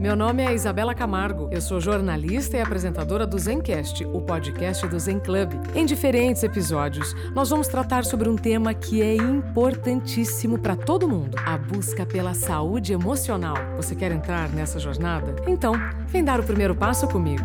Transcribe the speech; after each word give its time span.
Meu 0.00 0.16
nome 0.16 0.42
é 0.42 0.54
Isabela 0.54 0.94
Camargo. 0.94 1.50
Eu 1.52 1.60
sou 1.60 1.78
jornalista 1.78 2.56
e 2.56 2.60
apresentadora 2.62 3.26
do 3.26 3.38
Zencast, 3.38 4.02
o 4.06 4.22
podcast 4.22 4.86
do 4.88 4.98
Zen 4.98 5.20
Club. 5.20 5.52
Em 5.74 5.84
diferentes 5.84 6.42
episódios, 6.42 7.12
nós 7.34 7.50
vamos 7.50 7.68
tratar 7.68 8.06
sobre 8.06 8.26
um 8.26 8.34
tema 8.34 8.72
que 8.72 9.02
é 9.02 9.14
importantíssimo 9.14 10.58
para 10.58 10.74
todo 10.74 11.06
mundo: 11.06 11.36
a 11.44 11.58
busca 11.58 12.06
pela 12.06 12.32
saúde 12.32 12.94
emocional. 12.94 13.56
Você 13.76 13.94
quer 13.94 14.10
entrar 14.10 14.48
nessa 14.48 14.78
jornada? 14.78 15.36
Então, 15.46 15.74
vem 16.06 16.24
dar 16.24 16.40
o 16.40 16.44
primeiro 16.44 16.74
passo 16.74 17.06
comigo. 17.06 17.44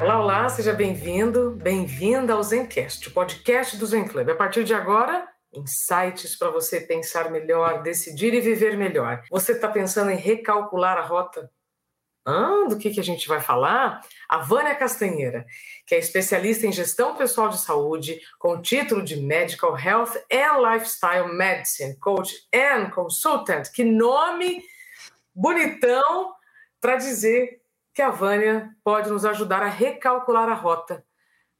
Olá, 0.00 0.20
olá, 0.20 0.48
seja 0.48 0.72
bem-vindo, 0.72 1.58
bem-vinda 1.60 2.34
ao 2.34 2.42
Zencast, 2.42 3.08
o 3.08 3.10
podcast 3.10 3.76
do 3.76 3.84
Zen 3.84 4.04
Club. 4.04 4.30
A 4.30 4.34
partir 4.34 4.62
de 4.62 4.72
agora, 4.72 5.29
insights 5.52 6.36
para 6.36 6.50
você 6.50 6.80
pensar 6.80 7.30
melhor, 7.30 7.82
decidir 7.82 8.32
e 8.34 8.40
viver 8.40 8.76
melhor. 8.76 9.22
Você 9.30 9.52
está 9.52 9.68
pensando 9.68 10.10
em 10.10 10.16
recalcular 10.16 10.96
a 10.96 11.02
rota? 11.02 11.50
Ah, 12.24 12.66
do 12.68 12.76
que, 12.76 12.90
que 12.90 13.00
a 13.00 13.04
gente 13.04 13.26
vai 13.26 13.40
falar? 13.40 14.06
A 14.28 14.38
Vânia 14.38 14.74
Castanheira, 14.74 15.46
que 15.86 15.94
é 15.94 15.98
especialista 15.98 16.66
em 16.66 16.72
gestão 16.72 17.16
pessoal 17.16 17.48
de 17.48 17.58
saúde, 17.58 18.20
com 18.38 18.60
título 18.60 19.02
de 19.02 19.16
Medical 19.16 19.76
Health 19.76 20.12
and 20.30 20.58
Lifestyle 20.70 21.32
Medicine, 21.32 21.96
Coach 21.96 22.32
and 22.54 22.90
Consultant. 22.90 23.70
Que 23.72 23.82
nome 23.82 24.62
bonitão 25.34 26.34
para 26.80 26.96
dizer 26.96 27.60
que 27.94 28.02
a 28.02 28.10
Vânia 28.10 28.70
pode 28.84 29.10
nos 29.10 29.24
ajudar 29.24 29.62
a 29.62 29.68
recalcular 29.68 30.48
a 30.48 30.54
rota. 30.54 31.04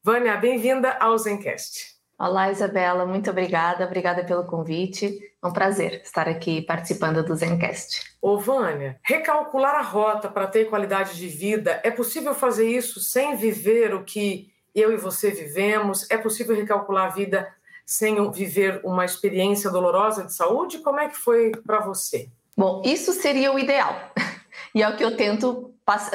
Vânia, 0.03 0.37
bem-vinda 0.37 0.93
ao 0.93 1.17
Zencast. 1.17 1.90
Olá, 2.23 2.51
Isabela, 2.51 3.03
muito 3.03 3.31
obrigada, 3.31 3.83
obrigada 3.83 4.23
pelo 4.23 4.43
convite. 4.43 5.19
É 5.43 5.47
um 5.47 5.51
prazer 5.51 6.03
estar 6.03 6.29
aqui 6.29 6.61
participando 6.61 7.25
do 7.25 7.35
Zencast. 7.35 8.15
Ô, 8.21 8.37
Vânia, 8.37 8.99
recalcular 9.01 9.73
a 9.73 9.81
rota 9.81 10.29
para 10.29 10.45
ter 10.45 10.65
qualidade 10.65 11.17
de 11.17 11.27
vida, 11.27 11.81
é 11.83 11.89
possível 11.89 12.35
fazer 12.35 12.69
isso 12.69 12.99
sem 12.99 13.35
viver 13.35 13.95
o 13.95 14.03
que 14.03 14.53
eu 14.75 14.93
e 14.93 14.97
você 14.97 15.31
vivemos? 15.31 16.05
É 16.11 16.17
possível 16.17 16.55
recalcular 16.55 17.07
a 17.07 17.09
vida 17.09 17.51
sem 17.87 18.31
viver 18.31 18.81
uma 18.83 19.03
experiência 19.03 19.71
dolorosa 19.71 20.23
de 20.23 20.35
saúde? 20.35 20.77
Como 20.77 20.99
é 20.99 21.09
que 21.09 21.17
foi 21.17 21.51
para 21.65 21.79
você? 21.79 22.29
Bom, 22.55 22.83
isso 22.85 23.13
seria 23.13 23.51
o 23.51 23.57
ideal. 23.57 23.95
E 24.75 24.83
é 24.83 24.87
o 24.87 24.95
que 24.95 25.03
eu 25.03 25.17
tento 25.17 25.73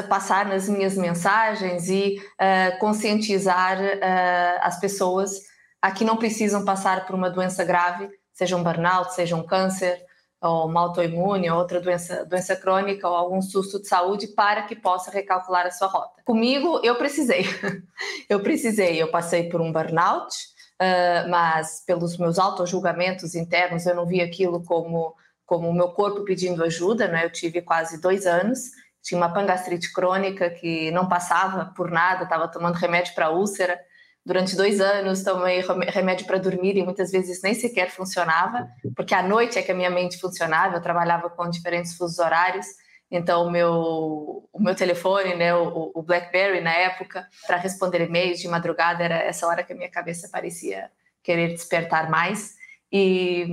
passar 0.08 0.46
nas 0.46 0.68
minhas 0.68 0.96
mensagens 0.96 1.88
e 1.88 2.16
uh, 2.18 2.78
conscientizar 2.78 3.78
uh, 3.78 4.58
as 4.60 4.78
pessoas 4.78 5.40
a 5.86 5.90
que 5.92 6.04
não 6.04 6.16
precisam 6.16 6.64
passar 6.64 7.06
por 7.06 7.14
uma 7.14 7.30
doença 7.30 7.64
grave, 7.64 8.10
seja 8.32 8.56
um 8.56 8.62
burnout, 8.62 9.14
seja 9.14 9.36
um 9.36 9.42
câncer, 9.44 9.96
ou 10.40 10.66
uma 10.66 10.80
autoimune, 10.80 11.48
ou 11.48 11.58
outra 11.58 11.80
doença, 11.80 12.24
doença 12.24 12.56
crônica, 12.56 13.08
ou 13.08 13.14
algum 13.14 13.40
susto 13.40 13.80
de 13.80 13.86
saúde, 13.86 14.26
para 14.26 14.62
que 14.62 14.74
possa 14.74 15.12
recalcular 15.12 15.64
a 15.64 15.70
sua 15.70 15.86
rota. 15.86 16.22
Comigo, 16.24 16.80
eu 16.82 16.96
precisei. 16.96 17.44
eu 18.28 18.40
precisei, 18.40 19.00
eu 19.00 19.12
passei 19.12 19.48
por 19.48 19.60
um 19.60 19.70
burnout, 19.70 20.34
uh, 20.82 21.30
mas 21.30 21.84
pelos 21.86 22.18
meus 22.18 22.36
auto-julgamentos 22.36 23.36
internos, 23.36 23.86
eu 23.86 23.94
não 23.94 24.06
vi 24.06 24.20
aquilo 24.20 24.64
como 24.64 25.14
como 25.46 25.68
o 25.68 25.72
meu 25.72 25.90
corpo 25.90 26.24
pedindo 26.24 26.64
ajuda, 26.64 27.06
né? 27.06 27.24
Eu 27.24 27.30
tive 27.30 27.62
quase 27.62 28.00
dois 28.00 28.26
anos 28.26 28.72
tinha 29.06 29.18
uma 29.18 29.32
pangastrite 29.32 29.92
crônica 29.92 30.50
que 30.50 30.90
não 30.90 31.08
passava 31.08 31.66
por 31.76 31.92
nada, 31.92 32.24
estava 32.24 32.48
tomando 32.48 32.74
remédio 32.74 33.14
para 33.14 33.30
úlcera. 33.30 33.78
Durante 34.26 34.56
dois 34.56 34.80
anos 34.80 35.22
tomei 35.22 35.62
remédio 35.88 36.26
para 36.26 36.38
dormir 36.38 36.76
e 36.76 36.82
muitas 36.82 37.12
vezes 37.12 37.40
nem 37.42 37.54
sequer 37.54 37.90
funcionava, 37.92 38.68
porque 38.96 39.14
à 39.14 39.22
noite 39.22 39.56
é 39.56 39.62
que 39.62 39.70
a 39.70 39.74
minha 39.74 39.88
mente 39.88 40.18
funcionava, 40.18 40.74
eu 40.74 40.82
trabalhava 40.82 41.30
com 41.30 41.48
diferentes 41.48 41.96
fusos 41.96 42.18
horários, 42.18 42.66
então 43.08 43.46
o 43.46 43.50
meu, 43.52 44.48
o 44.52 44.60
meu 44.60 44.74
telefone, 44.74 45.36
né, 45.36 45.54
o, 45.54 45.92
o 45.94 46.02
BlackBerry 46.02 46.60
na 46.60 46.72
época, 46.72 47.24
para 47.46 47.56
responder 47.56 48.00
e-mails 48.00 48.40
de 48.40 48.48
madrugada, 48.48 49.04
era 49.04 49.14
essa 49.14 49.46
hora 49.46 49.62
que 49.62 49.72
a 49.72 49.76
minha 49.76 49.88
cabeça 49.88 50.28
parecia 50.28 50.90
querer 51.22 51.52
despertar 51.52 52.10
mais. 52.10 52.56
E, 52.90 53.46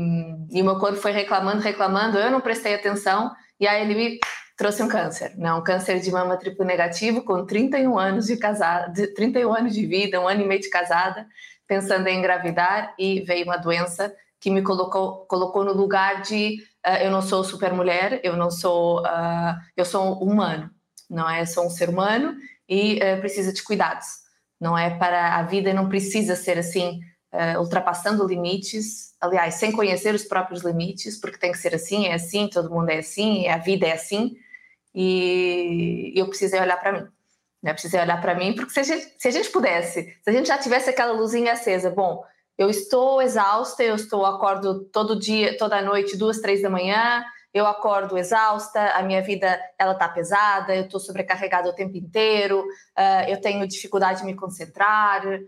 e 0.52 0.60
o 0.60 0.66
meu 0.66 0.80
corpo 0.80 0.98
foi 0.98 1.12
reclamando, 1.12 1.62
reclamando, 1.62 2.18
eu 2.18 2.32
não 2.32 2.42
prestei 2.42 2.74
atenção, 2.74 3.32
e 3.60 3.68
aí 3.68 3.84
ele 3.84 3.94
me 3.94 4.20
trouxe 4.56 4.84
um 4.84 4.88
câncer, 4.88 5.36
né? 5.38 5.54
um 5.54 5.64
câncer 5.64 6.00
de 6.00 6.12
mama 6.12 6.38
triplo 6.38 6.66
negativo 6.66 7.24
com 7.24 7.46
31 7.46 7.98
anos 7.98 8.28
de 8.28 8.38
casada, 8.38 8.94
31 9.16 9.54
anos 9.54 9.74
de 9.74 9.86
vida, 9.86 10.20
um 10.22 10.28
ano 10.28 10.42
e 10.42 10.46
meio 10.46 10.62
de 10.62 10.70
casada, 10.70 11.28
pensando 11.68 12.08
em 12.08 12.20
engravidar 12.20 12.94
e 13.00 13.22
veio 13.22 13.46
uma 13.46 13.58
doença 13.58 14.14
que 14.40 14.50
me 14.50 14.62
colocou, 14.62 15.26
colocou 15.26 15.64
no 15.64 15.72
lugar 15.72 16.22
de 16.22 16.58
uh, 16.86 17.02
eu 17.02 17.10
não 17.10 17.22
sou 17.22 17.44
super 17.44 17.72
mulher, 17.72 18.20
eu 18.24 18.36
não 18.36 18.52
sou, 18.52 19.02
uh, 19.02 19.56
eu 19.76 19.86
sou 19.86 20.22
humano, 20.22 20.70
não 21.10 21.30
é? 21.30 21.46
Sou 21.46 21.66
um 21.66 21.70
ser 21.70 21.90
humano 21.90 22.36
e 22.68 22.98
uh, 22.98 23.20
precisa 23.22 23.54
de 23.54 23.64
cuidados, 23.64 24.06
não 24.60 24.78
é? 24.78 24.90
Para 24.90 25.38
a 25.38 25.44
vida 25.44 25.74
não 25.74 25.88
precisa 25.88 26.36
ser 26.36 26.58
assim, 26.58 27.00
ultrapassando 27.58 28.28
limites, 28.28 29.16
aliás, 29.20 29.56
sem 29.56 29.72
conhecer 29.72 30.14
os 30.14 30.24
próprios 30.24 30.62
limites, 30.62 31.20
porque 31.20 31.40
tem 31.40 31.52
que 31.52 31.58
ser 31.58 31.74
assim, 31.74 32.06
é 32.06 32.14
assim, 32.14 32.48
todo 32.48 32.70
mundo 32.70 32.92
é 32.92 33.00
assim, 33.00 33.48
a 33.48 33.58
vida 33.58 33.88
é 33.88 33.94
assim, 33.94 34.36
e 34.94 36.14
eu 36.16 36.28
precisei 36.28 36.60
olhar 36.60 36.78
para 36.78 36.92
mim. 36.92 37.08
Né? 37.62 37.74
Precisei 37.74 38.00
olhar 38.00 38.20
para 38.22 38.36
mim, 38.36 38.54
porque 38.54 38.72
se 38.72 38.80
a, 38.80 38.84
gente, 38.84 39.14
se 39.18 39.28
a 39.28 39.32
gente 39.32 39.50
pudesse, 39.50 40.04
se 40.22 40.30
a 40.30 40.34
gente 40.34 40.48
já 40.48 40.58
tivesse 40.58 40.90
aquela 40.90 41.14
luzinha 41.14 41.54
acesa, 41.54 41.90
bom, 41.90 42.24
eu 42.58 42.70
estou 42.70 43.22
exausta, 43.22 43.84
eu 43.84 43.96
estou 43.96 44.26
acordo 44.26 44.84
todo 44.86 45.18
dia, 45.18 45.58
toda 45.58 45.82
noite, 45.82 46.18
duas, 46.18 46.40
três 46.40 46.62
da 46.62 46.70
manhã, 46.70 47.24
eu 47.54 47.68
acordo 47.68 48.18
exausta, 48.18 48.82
a 48.94 49.04
minha 49.04 49.22
vida 49.22 49.60
ela 49.78 49.94
tá 49.94 50.10
pesada, 50.10 50.76
eu 50.76 50.86
estou 50.86 51.00
sobrecarregada 51.00 51.70
o 51.70 51.74
tempo 51.74 51.96
inteiro, 51.96 52.62
uh, 52.62 53.30
eu 53.30 53.40
tenho 53.40 53.68
dificuldade 53.68 54.22
de 54.22 54.26
me 54.26 54.34
concentrar, 54.34 55.26
uh, 55.26 55.40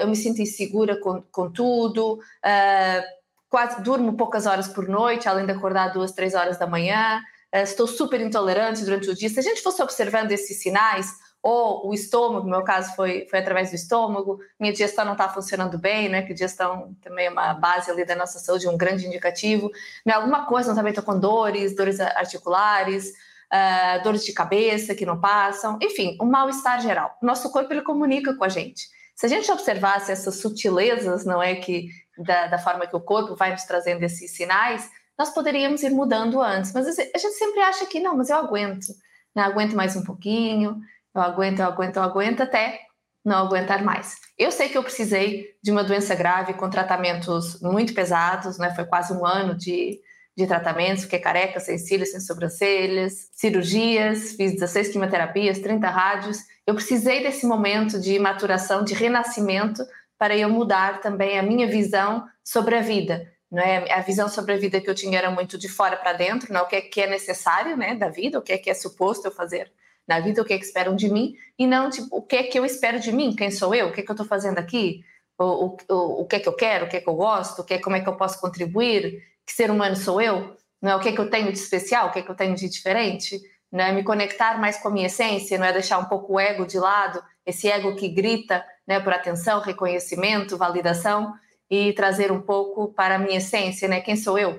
eu 0.00 0.06
me 0.06 0.14
sinto 0.14 0.42
insegura 0.42 1.00
com, 1.00 1.22
com 1.32 1.50
tudo, 1.50 2.14
uh, 2.14 3.02
quase 3.48 3.82
durmo 3.82 4.16
poucas 4.16 4.44
horas 4.44 4.68
por 4.68 4.86
noite, 4.86 5.28
além 5.28 5.46
de 5.46 5.52
acordar 5.52 5.88
duas, 5.88 6.12
três 6.12 6.34
horas 6.34 6.58
da 6.58 6.66
manhã. 6.66 7.22
Eh, 7.56 7.62
estou 7.62 7.86
super 7.86 8.20
intolerante 8.20 8.84
durante 8.84 9.08
o 9.08 9.14
dia. 9.14 9.30
Se 9.30 9.40
a 9.40 9.42
gente 9.42 9.62
fosse 9.62 9.82
observando 9.82 10.30
esses 10.30 10.60
sinais, 10.60 11.10
ou 11.42 11.88
o 11.88 11.94
estômago, 11.94 12.44
no 12.44 12.50
meu 12.50 12.62
caso 12.62 12.94
foi, 12.94 13.26
foi 13.30 13.38
através 13.38 13.70
do 13.70 13.76
estômago, 13.76 14.38
minha 14.60 14.72
digestão 14.72 15.06
não 15.06 15.12
está 15.12 15.28
funcionando 15.28 15.78
bem, 15.78 16.08
né? 16.08 16.20
Que 16.20 16.34
digestão 16.34 16.94
também 17.00 17.26
é 17.26 17.30
uma 17.30 17.54
base 17.54 17.90
ali 17.90 18.04
da 18.04 18.14
nossa 18.14 18.38
saúde, 18.38 18.68
um 18.68 18.76
grande 18.76 19.06
indicativo. 19.06 19.70
Né, 20.04 20.12
alguma 20.12 20.44
coisa 20.44 20.68
não 20.68 20.76
também 20.76 20.90
estou 20.90 21.04
com 21.04 21.18
dores, 21.18 21.74
dores 21.74 21.98
articulares, 21.98 23.08
uh, 23.08 24.02
dores 24.02 24.22
de 24.24 24.34
cabeça 24.34 24.94
que 24.94 25.06
não 25.06 25.18
passam, 25.18 25.78
enfim, 25.80 26.18
um 26.20 26.26
mal-estar 26.26 26.82
geral. 26.82 27.16
Nosso 27.22 27.50
corpo 27.50 27.72
ele 27.72 27.82
comunica 27.82 28.34
com 28.34 28.44
a 28.44 28.50
gente. 28.50 28.86
Se 29.14 29.24
a 29.24 29.28
gente 29.30 29.50
observasse 29.50 30.12
essas 30.12 30.40
sutilezas, 30.40 31.24
não 31.24 31.42
é 31.42 31.54
que 31.54 31.88
da, 32.18 32.48
da 32.48 32.58
forma 32.58 32.86
que 32.86 32.96
o 32.96 33.00
corpo 33.00 33.34
vai 33.34 33.52
nos 33.52 33.64
trazendo 33.64 34.02
esses 34.02 34.32
sinais, 34.32 34.90
nós 35.18 35.30
poderíamos 35.30 35.82
ir 35.82 35.90
mudando 35.90 36.40
antes, 36.40 36.72
mas 36.72 36.86
a 36.86 37.18
gente 37.18 37.34
sempre 37.34 37.60
acha 37.60 37.86
que 37.86 38.00
não, 38.00 38.16
mas 38.16 38.28
eu 38.28 38.36
aguento, 38.36 38.88
né? 39.34 39.42
aguento 39.42 39.74
mais 39.74 39.96
um 39.96 40.04
pouquinho, 40.04 40.78
eu 41.14 41.22
aguento, 41.22 41.60
eu 41.60 41.66
aguento, 41.66 41.96
eu 41.96 42.02
aguento 42.02 42.42
até 42.42 42.80
não 43.24 43.38
aguentar 43.38 43.82
mais. 43.82 44.16
Eu 44.38 44.52
sei 44.52 44.68
que 44.68 44.78
eu 44.78 44.82
precisei 44.82 45.48
de 45.62 45.72
uma 45.72 45.82
doença 45.82 46.14
grave 46.14 46.54
com 46.54 46.70
tratamentos 46.70 47.60
muito 47.60 47.92
pesados, 47.92 48.56
né? 48.56 48.72
Foi 48.72 48.84
quase 48.84 49.12
um 49.12 49.26
ano 49.26 49.56
de, 49.56 49.98
de 50.36 50.46
tratamentos, 50.46 51.04
fiquei 51.04 51.18
careca, 51.18 51.58
sem 51.58 51.76
cílios, 51.76 52.12
sem 52.12 52.20
sobrancelhas, 52.20 53.28
cirurgias, 53.32 54.32
fiz 54.36 54.52
16 54.52 54.90
quimioterapias, 54.90 55.58
30 55.58 55.88
rádios. 55.88 56.38
Eu 56.64 56.74
precisei 56.74 57.22
desse 57.22 57.46
momento 57.46 57.98
de 57.98 58.16
maturação, 58.18 58.84
de 58.84 58.94
renascimento, 58.94 59.82
para 60.16 60.36
eu 60.36 60.48
mudar 60.48 61.00
também 61.00 61.36
a 61.36 61.42
minha 61.42 61.66
visão 61.66 62.24
sobre 62.44 62.76
a 62.76 62.80
vida 62.80 63.26
é 63.54 63.92
A 63.92 64.00
visão 64.00 64.28
sobre 64.28 64.54
a 64.54 64.56
vida 64.56 64.80
que 64.80 64.90
eu 64.90 64.94
tinha 64.94 65.18
era 65.18 65.30
muito 65.30 65.56
de 65.56 65.68
fora 65.68 65.96
para 65.96 66.12
dentro, 66.12 66.52
né? 66.52 66.60
o 66.60 66.66
que 66.66 66.76
é, 66.76 66.80
que 66.80 67.00
é 67.00 67.06
necessário 67.06 67.76
né, 67.76 67.94
da 67.94 68.08
vida, 68.08 68.38
o 68.38 68.42
que 68.42 68.52
é 68.52 68.58
que 68.58 68.70
é 68.70 68.74
suposto 68.74 69.26
eu 69.26 69.32
fazer 69.32 69.72
na 70.06 70.20
vida, 70.20 70.40
o 70.40 70.44
que 70.44 70.54
é 70.54 70.58
que 70.58 70.64
esperam 70.64 70.94
de 70.94 71.08
mim, 71.08 71.34
e 71.58 71.66
não 71.66 71.90
tipo, 71.90 72.16
o 72.16 72.22
que 72.22 72.36
é 72.36 72.42
que 72.44 72.58
eu 72.58 72.64
espero 72.64 73.00
de 73.00 73.10
mim, 73.12 73.34
quem 73.34 73.50
sou 73.50 73.74
eu, 73.74 73.88
o 73.88 73.92
que 73.92 74.00
é 74.00 74.04
que 74.04 74.10
eu 74.10 74.14
estou 74.14 74.26
fazendo 74.26 74.58
aqui, 74.58 75.04
o, 75.38 75.76
o, 75.88 76.22
o 76.22 76.26
que 76.26 76.36
é 76.36 76.40
que 76.40 76.48
eu 76.48 76.52
quero, 76.52 76.86
o 76.86 76.88
que 76.88 76.96
é 76.96 77.00
que 77.00 77.08
eu 77.08 77.14
gosto, 77.14 77.60
o 77.60 77.64
que 77.64 77.74
é, 77.74 77.78
como 77.78 77.96
é 77.96 78.00
que 78.00 78.08
eu 78.08 78.16
posso 78.16 78.40
contribuir, 78.40 79.22
que 79.44 79.52
ser 79.52 79.70
humano 79.70 79.96
sou 79.96 80.20
eu, 80.20 80.56
não 80.80 80.92
é? 80.92 80.96
o 80.96 81.00
que 81.00 81.08
é 81.08 81.12
que 81.12 81.20
eu 81.20 81.28
tenho 81.28 81.52
de 81.52 81.58
especial, 81.58 82.08
o 82.08 82.12
que 82.12 82.20
é 82.20 82.22
que 82.22 82.30
eu 82.30 82.34
tenho 82.34 82.54
de 82.54 82.68
diferente, 82.68 83.40
não 83.70 83.84
é? 83.84 83.92
me 83.92 84.04
conectar 84.04 84.58
mais 84.60 84.78
com 84.78 84.88
a 84.88 84.90
minha 84.90 85.06
essência, 85.06 85.58
não 85.58 85.66
é 85.66 85.72
deixar 85.72 85.98
um 85.98 86.04
pouco 86.04 86.34
o 86.34 86.40
ego 86.40 86.66
de 86.66 86.78
lado, 86.78 87.22
esse 87.44 87.68
ego 87.68 87.94
que 87.96 88.08
grita 88.08 88.64
né, 88.86 89.00
por 89.00 89.12
atenção, 89.12 89.60
reconhecimento, 89.60 90.56
validação, 90.56 91.34
e 91.70 91.92
trazer 91.92 92.30
um 92.30 92.40
pouco 92.40 92.92
para 92.92 93.16
a 93.16 93.18
minha 93.18 93.38
essência, 93.38 93.88
né? 93.88 94.00
Quem 94.00 94.16
sou 94.16 94.38
eu? 94.38 94.58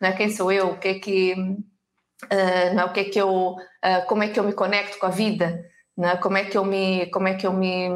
Né? 0.00 0.12
Quem 0.12 0.30
sou 0.30 0.50
eu? 0.50 0.70
O 0.70 0.78
que 0.78 0.88
é 0.88 0.94
que 0.94 1.32
uh, 1.34 2.74
não 2.74 2.82
é? 2.82 2.84
o 2.86 2.92
que 2.92 3.00
é 3.00 3.04
que 3.04 3.18
eu 3.18 3.30
uh, 3.30 4.06
como 4.06 4.22
é 4.22 4.28
que 4.28 4.38
eu 4.38 4.44
me 4.44 4.52
conecto 4.52 4.98
com 4.98 5.06
a 5.06 5.10
vida? 5.10 5.64
Né? 5.96 6.16
Como 6.16 6.36
é 6.36 6.44
que 6.44 6.56
eu 6.56 6.64
me 6.64 7.06
como 7.06 7.28
é 7.28 7.34
que 7.34 7.46
eu 7.46 7.52
me 7.52 7.88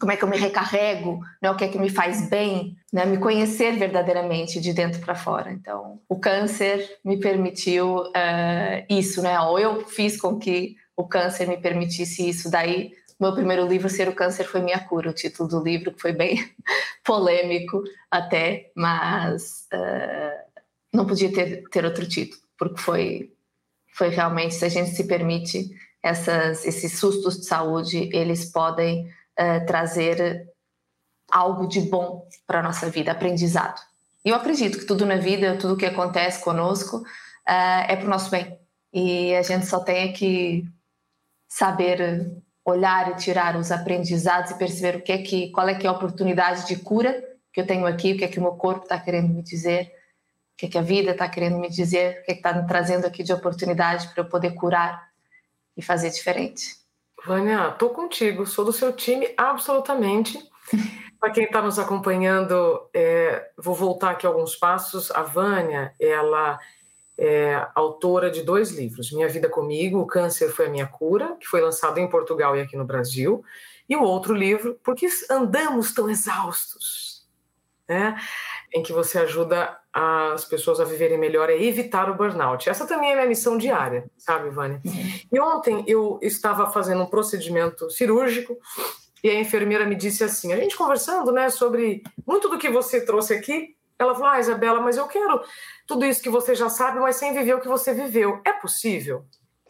como 0.00 0.10
é 0.10 0.16
que 0.16 0.24
eu 0.24 0.28
me 0.28 0.36
recarrego, 0.36 1.20
né? 1.40 1.50
o 1.50 1.56
que 1.56 1.64
é 1.64 1.68
que 1.68 1.78
me 1.78 1.88
faz 1.88 2.28
bem, 2.28 2.76
né? 2.92 3.06
me 3.06 3.16
conhecer 3.16 3.72
verdadeiramente 3.78 4.60
de 4.60 4.72
dentro 4.72 5.00
para 5.00 5.14
fora. 5.14 5.52
Então, 5.52 6.00
o 6.08 6.18
câncer 6.18 6.98
me 7.04 7.18
permitiu 7.18 7.98
uh, 7.98 8.84
isso, 8.90 9.22
né? 9.22 9.40
Ou 9.40 9.58
eu 9.58 9.86
fiz 9.86 10.20
com 10.20 10.36
que 10.38 10.76
o 10.96 11.06
câncer 11.06 11.46
me 11.46 11.56
permitisse 11.56 12.28
isso. 12.28 12.50
Daí, 12.50 12.92
meu 13.24 13.34
primeiro 13.34 13.66
livro, 13.66 13.88
Ser 13.88 14.08
o 14.08 14.14
Câncer, 14.14 14.44
foi 14.44 14.60
minha 14.60 14.78
cura. 14.78 15.10
O 15.10 15.14
título 15.14 15.48
do 15.48 15.62
livro 15.62 15.92
que 15.92 16.00
foi 16.00 16.12
bem 16.12 16.54
polêmico 17.04 17.82
até, 18.10 18.70
mas 18.74 19.66
uh, 19.72 20.62
não 20.92 21.06
podia 21.06 21.32
ter, 21.32 21.68
ter 21.70 21.84
outro 21.84 22.06
título, 22.06 22.40
porque 22.56 22.80
foi, 22.80 23.32
foi 23.92 24.08
realmente, 24.08 24.54
se 24.54 24.64
a 24.64 24.68
gente 24.68 24.90
se 24.90 25.04
permite 25.04 25.70
essas, 26.02 26.64
esses 26.64 26.98
sustos 26.98 27.38
de 27.38 27.46
saúde, 27.46 28.10
eles 28.12 28.44
podem 28.50 29.06
uh, 29.06 29.66
trazer 29.66 30.48
algo 31.30 31.66
de 31.66 31.80
bom 31.80 32.28
para 32.46 32.60
a 32.60 32.62
nossa 32.62 32.90
vida, 32.90 33.10
aprendizado. 33.10 33.80
E 34.24 34.28
eu 34.30 34.36
acredito 34.36 34.78
que 34.78 34.86
tudo 34.86 35.04
na 35.04 35.16
vida, 35.16 35.56
tudo 35.56 35.76
que 35.76 35.86
acontece 35.86 36.42
conosco, 36.42 36.98
uh, 36.98 37.84
é 37.88 37.96
para 37.96 38.06
o 38.06 38.10
nosso 38.10 38.30
bem. 38.30 38.58
E 38.92 39.34
a 39.34 39.42
gente 39.42 39.66
só 39.66 39.80
tem 39.80 40.12
que 40.12 40.64
saber 41.48 42.30
olhar 42.64 43.12
e 43.12 43.16
tirar 43.16 43.56
os 43.56 43.70
aprendizados 43.70 44.50
e 44.50 44.58
perceber 44.58 44.98
o 44.98 45.02
que 45.02 45.12
é 45.12 45.18
que, 45.18 45.50
qual 45.50 45.68
é 45.68 45.74
que 45.74 45.86
é 45.86 45.90
a 45.90 45.92
oportunidade 45.92 46.66
de 46.66 46.76
cura 46.76 47.22
que 47.52 47.60
eu 47.60 47.66
tenho 47.66 47.86
aqui, 47.86 48.12
o 48.12 48.16
que 48.16 48.24
é 48.24 48.28
que 48.28 48.38
o 48.38 48.42
meu 48.42 48.52
corpo 48.52 48.82
está 48.82 48.98
querendo 48.98 49.32
me 49.32 49.42
dizer, 49.42 49.92
o 50.54 50.56
que 50.56 50.66
é 50.66 50.68
que 50.68 50.78
a 50.78 50.82
vida 50.82 51.12
está 51.12 51.28
querendo 51.28 51.58
me 51.58 51.68
dizer, 51.68 52.20
o 52.20 52.24
que 52.24 52.32
é 52.32 52.34
que 52.34 52.40
está 52.40 52.52
me 52.52 52.66
trazendo 52.66 53.06
aqui 53.06 53.22
de 53.22 53.32
oportunidade 53.32 54.08
para 54.08 54.22
eu 54.22 54.28
poder 54.28 54.54
curar 54.54 55.08
e 55.76 55.82
fazer 55.82 56.10
diferente. 56.10 56.76
Vânia, 57.24 57.70
tô 57.72 57.90
contigo, 57.90 58.46
sou 58.46 58.64
do 58.64 58.72
seu 58.72 58.92
time 58.92 59.32
absolutamente. 59.36 60.38
Para 61.20 61.30
quem 61.30 61.44
está 61.44 61.62
nos 61.62 61.78
acompanhando, 61.78 62.86
é, 62.92 63.50
vou 63.56 63.74
voltar 63.74 64.10
aqui 64.10 64.26
alguns 64.26 64.54
passos. 64.56 65.10
A 65.10 65.22
Vânia, 65.22 65.94
ela 65.98 66.58
é 67.18 67.66
autora 67.74 68.30
de 68.30 68.42
dois 68.42 68.70
livros: 68.70 69.12
Minha 69.12 69.28
Vida 69.28 69.48
Comigo, 69.48 69.98
O 69.98 70.06
Câncer 70.06 70.50
Foi 70.50 70.66
a 70.66 70.70
Minha 70.70 70.86
Cura, 70.86 71.36
que 71.40 71.46
foi 71.46 71.60
lançado 71.60 71.98
em 71.98 72.08
Portugal 72.08 72.56
e 72.56 72.60
aqui 72.60 72.76
no 72.76 72.84
Brasil, 72.84 73.44
e 73.88 73.96
o 73.96 74.02
outro 74.02 74.34
livro, 74.34 74.78
Por 74.82 74.94
que 74.94 75.08
Andamos 75.30 75.92
Tão 75.92 76.10
Exaustos? 76.10 77.24
Né? 77.88 78.18
Em 78.72 78.82
que 78.82 78.92
você 78.92 79.18
ajuda 79.18 79.78
as 79.92 80.44
pessoas 80.44 80.80
a 80.80 80.84
viverem 80.84 81.18
melhor 81.18 81.50
é 81.50 81.62
evitar 81.62 82.10
o 82.10 82.14
burnout. 82.14 82.68
Essa 82.68 82.86
também 82.86 83.12
é 83.12 83.14
minha 83.14 83.28
missão 83.28 83.56
diária, 83.56 84.10
sabe, 84.16 84.48
Vânia? 84.50 84.80
E 85.30 85.38
ontem 85.38 85.84
eu 85.86 86.18
estava 86.20 86.72
fazendo 86.72 87.02
um 87.02 87.06
procedimento 87.06 87.88
cirúrgico 87.90 88.58
e 89.22 89.30
a 89.30 89.38
enfermeira 89.38 89.86
me 89.86 89.94
disse 89.94 90.24
assim, 90.24 90.52
a 90.52 90.56
gente 90.56 90.76
conversando, 90.76 91.30
né, 91.30 91.48
sobre 91.48 92.02
muito 92.26 92.48
do 92.48 92.58
que 92.58 92.68
você 92.68 93.04
trouxe 93.04 93.34
aqui, 93.34 93.76
ela 93.98 94.14
falou, 94.14 94.28
ah, 94.28 94.40
Isabela, 94.40 94.80
mas 94.80 94.96
eu 94.96 95.06
quero 95.06 95.42
tudo 95.86 96.04
isso 96.04 96.22
que 96.22 96.30
você 96.30 96.54
já 96.54 96.68
sabe, 96.68 96.98
mas 96.98 97.16
sem 97.16 97.32
viver 97.32 97.54
o 97.54 97.60
que 97.60 97.68
você 97.68 97.94
viveu. 97.94 98.40
É 98.44 98.52
possível? 98.52 99.24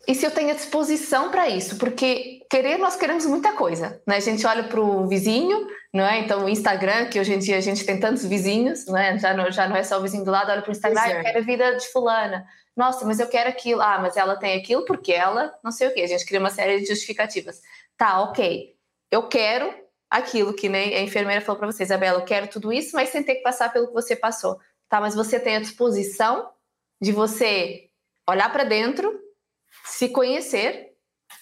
E 0.06 0.14
se 0.14 0.26
eu 0.26 0.30
tenho 0.30 0.50
a 0.50 0.54
disposição 0.54 1.30
para 1.30 1.48
isso? 1.48 1.78
Porque 1.78 2.40
querer, 2.50 2.78
nós 2.78 2.94
queremos 2.94 3.24
muita 3.24 3.52
coisa, 3.52 4.02
né? 4.06 4.16
A 4.16 4.20
gente 4.20 4.46
olha 4.46 4.64
para 4.64 4.80
o 4.80 5.06
vizinho, 5.06 5.66
não 5.92 6.04
é? 6.04 6.18
Então, 6.18 6.44
o 6.44 6.48
Instagram, 6.48 7.06
que 7.06 7.18
hoje 7.18 7.32
em 7.32 7.38
dia 7.38 7.56
a 7.56 7.60
gente 7.60 7.84
tem 7.84 7.98
tantos 7.98 8.24
vizinhos, 8.24 8.84
não 8.86 8.98
é? 8.98 9.18
Já 9.18 9.34
não, 9.34 9.50
já 9.50 9.66
não 9.66 9.76
é 9.76 9.82
só 9.82 9.98
o 9.98 10.02
vizinho 10.02 10.24
do 10.24 10.30
lado, 10.30 10.50
olha 10.50 10.60
para 10.60 10.68
o 10.68 10.72
Instagram, 10.72 11.00
ah, 11.00 11.10
eu 11.10 11.22
quero 11.22 11.38
a 11.38 11.42
vida 11.42 11.76
de 11.76 11.86
fulana. 11.90 12.46
Nossa, 12.76 13.06
mas 13.06 13.18
eu 13.18 13.28
quero 13.28 13.48
aquilo. 13.48 13.80
Ah, 13.80 13.98
mas 13.98 14.16
ela 14.16 14.36
tem 14.36 14.58
aquilo 14.58 14.84
porque 14.84 15.12
ela 15.12 15.54
não 15.62 15.70
sei 15.70 15.88
o 15.88 15.94
quê. 15.94 16.02
A 16.02 16.06
gente 16.06 16.26
cria 16.26 16.40
uma 16.40 16.50
série 16.50 16.80
de 16.80 16.86
justificativas. 16.86 17.60
Tá, 17.96 18.20
ok. 18.20 18.74
Eu 19.10 19.28
quero 19.28 19.72
aquilo 20.10 20.54
que 20.54 20.68
nem 20.68 20.94
a 20.94 21.02
enfermeira 21.02 21.40
falou 21.40 21.58
para 21.58 21.70
você, 21.70 21.82
Isabela, 21.82 22.20
eu 22.20 22.24
quero 22.24 22.48
tudo 22.48 22.72
isso, 22.72 22.94
mas 22.94 23.08
sem 23.08 23.22
ter 23.22 23.36
que 23.36 23.42
passar 23.42 23.72
pelo 23.72 23.88
que 23.88 23.92
você 23.92 24.14
passou. 24.14 24.58
Tá, 24.88 25.00
mas 25.00 25.14
você 25.14 25.40
tem 25.40 25.56
a 25.56 25.60
disposição 25.60 26.50
de 27.00 27.10
você 27.10 27.88
olhar 28.28 28.52
para 28.52 28.64
dentro, 28.64 29.20
se 29.84 30.08
conhecer, 30.08 30.92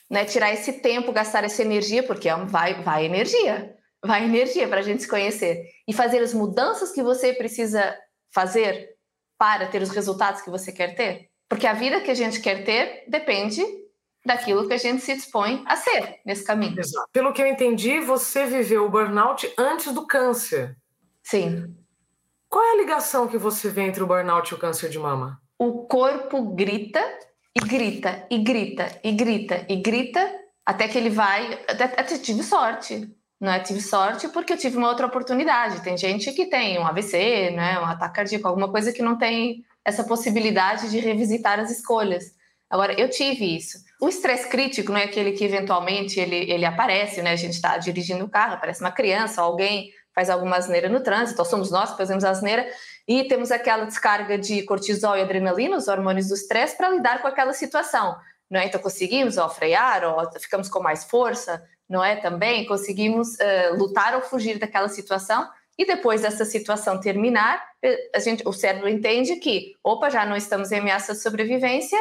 né, 0.08 0.24
tirar 0.24 0.52
esse 0.52 0.74
tempo, 0.74 1.12
gastar 1.12 1.44
essa 1.44 1.62
energia, 1.62 2.02
porque 2.02 2.28
é 2.28 2.36
vai, 2.36 2.82
vai 2.82 3.04
energia 3.04 3.76
vai 4.04 4.24
energia 4.24 4.68
para 4.68 4.80
a 4.80 4.82
gente 4.82 5.02
se 5.02 5.08
conhecer 5.08 5.70
e 5.86 5.92
fazer 5.92 6.18
as 6.18 6.34
mudanças 6.34 6.90
que 6.90 7.02
você 7.02 7.32
precisa 7.32 7.96
fazer 8.34 8.90
para 9.38 9.66
ter 9.66 9.80
os 9.80 9.90
resultados 9.90 10.42
que 10.42 10.50
você 10.50 10.72
quer 10.72 10.94
ter. 10.94 11.30
Porque 11.48 11.66
a 11.66 11.74
vida 11.74 12.00
que 12.00 12.10
a 12.10 12.14
gente 12.14 12.40
quer 12.40 12.64
ter 12.64 13.04
depende 13.08 13.62
daquilo 14.24 14.66
que 14.66 14.74
a 14.74 14.78
gente 14.78 15.02
se 15.02 15.14
dispõe 15.14 15.62
a 15.66 15.76
ser 15.76 16.20
nesse 16.24 16.44
caminho. 16.44 16.78
Exato. 16.78 17.08
Pelo 17.12 17.32
que 17.32 17.42
eu 17.42 17.46
entendi, 17.46 18.00
você 18.00 18.46
viveu 18.46 18.86
o 18.86 18.90
burnout 18.90 19.52
antes 19.58 19.92
do 19.92 20.06
câncer. 20.06 20.76
Sim. 21.22 21.74
Qual 22.48 22.64
é 22.64 22.72
a 22.72 22.76
ligação 22.76 23.26
que 23.26 23.38
você 23.38 23.68
vê 23.68 23.82
entre 23.82 24.02
o 24.02 24.06
burnout 24.06 24.52
e 24.52 24.54
o 24.54 24.58
câncer 24.58 24.88
de 24.88 24.98
mama? 24.98 25.40
O 25.58 25.86
corpo 25.86 26.54
grita 26.54 27.02
e 27.54 27.60
grita 27.66 28.26
e 28.30 28.38
grita 28.38 29.00
e 29.02 29.12
grita 29.12 29.66
e 29.68 29.76
grita 29.76 30.40
até 30.64 30.88
que 30.88 30.98
ele 30.98 31.10
vai. 31.10 31.60
Até, 31.68 32.18
tive 32.18 32.42
sorte 32.42 33.10
né? 33.42 33.58
Tive 33.58 33.80
sorte 33.80 34.28
porque 34.28 34.52
eu 34.52 34.56
tive 34.56 34.76
uma 34.76 34.88
outra 34.88 35.04
oportunidade. 35.04 35.82
Tem 35.82 35.96
gente 35.98 36.30
que 36.32 36.46
tem 36.46 36.78
um 36.78 36.86
AVC, 36.86 37.50
né? 37.50 37.80
um 37.80 37.84
ataque 37.84 38.14
cardíaco, 38.14 38.46
alguma 38.46 38.70
coisa 38.70 38.92
que 38.92 39.02
não 39.02 39.18
tem 39.18 39.64
essa 39.84 40.04
possibilidade 40.04 40.88
de 40.88 41.00
revisitar 41.00 41.58
as 41.58 41.68
escolhas. 41.68 42.36
Agora, 42.70 42.92
eu 42.98 43.10
tive 43.10 43.56
isso. 43.56 43.78
O 44.02 44.08
estresse 44.08 44.48
crítico 44.48 44.90
não 44.90 44.98
é 44.98 45.04
aquele 45.04 45.30
que 45.30 45.44
eventualmente 45.44 46.18
ele, 46.18 46.50
ele 46.50 46.64
aparece, 46.64 47.22
né? 47.22 47.30
A 47.30 47.36
gente 47.36 47.52
está 47.52 47.78
dirigindo 47.78 48.24
o 48.24 48.28
carro, 48.28 48.54
aparece 48.54 48.80
uma 48.80 48.90
criança, 48.90 49.40
alguém 49.40 49.92
faz 50.12 50.28
alguma 50.28 50.56
asneira 50.56 50.88
no 50.88 51.04
trânsito, 51.04 51.40
ou 51.40 51.44
somos 51.44 51.70
nós 51.70 51.92
que 51.92 51.98
fazemos 51.98 52.24
asneira, 52.24 52.66
e 53.06 53.22
temos 53.28 53.52
aquela 53.52 53.84
descarga 53.84 54.36
de 54.36 54.64
cortisol 54.64 55.16
e 55.16 55.20
adrenalina, 55.20 55.76
os 55.76 55.86
hormônios 55.86 56.26
do 56.26 56.34
estresse, 56.34 56.76
para 56.76 56.90
lidar 56.90 57.22
com 57.22 57.28
aquela 57.28 57.52
situação. 57.52 58.16
Não 58.50 58.58
é? 58.58 58.66
Então 58.66 58.80
conseguimos 58.80 59.38
ó, 59.38 59.48
frear, 59.48 60.02
ou 60.02 60.28
ficamos 60.32 60.68
com 60.68 60.80
mais 60.82 61.04
força, 61.04 61.62
não 61.88 62.02
é? 62.02 62.16
Também 62.16 62.66
conseguimos 62.66 63.34
uh, 63.34 63.76
lutar 63.78 64.16
ou 64.16 64.22
fugir 64.22 64.58
daquela 64.58 64.88
situação 64.88 65.48
e 65.78 65.86
depois 65.86 66.22
dessa 66.22 66.44
situação 66.44 66.98
terminar, 66.98 67.64
eh, 67.80 68.10
a 68.12 68.18
gente, 68.18 68.42
o 68.46 68.52
cérebro 68.52 68.88
entende 68.88 69.36
que, 69.36 69.76
opa, 69.82 70.10
já 70.10 70.26
não 70.26 70.34
estamos 70.34 70.72
em 70.72 70.80
ameaça 70.80 71.12
de 71.12 71.20
sobrevivência 71.20 71.98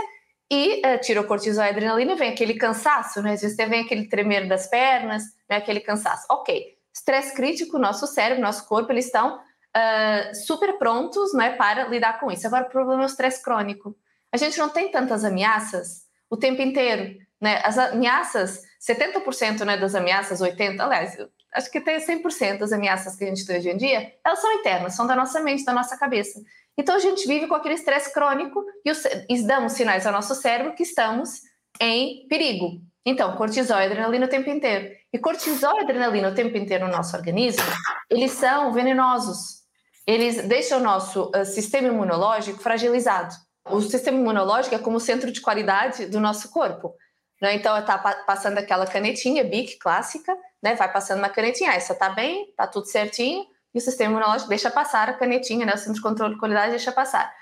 e 0.51 0.81
uh, 0.85 0.99
tira 0.99 1.21
o 1.21 1.23
cortisol 1.23 1.63
e 1.63 1.69
adrenalina, 1.69 2.13
vem 2.13 2.33
aquele 2.33 2.55
cansaço, 2.55 3.21
né? 3.21 3.31
Às 3.31 3.41
vezes 3.41 3.55
vem 3.55 3.85
aquele 3.85 4.09
tremer 4.09 4.49
das 4.49 4.67
pernas, 4.67 5.23
né? 5.49 5.55
Aquele 5.55 5.79
cansaço. 5.79 6.25
Ok, 6.29 6.77
estresse 6.93 7.33
crítico, 7.33 7.79
nosso 7.79 8.05
cérebro, 8.05 8.43
nosso 8.43 8.67
corpo, 8.67 8.91
eles 8.91 9.05
estão 9.05 9.37
uh, 9.37 10.35
super 10.35 10.77
prontos, 10.77 11.33
né? 11.33 11.51
Para 11.51 11.87
lidar 11.87 12.19
com 12.19 12.29
isso. 12.29 12.45
Agora, 12.45 12.65
o 12.65 12.69
problema 12.69 13.03
é 13.03 13.05
o 13.05 13.07
estresse 13.07 13.41
crônico. 13.41 13.95
A 14.29 14.35
gente 14.35 14.59
não 14.59 14.67
tem 14.67 14.91
tantas 14.91 15.23
ameaças 15.23 16.05
o 16.29 16.35
tempo 16.35 16.61
inteiro, 16.61 17.17
né? 17.39 17.61
As 17.63 17.77
ameaças 17.77 18.61
70% 18.81 19.63
né, 19.63 19.77
das 19.77 19.93
ameaças, 19.93 20.41
80%, 20.41 20.79
aliás, 20.79 21.15
acho 21.53 21.71
que 21.71 21.77
até 21.77 21.97
100% 21.97 22.59
das 22.59 22.71
ameaças 22.71 23.15
que 23.15 23.23
a 23.23 23.27
gente 23.27 23.45
tem 23.45 23.57
hoje 23.57 23.69
em 23.69 23.77
dia, 23.77 24.13
elas 24.25 24.39
são 24.39 24.51
internas, 24.53 24.95
são 24.95 25.05
da 25.05 25.15
nossa 25.15 25.39
mente, 25.39 25.65
da 25.65 25.73
nossa 25.73 25.97
cabeça. 25.97 26.39
Então 26.77 26.95
a 26.95 26.99
gente 26.99 27.27
vive 27.27 27.47
com 27.47 27.55
aquele 27.55 27.75
estresse 27.75 28.13
crônico 28.13 28.63
e, 28.85 28.91
e 29.33 29.43
damos 29.43 29.73
sinais 29.73 30.05
ao 30.05 30.13
nosso 30.13 30.33
cérebro 30.35 30.73
que 30.73 30.83
estamos 30.83 31.41
em 31.79 32.27
perigo. 32.27 32.81
Então, 33.05 33.35
cortisol 33.35 33.79
e 33.79 33.85
adrenalina 33.85 34.25
o 34.25 34.29
tempo 34.29 34.49
inteiro. 34.49 34.95
E 35.11 35.17
cortisol 35.17 35.77
e 35.77 35.83
adrenalina 35.83 36.29
o 36.29 36.35
tempo 36.35 36.55
inteiro 36.55 36.85
no 36.85 36.91
nosso 36.91 37.15
organismo, 37.15 37.63
eles 38.09 38.31
são 38.31 38.71
venenosos. 38.71 39.61
Eles 40.05 40.47
deixam 40.47 40.79
o 40.79 40.83
nosso 40.83 41.31
uh, 41.35 41.45
sistema 41.45 41.87
imunológico 41.87 42.59
fragilizado. 42.59 43.33
O 43.69 43.81
sistema 43.81 44.17
imunológico 44.17 44.75
é 44.75 44.79
como 44.79 44.97
o 44.97 44.99
centro 44.99 45.31
de 45.31 45.41
qualidade 45.41 46.05
do 46.07 46.19
nosso 46.19 46.49
corpo. 46.51 46.95
Né? 47.41 47.55
Então, 47.55 47.77
está 47.77 47.97
passando 47.97 48.59
aquela 48.59 48.85
canetinha 48.85 49.43
BIC 49.43 49.77
clássica, 49.79 50.35
né? 50.61 50.75
vai 50.75 50.91
passando 50.91 51.19
uma 51.19 51.29
canetinha, 51.29 51.71
ah, 51.71 51.75
essa 51.75 51.93
está 51.93 52.09
bem, 52.09 52.49
está 52.49 52.67
tudo 52.67 52.85
certinho, 52.85 53.45
e 53.73 53.77
o 53.77 53.81
sistema 53.81 54.11
imunológico 54.11 54.49
deixa 54.49 54.69
passar 54.69 55.09
a 55.09 55.13
canetinha, 55.13 55.65
né? 55.65 55.73
o 55.73 55.77
centro 55.77 55.93
de 55.93 56.01
controle 56.01 56.33
de 56.33 56.39
qualidade 56.39 56.71
deixa 56.71 56.91
passar. 56.91 57.33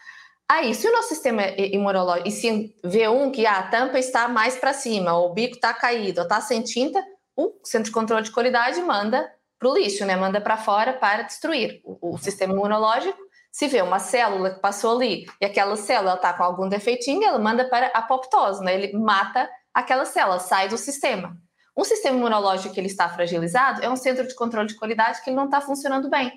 Aí, 0.52 0.74
se 0.74 0.88
o 0.88 0.92
nosso 0.92 1.10
sistema 1.10 1.44
imunológico, 1.58 2.28
e 2.28 2.32
se 2.32 2.76
vê 2.84 3.08
um 3.08 3.32
que 3.32 3.46
ah, 3.46 3.60
a 3.60 3.64
tampa 3.64 4.00
está 4.00 4.28
mais 4.28 4.56
para 4.56 4.74
cima, 4.74 5.14
ou 5.14 5.30
o 5.30 5.34
bico 5.34 5.56
está 5.56 5.74
caído, 5.74 6.22
ou 6.22 6.24
está 6.24 6.42
sem 6.42 6.64
tinta, 6.64 7.04
o 7.36 7.54
centro 7.64 7.86
de 7.86 7.92
controle 7.92 8.24
de 8.24 8.32
qualidade 8.32 8.82
manda 8.82 9.30
para 9.60 9.70
o 9.70 9.74
lixo, 9.74 10.06
né? 10.06 10.16
manda 10.16 10.42
para 10.42 10.58
fora 10.58 10.94
para 10.94 11.24
destruir 11.24 11.82
o, 11.84 12.14
o, 12.14 12.18
sistema 12.18 12.54
imunológico. 12.54 13.18
Se 13.52 13.68
vê 13.68 13.82
uma 13.82 14.00
célula 14.00 14.52
que 14.52 14.62
passou 14.62 14.96
ali 14.96 15.26
e 15.42 15.46
aquela 15.46 15.76
célula 15.76 16.16
está 16.16 16.34
com 16.34 16.44
algum 16.44 16.70
defeitinho, 16.70 17.24
ela 17.24 17.40
manda 17.40 17.68
para 17.68 17.88
apoptose, 17.88 18.64
né? 18.64 18.74
ele 18.74 18.98
mata 18.98 19.50
aquela 19.74 20.06
célula 20.06 20.40
sai 20.40 20.70
do 20.70 20.78
sistema. 20.78 21.36
Um 21.80 21.86
sistema 21.86 22.18
imunológico 22.18 22.74
que 22.74 22.80
ele 22.82 22.88
está 22.88 23.08
fragilizado 23.08 23.82
é 23.82 23.90
um 23.90 23.96
centro 23.96 24.28
de 24.28 24.36
controle 24.36 24.68
de 24.68 24.76
qualidade 24.76 25.24
que 25.24 25.30
ele 25.30 25.38
não 25.38 25.46
está 25.46 25.62
funcionando 25.62 26.10
bem. 26.10 26.30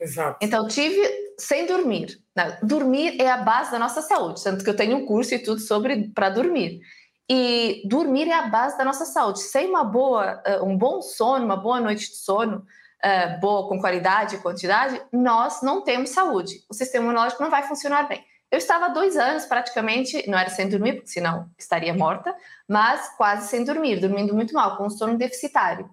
Exato. 0.00 0.38
Então, 0.40 0.66
tive 0.66 1.06
sem 1.38 1.66
dormir. 1.66 2.18
Dormir 2.62 3.20
é 3.20 3.30
a 3.30 3.36
base 3.36 3.70
da 3.70 3.78
nossa 3.78 4.00
saúde, 4.00 4.42
tanto 4.42 4.64
que 4.64 4.70
eu 4.70 4.76
tenho 4.76 4.96
um 4.96 5.04
curso 5.04 5.34
e 5.34 5.38
tudo 5.40 5.60
sobre 5.60 6.08
para 6.14 6.30
dormir. 6.30 6.80
E 7.28 7.82
dormir 7.84 8.30
é 8.30 8.32
a 8.32 8.46
base 8.46 8.78
da 8.78 8.84
nossa 8.84 9.04
saúde. 9.04 9.40
Sem 9.40 9.68
uma 9.68 9.84
boa, 9.84 10.42
uh, 10.46 10.64
um 10.64 10.74
bom 10.74 11.02
sono, 11.02 11.44
uma 11.44 11.56
boa 11.56 11.78
noite 11.78 12.08
de 12.08 12.16
sono, 12.16 12.64
uh, 13.04 13.40
boa 13.42 13.68
com 13.68 13.78
qualidade 13.78 14.36
e 14.36 14.38
quantidade, 14.38 15.02
nós 15.12 15.60
não 15.60 15.82
temos 15.82 16.08
saúde. 16.08 16.64
O 16.66 16.72
sistema 16.72 17.04
imunológico 17.04 17.42
não 17.42 17.50
vai 17.50 17.64
funcionar 17.64 18.08
bem. 18.08 18.24
Eu 18.50 18.58
estava 18.58 18.88
dois 18.88 19.16
anos 19.16 19.44
praticamente, 19.44 20.28
não 20.28 20.38
era 20.38 20.48
sem 20.48 20.68
dormir, 20.68 20.94
porque 20.94 21.08
senão 21.08 21.50
estaria 21.58 21.92
morta, 21.92 22.34
mas 22.66 23.14
quase 23.16 23.48
sem 23.48 23.62
dormir, 23.62 24.00
dormindo 24.00 24.34
muito 24.34 24.54
mal, 24.54 24.76
com 24.76 24.86
um 24.86 24.90
sono 24.90 25.18
deficitário. 25.18 25.88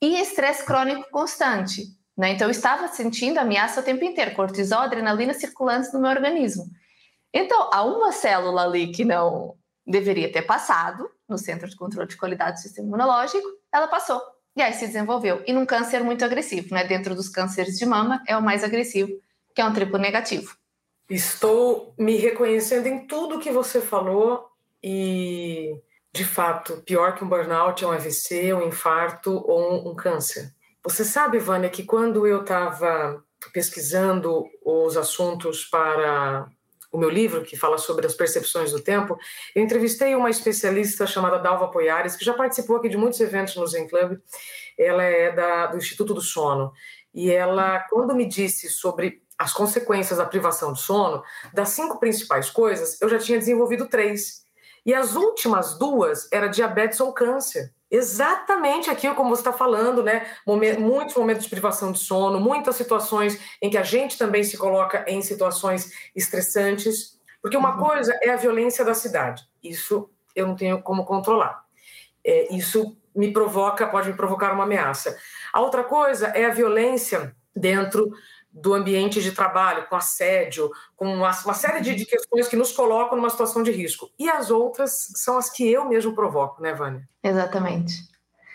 E 0.00 0.20
estresse 0.20 0.64
crônico 0.64 1.10
constante. 1.10 1.82
Né? 2.16 2.30
Então, 2.30 2.46
eu 2.46 2.52
estava 2.52 2.88
sentindo 2.88 3.38
ameaça 3.38 3.80
o 3.80 3.82
tempo 3.82 4.04
inteiro, 4.04 4.34
cortisol, 4.34 4.80
adrenalina 4.80 5.34
circulantes 5.34 5.92
no 5.92 6.00
meu 6.00 6.10
organismo. 6.10 6.64
Então, 7.32 7.70
há 7.72 7.82
uma 7.82 8.12
célula 8.12 8.64
ali 8.64 8.92
que 8.92 9.04
não 9.04 9.56
deveria 9.86 10.32
ter 10.32 10.42
passado 10.42 11.10
no 11.28 11.36
Centro 11.36 11.68
de 11.68 11.76
Controle 11.76 12.08
de 12.08 12.16
Qualidade 12.16 12.58
do 12.58 12.62
Sistema 12.62 12.86
Imunológico, 12.88 13.46
ela 13.72 13.88
passou. 13.88 14.20
E 14.56 14.62
aí 14.62 14.72
se 14.72 14.86
desenvolveu. 14.86 15.42
E 15.46 15.52
num 15.52 15.66
câncer 15.66 16.02
muito 16.02 16.24
agressivo, 16.24 16.74
né? 16.74 16.84
Dentro 16.84 17.14
dos 17.14 17.28
cânceres 17.28 17.78
de 17.78 17.84
mama, 17.84 18.22
é 18.26 18.36
o 18.36 18.42
mais 18.42 18.64
agressivo, 18.64 19.12
que 19.54 19.60
é 19.60 19.64
um 19.64 19.72
triplo 19.72 19.98
negativo. 19.98 20.56
Estou 21.08 21.94
me 21.96 22.16
reconhecendo 22.16 22.86
em 22.86 23.06
tudo 23.06 23.38
que 23.38 23.50
você 23.50 23.80
falou 23.80 24.48
e, 24.82 25.80
de 26.12 26.24
fato, 26.24 26.82
pior 26.82 27.14
que 27.14 27.22
um 27.22 27.28
burnout 27.28 27.84
é 27.84 27.86
um 27.86 27.92
AVC, 27.92 28.52
um 28.52 28.66
infarto 28.66 29.32
ou 29.32 29.72
um, 29.72 29.90
um 29.90 29.94
câncer. 29.94 30.52
Você 30.82 31.04
sabe, 31.04 31.38
Vânia, 31.38 31.70
que 31.70 31.84
quando 31.84 32.26
eu 32.26 32.40
estava 32.40 33.22
pesquisando 33.52 34.44
os 34.64 34.96
assuntos 34.96 35.64
para 35.64 36.48
o 36.90 36.98
meu 36.98 37.10
livro, 37.10 37.44
que 37.44 37.56
fala 37.56 37.78
sobre 37.78 38.06
as 38.06 38.14
percepções 38.14 38.72
do 38.72 38.82
tempo, 38.82 39.16
eu 39.54 39.62
entrevistei 39.62 40.14
uma 40.14 40.30
especialista 40.30 41.06
chamada 41.06 41.38
Dalva 41.38 41.68
Poiares, 41.68 42.16
que 42.16 42.24
já 42.24 42.32
participou 42.32 42.76
aqui 42.76 42.88
de 42.88 42.96
muitos 42.96 43.20
eventos 43.20 43.54
no 43.56 43.66
Zen 43.66 43.88
Club. 43.88 44.18
Ela 44.78 45.04
é 45.04 45.32
da, 45.32 45.66
do 45.66 45.76
Instituto 45.76 46.14
do 46.14 46.20
Sono. 46.20 46.72
E 47.14 47.30
ela, 47.30 47.80
quando 47.90 48.14
me 48.14 48.26
disse 48.26 48.68
sobre 48.68 49.22
as 49.38 49.52
consequências 49.52 50.18
da 50.18 50.24
privação 50.24 50.72
de 50.72 50.80
sono, 50.80 51.22
das 51.52 51.70
cinco 51.70 51.98
principais 51.98 52.50
coisas, 52.50 53.00
eu 53.00 53.08
já 53.08 53.18
tinha 53.18 53.38
desenvolvido 53.38 53.86
três. 53.86 54.44
E 54.84 54.94
as 54.94 55.16
últimas 55.16 55.78
duas 55.78 56.28
era 56.32 56.46
diabetes 56.46 57.00
ou 57.00 57.12
câncer. 57.12 57.72
Exatamente 57.90 58.90
aquilo 58.90 59.14
como 59.14 59.30
você 59.30 59.40
está 59.40 59.52
falando, 59.52 60.02
né? 60.02 60.26
muitos 60.78 61.14
momentos 61.14 61.44
de 61.44 61.50
privação 61.50 61.92
de 61.92 61.98
sono, 61.98 62.40
muitas 62.40 62.76
situações 62.76 63.38
em 63.60 63.70
que 63.70 63.78
a 63.78 63.82
gente 63.82 64.18
também 64.18 64.42
se 64.42 64.56
coloca 64.56 65.04
em 65.08 65.22
situações 65.22 65.92
estressantes. 66.14 67.18
Porque 67.42 67.56
uma 67.56 67.76
uhum. 67.76 67.84
coisa 67.84 68.18
é 68.22 68.30
a 68.30 68.36
violência 68.36 68.84
da 68.84 68.94
cidade. 68.94 69.44
Isso 69.62 70.08
eu 70.34 70.46
não 70.46 70.56
tenho 70.56 70.82
como 70.82 71.04
controlar. 71.04 71.64
É, 72.24 72.54
isso 72.54 72.96
me 73.14 73.32
provoca, 73.32 73.86
pode 73.86 74.08
me 74.08 74.16
provocar 74.16 74.52
uma 74.52 74.64
ameaça. 74.64 75.16
A 75.52 75.60
outra 75.60 75.82
coisa 75.82 76.26
é 76.28 76.44
a 76.44 76.50
violência 76.50 77.34
dentro 77.54 78.12
do 78.56 78.72
ambiente 78.72 79.22
de 79.22 79.32
trabalho, 79.32 79.86
com 79.86 79.96
assédio, 79.96 80.70
com 80.96 81.04
uma, 81.04 81.30
uma 81.44 81.54
série 81.54 81.80
de, 81.82 81.94
de, 81.94 82.06
questões 82.06 82.48
que 82.48 82.56
nos 82.56 82.72
colocam 82.72 83.16
numa 83.16 83.28
situação 83.28 83.62
de 83.62 83.70
risco. 83.70 84.10
E 84.18 84.30
as 84.30 84.50
outras 84.50 85.08
são 85.16 85.36
as 85.36 85.50
que 85.50 85.70
eu 85.70 85.84
mesmo 85.84 86.14
provoco, 86.14 86.62
né, 86.62 86.72
Vânia? 86.72 87.06
Exatamente. 87.22 87.94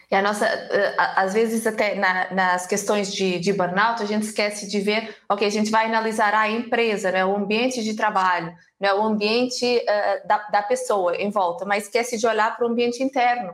E 0.09 0.15
a 0.15 0.21
nossa, 0.21 0.45
eh, 0.45 0.95
às 0.97 1.33
vezes 1.33 1.65
até 1.67 1.95
na, 1.95 2.33
nas 2.33 2.65
questões 2.65 3.13
de, 3.13 3.39
de, 3.39 3.53
burnout, 3.53 4.01
a 4.01 4.05
gente 4.05 4.23
esquece 4.23 4.67
de 4.67 4.81
ver, 4.81 5.15
ok, 5.29 5.47
a 5.47 5.51
gente 5.51 5.69
vai 5.69 5.85
analisar 5.85 6.33
a 6.33 6.49
empresa, 6.49 7.11
né, 7.11 7.23
o 7.23 7.37
ambiente 7.37 7.81
de 7.83 7.95
trabalho, 7.95 8.53
né, 8.79 8.91
o 8.93 9.03
ambiente 9.03 9.65
uh, 9.77 10.27
da, 10.27 10.39
da 10.49 10.63
pessoa 10.63 11.15
em 11.15 11.29
volta, 11.29 11.63
mas 11.63 11.83
esquece 11.83 12.17
de 12.17 12.27
olhar 12.27 12.57
para 12.57 12.67
o 12.67 12.69
ambiente 12.69 13.01
interno. 13.01 13.53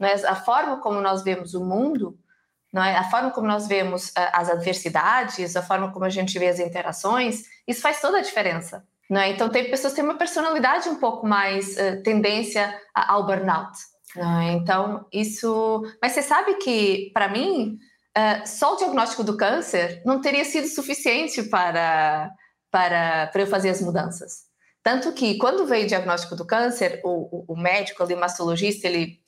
Né, 0.00 0.14
a 0.26 0.34
forma 0.34 0.80
como 0.80 1.00
nós 1.00 1.22
vemos 1.22 1.54
o 1.54 1.64
mundo 1.64 2.18
é? 2.82 2.96
A 2.96 3.04
forma 3.04 3.30
como 3.30 3.46
nós 3.46 3.68
vemos 3.68 4.08
uh, 4.08 4.30
as 4.32 4.48
adversidades, 4.48 5.54
a 5.56 5.62
forma 5.62 5.92
como 5.92 6.04
a 6.04 6.10
gente 6.10 6.38
vê 6.38 6.48
as 6.48 6.58
interações, 6.58 7.42
isso 7.68 7.80
faz 7.80 8.00
toda 8.00 8.18
a 8.18 8.22
diferença. 8.22 8.84
É? 9.10 9.28
Então, 9.28 9.48
tem 9.48 9.70
pessoas 9.70 9.92
que 9.92 10.00
têm 10.00 10.08
uma 10.08 10.18
personalidade 10.18 10.88
um 10.88 10.96
pouco 10.96 11.26
mais 11.26 11.76
uh, 11.76 12.02
tendência 12.02 12.74
ao 12.94 13.26
burnout. 13.26 13.78
É? 14.16 14.52
Então, 14.52 15.06
isso. 15.12 15.82
Mas 16.00 16.12
você 16.12 16.22
sabe 16.22 16.54
que, 16.54 17.10
para 17.12 17.28
mim, 17.28 17.78
uh, 18.16 18.46
só 18.46 18.74
o 18.74 18.76
diagnóstico 18.76 19.22
do 19.22 19.36
câncer 19.36 20.02
não 20.04 20.20
teria 20.20 20.44
sido 20.44 20.66
suficiente 20.66 21.42
para, 21.44 22.30
para, 22.70 23.26
para 23.28 23.42
eu 23.42 23.46
fazer 23.46 23.70
as 23.70 23.80
mudanças. 23.80 24.44
Tanto 24.82 25.12
que, 25.12 25.38
quando 25.38 25.66
veio 25.66 25.84
o 25.84 25.88
diagnóstico 25.88 26.36
do 26.36 26.46
câncer, 26.46 27.00
o, 27.04 27.52
o, 27.52 27.56
médico 27.56 28.04
o 28.04 28.16
mastologista, 28.16 28.86
ele 28.86 29.18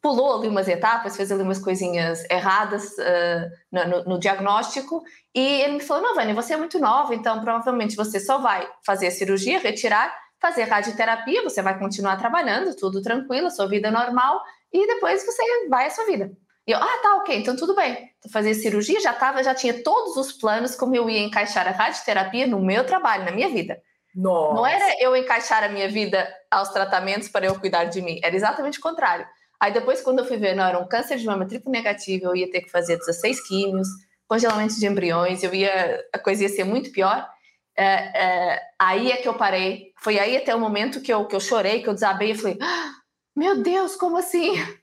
pulou 0.00 0.38
ali 0.38 0.48
umas 0.48 0.68
etapas, 0.68 1.16
fez 1.16 1.30
ali 1.30 1.42
umas 1.42 1.58
coisinhas 1.58 2.24
erradas 2.30 2.92
uh, 2.98 3.50
no, 3.70 4.04
no, 4.04 4.18
diagnóstico, 4.18 5.02
e 5.34 5.62
ele 5.62 5.74
me 5.74 5.80
falou: 5.80 6.02
Não, 6.02 6.14
Vânia, 6.14 6.34
você 6.34 6.54
é 6.54 6.56
muito 6.56 6.78
nova, 6.78 7.14
então 7.14 7.40
provavelmente 7.40 7.96
você 7.96 8.20
só 8.20 8.38
vai 8.38 8.68
fazer 8.84 9.08
a 9.08 9.10
cirurgia, 9.10 9.58
retirar, 9.58 10.14
fazer 10.40 10.64
radioterapia, 10.64 11.42
você 11.42 11.60
vai 11.62 11.78
continuar 11.78 12.16
trabalhando, 12.16 12.76
tudo 12.76 13.02
tranquilo, 13.02 13.50
sua 13.50 13.68
vida 13.68 13.90
normal, 13.90 14.40
e 14.72 14.86
depois 14.86 15.24
você 15.24 15.42
vai 15.68 15.86
à 15.86 15.90
sua 15.90 16.06
vida. 16.06 16.30
E 16.66 16.70
eu, 16.70 16.78
ah, 16.78 16.98
tá, 17.02 17.16
ok, 17.16 17.36
então 17.36 17.56
tudo 17.56 17.74
bem. 17.74 18.10
Fazer 18.30 18.52
cirurgia 18.52 19.00
já 19.00 19.12
tava, 19.14 19.42
já 19.42 19.54
tinha 19.54 19.82
todos 19.82 20.16
os 20.16 20.32
planos 20.32 20.76
como 20.76 20.94
eu 20.94 21.08
ia 21.08 21.20
encaixar 21.20 21.66
a 21.66 21.70
radioterapia 21.70 22.46
no 22.46 22.60
meu 22.60 22.84
trabalho, 22.84 23.24
na 23.24 23.30
minha 23.30 23.48
vida. 23.48 23.80
Nossa. 24.14 24.54
Não 24.54 24.66
era 24.66 25.02
eu 25.02 25.16
encaixar 25.16 25.64
a 25.64 25.68
minha 25.68 25.88
vida 25.88 26.28
aos 26.50 26.68
tratamentos 26.68 27.28
para 27.28 27.46
eu 27.46 27.58
cuidar 27.58 27.84
de 27.84 28.02
mim, 28.02 28.20
era 28.22 28.36
exatamente 28.36 28.78
o 28.78 28.82
contrário 28.82 29.26
Aí 29.60 29.72
depois, 29.72 30.00
quando 30.00 30.20
eu 30.20 30.24
fui 30.24 30.36
ver, 30.36 30.54
não, 30.54 30.64
era 30.64 30.78
um 30.78 30.86
câncer 30.86 31.16
de 31.16 31.26
mama 31.26 31.46
triplo 31.46 31.70
negativo, 31.70 32.26
eu 32.26 32.36
ia 32.36 32.50
ter 32.50 32.60
que 32.60 32.70
fazer 32.70 32.96
16 32.96 33.46
químios, 33.46 33.88
congelamento 34.26 34.78
de 34.78 34.86
embriões, 34.86 35.42
eu 35.42 35.52
ia, 35.54 36.04
a 36.12 36.18
coisa 36.18 36.42
ia 36.42 36.48
ser 36.48 36.64
muito 36.64 36.92
pior. 36.92 37.28
É, 37.76 37.84
é, 37.84 38.60
aí 38.78 39.10
é 39.10 39.16
que 39.16 39.28
eu 39.28 39.34
parei. 39.34 39.92
Foi 39.96 40.18
aí 40.18 40.36
até 40.36 40.54
o 40.54 40.60
momento 40.60 41.00
que 41.00 41.12
eu, 41.12 41.26
que 41.26 41.34
eu 41.34 41.40
chorei, 41.40 41.82
que 41.82 41.88
eu 41.88 41.94
desabei 41.94 42.32
e 42.32 42.34
falei: 42.36 42.58
ah, 42.60 42.92
Meu 43.34 43.62
Deus, 43.62 43.96
como 43.96 44.16
assim? 44.16 44.52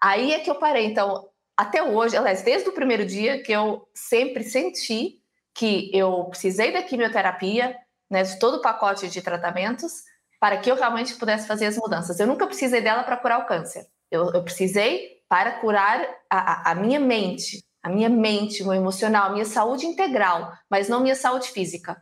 Aí 0.00 0.32
é 0.32 0.38
que 0.38 0.48
eu 0.48 0.54
parei. 0.54 0.86
Então, 0.86 1.28
até 1.56 1.82
hoje, 1.82 2.16
aliás, 2.16 2.42
desde 2.42 2.68
o 2.68 2.72
primeiro 2.72 3.04
dia 3.04 3.42
que 3.42 3.50
eu 3.50 3.88
sempre 3.92 4.44
senti 4.44 5.20
que 5.52 5.90
eu 5.92 6.26
precisei 6.26 6.72
da 6.72 6.84
quimioterapia, 6.84 7.76
né, 8.08 8.22
de 8.22 8.38
todo 8.38 8.58
o 8.58 8.62
pacote 8.62 9.08
de 9.08 9.20
tratamentos, 9.20 10.04
para 10.38 10.58
que 10.58 10.70
eu 10.70 10.76
realmente 10.76 11.16
pudesse 11.16 11.48
fazer 11.48 11.66
as 11.66 11.76
mudanças. 11.76 12.20
Eu 12.20 12.28
nunca 12.28 12.46
precisei 12.46 12.80
dela 12.80 13.02
para 13.02 13.16
curar 13.16 13.40
o 13.40 13.46
câncer. 13.46 13.84
Eu, 14.10 14.32
eu 14.32 14.42
precisei 14.42 15.18
para 15.28 15.52
curar 15.60 16.08
a, 16.30 16.70
a, 16.70 16.74
minha 16.74 16.98
mente, 16.98 17.62
a 17.82 17.88
minha 17.88 18.08
mente, 18.08 18.62
meu 18.62 18.74
emocional, 18.74 19.26
a 19.26 19.32
minha 19.32 19.44
saúde 19.44 19.86
integral, 19.86 20.52
mas 20.70 20.88
não 20.88 21.00
minha 21.00 21.14
saúde 21.14 21.48
física. 21.48 22.00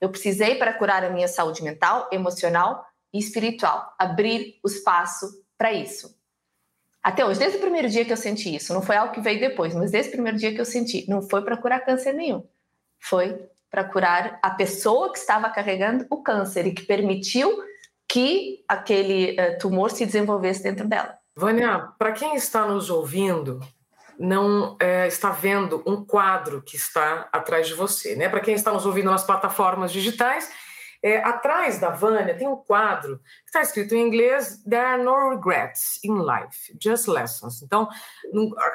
Eu 0.00 0.10
precisei 0.10 0.56
para 0.56 0.72
curar 0.74 1.04
a 1.04 1.10
minha 1.10 1.28
saúde 1.28 1.62
mental, 1.62 2.08
emocional 2.12 2.84
e 3.12 3.18
espiritual, 3.18 3.92
abrir 3.98 4.58
o 4.62 4.68
espaço 4.68 5.26
para 5.56 5.72
isso. 5.72 6.14
Até 7.02 7.24
hoje, 7.24 7.38
desde 7.38 7.58
o 7.58 7.60
primeiro 7.60 7.88
dia 7.88 8.04
que 8.04 8.12
eu 8.12 8.16
senti 8.16 8.54
isso, 8.54 8.72
não 8.72 8.80
foi 8.80 8.96
algo 8.96 9.12
que 9.12 9.20
veio 9.20 9.38
depois, 9.38 9.74
mas 9.74 9.90
desde 9.90 10.08
o 10.08 10.12
primeiro 10.12 10.38
dia 10.38 10.54
que 10.54 10.60
eu 10.60 10.64
senti, 10.64 11.04
não 11.08 11.20
foi 11.20 11.42
para 11.42 11.56
curar 11.56 11.84
câncer 11.84 12.12
nenhum. 12.14 12.42
Foi 12.98 13.46
para 13.70 13.84
curar 13.84 14.38
a 14.40 14.50
pessoa 14.50 15.12
que 15.12 15.18
estava 15.18 15.50
carregando 15.50 16.06
o 16.08 16.22
câncer 16.22 16.66
e 16.66 16.72
que 16.72 16.82
permitiu 16.82 17.52
que 18.08 18.64
aquele 18.68 19.32
uh, 19.32 19.58
tumor 19.58 19.90
se 19.90 20.06
desenvolvesse 20.06 20.62
dentro 20.62 20.86
dela. 20.88 21.18
Vânia, 21.36 21.88
para 21.98 22.12
quem 22.12 22.36
está 22.36 22.66
nos 22.66 22.90
ouvindo, 22.90 23.60
não 24.18 24.76
é, 24.80 25.06
está 25.06 25.30
vendo 25.30 25.82
um 25.84 26.04
quadro 26.04 26.62
que 26.62 26.76
está 26.76 27.28
atrás 27.32 27.66
de 27.66 27.74
você, 27.74 28.14
né? 28.14 28.28
Para 28.28 28.40
quem 28.40 28.54
está 28.54 28.72
nos 28.72 28.86
ouvindo 28.86 29.10
nas 29.10 29.24
plataformas 29.24 29.92
digitais, 29.92 30.50
é, 31.02 31.18
atrás 31.18 31.78
da 31.78 31.90
Vânia 31.90 32.34
tem 32.34 32.48
um 32.48 32.56
quadro 32.56 33.18
que 33.18 33.48
está 33.48 33.60
escrito 33.60 33.94
em 33.94 34.06
inglês: 34.06 34.62
There 34.62 34.82
are 34.82 35.02
no 35.02 35.30
regrets 35.30 35.98
in 36.02 36.14
life, 36.14 36.74
just 36.80 37.08
lessons. 37.08 37.62
Então, 37.62 37.88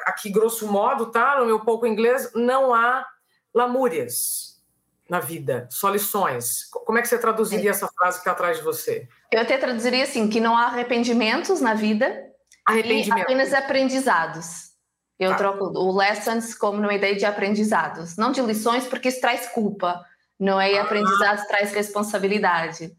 aqui 0.06 0.30
grosso 0.30 0.68
modo, 0.68 1.06
tá? 1.06 1.40
No 1.40 1.46
meu 1.46 1.60
pouco 1.60 1.86
inglês, 1.86 2.30
não 2.34 2.72
há 2.72 3.04
lamúrias 3.52 4.60
na 5.08 5.18
vida, 5.18 5.66
só 5.72 5.90
lições. 5.90 6.68
Como 6.70 6.98
é 6.98 7.02
que 7.02 7.08
você 7.08 7.18
traduziria 7.18 7.70
essa 7.70 7.88
frase 7.88 8.18
que 8.18 8.20
está 8.20 8.30
atrás 8.30 8.58
de 8.58 8.62
você? 8.62 9.08
Eu 9.32 9.40
até 9.40 9.58
traduziria 9.58 10.04
assim: 10.04 10.28
que 10.28 10.38
não 10.38 10.56
há 10.56 10.66
arrependimentos 10.66 11.60
na 11.60 11.74
vida, 11.74 12.29
e 12.76 13.12
apenas 13.12 13.52
aprendizados. 13.52 14.70
Eu 15.18 15.32
tá. 15.32 15.36
troco 15.36 15.64
o 15.64 15.94
lessons 15.94 16.54
como 16.54 16.78
uma 16.78 16.94
ideia 16.94 17.14
de 17.14 17.26
aprendizados, 17.26 18.16
não 18.16 18.32
de 18.32 18.40
lições, 18.40 18.86
porque 18.86 19.08
isso 19.08 19.20
traz 19.20 19.46
culpa, 19.48 20.02
não 20.38 20.58
é? 20.58 20.72
E 20.72 20.78
ah. 20.78 20.82
aprendizados 20.82 21.44
traz 21.46 21.72
responsabilidade. 21.72 22.96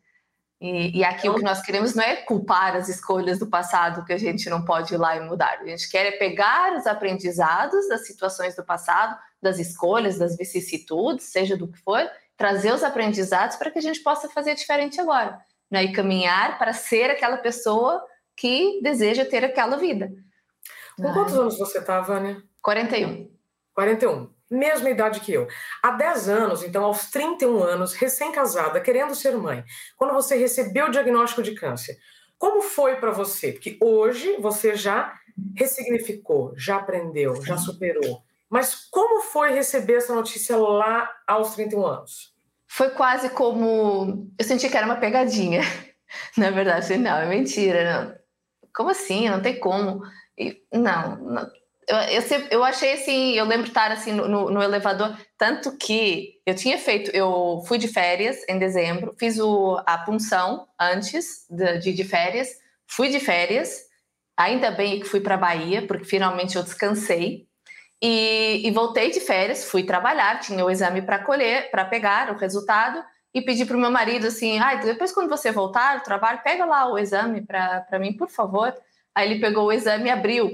E, 0.62 1.00
e 1.00 1.04
aqui 1.04 1.28
o 1.28 1.34
que 1.34 1.42
nós 1.42 1.60
queremos 1.64 1.96
não 1.96 2.04
é 2.04 2.18
culpar 2.18 2.76
as 2.76 2.88
escolhas 2.88 3.40
do 3.40 3.48
passado 3.48 4.06
que 4.06 4.14
a 4.14 4.18
gente 4.20 4.48
não 4.48 4.64
pode 4.64 4.94
ir 4.94 4.98
lá 4.98 5.18
e 5.18 5.20
mudar. 5.20 5.58
A 5.60 5.66
gente 5.66 5.90
quer 5.90 6.06
é 6.06 6.12
pegar 6.12 6.78
os 6.78 6.86
aprendizados 6.86 7.90
das 7.90 8.06
situações 8.06 8.56
do 8.56 8.64
passado, 8.64 9.18
das 9.42 9.58
escolhas, 9.58 10.20
das 10.20 10.38
vicissitudes, 10.38 11.26
seja 11.26 11.58
do 11.58 11.68
que 11.68 11.80
for, 11.80 12.08
trazer 12.38 12.72
os 12.72 12.84
aprendizados 12.84 13.56
para 13.56 13.72
que 13.72 13.80
a 13.80 13.82
gente 13.82 14.02
possa 14.02 14.30
fazer 14.30 14.54
diferente 14.54 15.02
agora. 15.02 15.40
Né? 15.70 15.86
E 15.86 15.94
caminhar 15.94 16.60
para 16.60 16.74
ser 16.74 17.10
aquela 17.10 17.38
pessoa 17.38 18.06
que 18.42 18.80
deseja 18.82 19.24
ter 19.24 19.46
aquela 19.46 19.78
vida. 19.78 20.12
Com 20.98 21.14
quantos 21.14 21.36
anos 21.36 21.60
você 21.60 21.78
está, 21.78 22.02
Vânia? 22.02 22.42
41. 22.64 23.30
41. 23.76 24.30
Mesma 24.50 24.90
idade 24.90 25.20
que 25.20 25.32
eu. 25.32 25.48
Há 25.84 25.92
10 25.92 26.28
anos, 26.28 26.64
então 26.64 26.84
aos 26.84 27.12
31 27.12 27.62
anos, 27.64 27.94
recém-casada, 27.94 28.82
querendo 28.82 29.14
ser 29.14 29.38
mãe, 29.38 29.64
quando 29.96 30.14
você 30.14 30.36
recebeu 30.36 30.88
o 30.88 30.90
diagnóstico 30.90 31.44
de 31.44 31.54
câncer, 31.54 32.00
como 32.36 32.64
foi 32.64 32.96
para 32.96 33.12
você? 33.12 33.52
Porque 33.52 33.78
hoje 33.80 34.36
você 34.40 34.76
já 34.76 35.14
ressignificou, 35.56 36.54
já 36.58 36.78
aprendeu, 36.78 37.46
já 37.46 37.58
superou. 37.58 38.24
Mas 38.50 38.88
como 38.90 39.22
foi 39.22 39.52
receber 39.52 39.98
essa 39.98 40.16
notícia 40.16 40.58
lá 40.58 41.08
aos 41.28 41.54
31 41.54 41.86
anos? 41.86 42.34
Foi 42.68 42.90
quase 42.90 43.30
como. 43.30 44.32
Eu 44.38 44.44
senti 44.46 44.68
que 44.68 44.76
era 44.76 44.88
uma 44.88 44.96
pegadinha. 44.96 45.62
Na 46.36 46.50
verdade, 46.50 46.98
não, 46.98 47.18
é 47.18 47.28
mentira. 47.28 48.04
Não. 48.04 48.21
Como 48.74 48.90
assim? 48.90 49.30
Não 49.30 49.42
tem 49.42 49.60
como. 49.60 50.02
E, 50.38 50.62
não, 50.72 51.18
não. 51.18 51.52
Eu, 51.88 51.98
eu, 51.98 52.48
eu, 52.52 52.64
achei 52.64 52.94
assim, 52.94 53.34
eu 53.34 53.46
lembro 53.46 53.68
estar 53.68 53.92
assim 53.92 54.14
no, 54.14 54.28
no, 54.28 54.50
no, 54.50 54.64
elevador, 54.64 55.18
tanto 55.38 55.78
que 55.78 56.40
eu 56.46 56.56
tinha 56.56 56.78
feito, 56.78 57.12
eu 57.12 57.62
fui 57.68 57.78
de 57.78 57.88
férias 57.88 58.38
em 58.48 58.58
dezembro, 58.58 59.14
fiz 59.20 59.40
o, 59.40 59.82
a 59.86 59.98
punção 59.98 60.68
antes 60.80 61.46
de, 61.50 61.80
de, 61.80 61.94
de 61.94 62.04
férias, 62.04 62.50
fui 62.88 63.10
de 63.10 63.20
férias, 63.20 63.82
ainda 64.38 64.72
bem 64.72 65.00
que 65.00 65.08
fui 65.08 65.20
para 65.20 65.36
Bahia, 65.36 65.86
porque 65.86 66.06
finalmente 66.06 66.56
eu 66.56 66.64
descansei, 66.64 67.48
e, 68.02 68.62
e, 68.66 68.72
voltei 68.72 69.12
de 69.12 69.20
férias, 69.20 69.66
fui 69.66 69.84
trabalhar, 69.84 70.40
tinha 70.40 70.66
o 70.66 70.72
exame 70.72 71.02
para 71.04 71.20
colher, 71.20 71.70
para 71.70 71.86
pegar 71.86 72.32
o 72.32 72.38
resultado, 72.38 73.04
e 73.34 73.42
pedi 73.42 73.66
para 73.66 73.78
o 73.78 73.80
meu 73.80 73.92
marido 73.92 74.28
assim: 74.28 74.60
ah, 74.60 74.76
depois 74.76 75.12
quando 75.12 75.30
você 75.30 75.52
voltar 75.52 76.00
do 76.00 76.04
trabalho, 76.04 76.42
pega 76.44 76.66
lá 76.66 76.92
o 76.92 76.98
exame 76.98 77.42
para 77.42 78.00
mim, 78.00 78.14
por 78.14 78.30
favor. 78.30 78.74
Aí 79.14 79.30
ele 79.30 79.40
pegou 79.40 79.66
o 79.66 79.72
exame 79.72 80.06
e 80.06 80.10
abriu, 80.10 80.50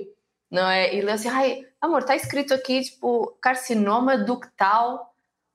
não 0.50 0.68
é? 0.68 0.94
E 0.94 1.02
leu 1.02 1.14
assim: 1.14 1.30
ai, 1.30 1.66
amor, 1.82 2.04
tá 2.04 2.16
escrito 2.16 2.54
aqui, 2.54 2.82
tipo, 2.82 3.38
carcinoma 3.42 4.18
ductal 4.18 5.14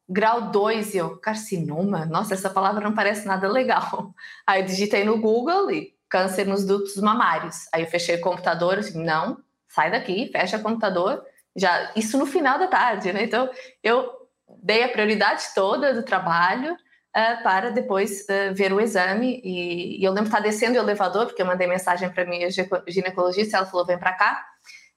grau 0.08 0.50
2. 0.50 0.94
E 0.94 0.98
eu, 0.98 1.16
carcinoma? 1.18 2.04
Nossa, 2.04 2.34
essa 2.34 2.50
palavra 2.50 2.82
não 2.82 2.94
parece 2.94 3.26
nada 3.26 3.48
legal. 3.48 4.14
Aí 4.46 4.62
digitei 4.62 5.04
no 5.04 5.18
Google 5.18 5.70
e 5.70 5.94
câncer 6.08 6.46
nos 6.46 6.64
ductos 6.64 6.96
mamários. 6.96 7.66
Aí 7.72 7.82
eu 7.82 7.88
fechei 7.88 8.16
o 8.16 8.20
computador, 8.20 8.78
assim, 8.78 9.02
não, 9.02 9.38
sai 9.66 9.90
daqui, 9.90 10.28
fecha 10.30 10.58
o 10.58 10.62
computador 10.62 11.24
já 11.56 11.90
isso 11.96 12.18
no 12.18 12.26
final 12.26 12.58
da 12.58 12.66
tarde, 12.66 13.12
né? 13.12 13.24
Então 13.24 13.48
eu 13.82 14.10
dei 14.62 14.82
a 14.84 14.88
prioridade 14.88 15.44
toda 15.54 15.94
do 15.94 16.02
trabalho 16.02 16.76
uh, 17.16 17.42
para 17.42 17.70
depois 17.70 18.22
uh, 18.22 18.54
ver 18.54 18.72
o 18.72 18.80
exame 18.80 19.40
e, 19.44 20.00
e, 20.00 20.04
eu 20.04 20.12
lembro 20.12 20.30
de 20.30 20.36
estar 20.36 20.40
descendo 20.40 20.78
o 20.78 20.82
elevador 20.82 21.26
porque 21.26 21.42
eu 21.42 21.46
mandei 21.46 21.66
mensagem 21.66 22.10
para 22.10 22.24
minha 22.24 22.48
ginecologista, 22.88 23.56
ela 23.56 23.66
falou 23.66 23.86
vem 23.86 23.98
para 23.98 24.12
cá 24.12 24.46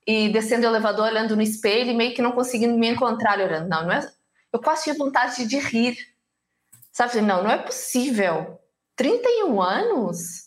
e 0.07 0.29
descendo 0.29 0.65
o 0.65 0.69
elevador 0.69 1.07
olhando 1.07 1.35
no 1.35 1.41
espelho 1.41 1.91
e 1.91 1.95
meio 1.95 2.13
que 2.13 2.21
não 2.21 2.31
conseguindo 2.31 2.77
me 2.77 2.87
encontrar 2.87 3.39
olhando, 3.39 3.67
não, 3.67 3.83
não 3.83 3.91
é, 3.91 4.07
eu 4.53 4.59
quase 4.59 4.83
tinha 4.83 4.95
vontade 4.95 5.45
de 5.45 5.57
rir, 5.57 5.97
sabe? 6.91 7.19
Não, 7.19 7.43
não 7.43 7.51
é 7.51 7.57
possível. 7.57 8.59
31 8.95 9.61
anos? 9.61 10.45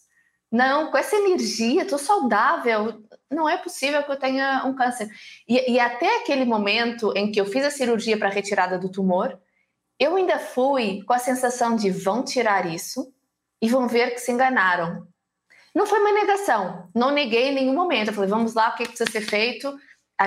Não, 0.51 0.91
com 0.91 0.97
essa 0.97 1.15
energia, 1.17 1.85
tô 1.85 1.99
saudável, 1.99 3.03
não 3.31 3.47
é 3.47 3.59
possível 3.59 4.03
que 4.03 4.11
eu 4.11 4.19
tenha 4.19 4.65
um 4.65 4.75
câncer. 4.75 5.11
E, 5.47 5.73
e 5.73 5.79
até 5.79 6.21
aquele 6.21 6.47
momento 6.47 7.13
em 7.15 7.31
que 7.31 7.39
eu 7.39 7.45
fiz 7.45 7.65
a 7.65 7.71
cirurgia 7.71 8.19
para 8.19 8.31
retirada 8.31 8.79
do 8.79 8.91
tumor, 8.91 9.39
eu 9.99 10.17
ainda 10.17 10.39
fui 10.39 11.03
com 11.05 11.13
a 11.13 11.19
sensação 11.19 11.77
de 11.77 11.91
vão 11.91 12.25
tirar 12.25 12.67
isso 12.67 13.13
e 13.61 13.69
vão 13.69 13.89
ver 13.89 14.13
que 14.13 14.21
se 14.21 14.33
enganaram. 14.33 15.07
Não 15.75 15.87
foi 15.87 16.01
uma 16.01 16.13
negação, 16.13 16.89
não 16.95 17.11
neguei 17.11 17.49
em 17.49 17.55
nenhum 17.55 17.75
momento. 17.75 18.09
Eu 18.09 18.15
falei, 18.15 18.31
vamos 18.31 18.55
lá, 18.55 18.71
o 18.71 18.75
que 18.75 18.89
precisa 18.89 19.11
ser 19.11 19.21
feito? 19.21 19.77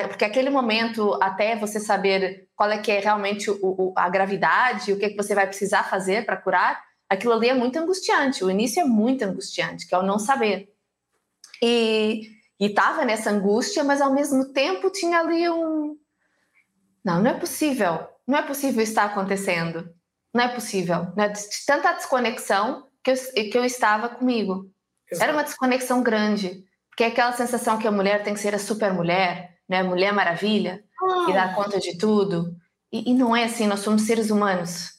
Porque 0.07 0.23
aquele 0.23 0.49
momento, 0.49 1.17
até 1.21 1.55
você 1.55 1.79
saber 1.79 2.47
qual 2.55 2.71
é 2.71 2.77
que 2.77 2.91
é 2.91 2.99
realmente 2.99 3.49
o, 3.49 3.59
o, 3.61 3.93
a 3.97 4.07
gravidade, 4.07 4.93
o 4.93 4.97
que, 4.97 5.05
é 5.05 5.09
que 5.09 5.17
você 5.17 5.35
vai 5.35 5.47
precisar 5.47 5.83
fazer 5.83 6.25
para 6.25 6.37
curar, 6.37 6.81
aquilo 7.09 7.33
ali 7.33 7.49
é 7.49 7.53
muito 7.53 7.77
angustiante. 7.77 8.43
O 8.43 8.49
início 8.49 8.81
é 8.81 8.85
muito 8.85 9.23
angustiante, 9.23 9.87
que 9.87 9.93
é 9.93 9.97
o 9.97 10.03
não 10.03 10.17
saber. 10.17 10.73
E 11.61 12.31
e 12.61 12.67
estava 12.67 13.03
nessa 13.03 13.31
angústia, 13.31 13.83
mas 13.83 14.01
ao 14.01 14.13
mesmo 14.13 14.53
tempo 14.53 14.91
tinha 14.91 15.19
ali 15.19 15.49
um. 15.49 15.97
Não, 17.03 17.19
não 17.19 17.31
é 17.31 17.33
possível. 17.33 18.07
Não 18.31 18.37
é 18.37 18.43
possível 18.43 18.81
estar 18.81 19.03
acontecendo. 19.03 19.93
Não 20.33 20.41
é 20.41 20.47
possível. 20.47 21.11
Né? 21.17 21.27
De 21.27 21.41
tanta 21.67 21.91
desconexão 21.91 22.87
que 23.03 23.11
eu, 23.11 23.15
que 23.51 23.57
eu 23.57 23.65
estava 23.65 24.07
comigo. 24.07 24.71
Exato. 25.11 25.23
Era 25.29 25.33
uma 25.33 25.43
desconexão 25.43 26.01
grande. 26.01 26.63
Porque 26.87 27.03
é 27.03 27.07
aquela 27.07 27.33
sensação 27.33 27.77
que 27.77 27.85
a 27.85 27.91
mulher 27.91 28.23
tem 28.23 28.33
que 28.33 28.39
ser 28.39 28.55
a 28.55 28.59
super 28.59 28.93
mulher, 28.93 29.57
né? 29.67 29.83
Mulher 29.83 30.13
Maravilha, 30.13 30.81
ah. 31.03 31.25
e 31.29 31.33
dar 31.33 31.53
conta 31.53 31.77
de 31.77 31.97
tudo. 31.97 32.55
E, 32.89 33.11
e, 33.11 33.13
não 33.13 33.35
é 33.35 33.43
assim, 33.43 33.67
nós 33.67 33.81
somos 33.81 34.03
seres 34.03 34.31
humanos. 34.31 34.91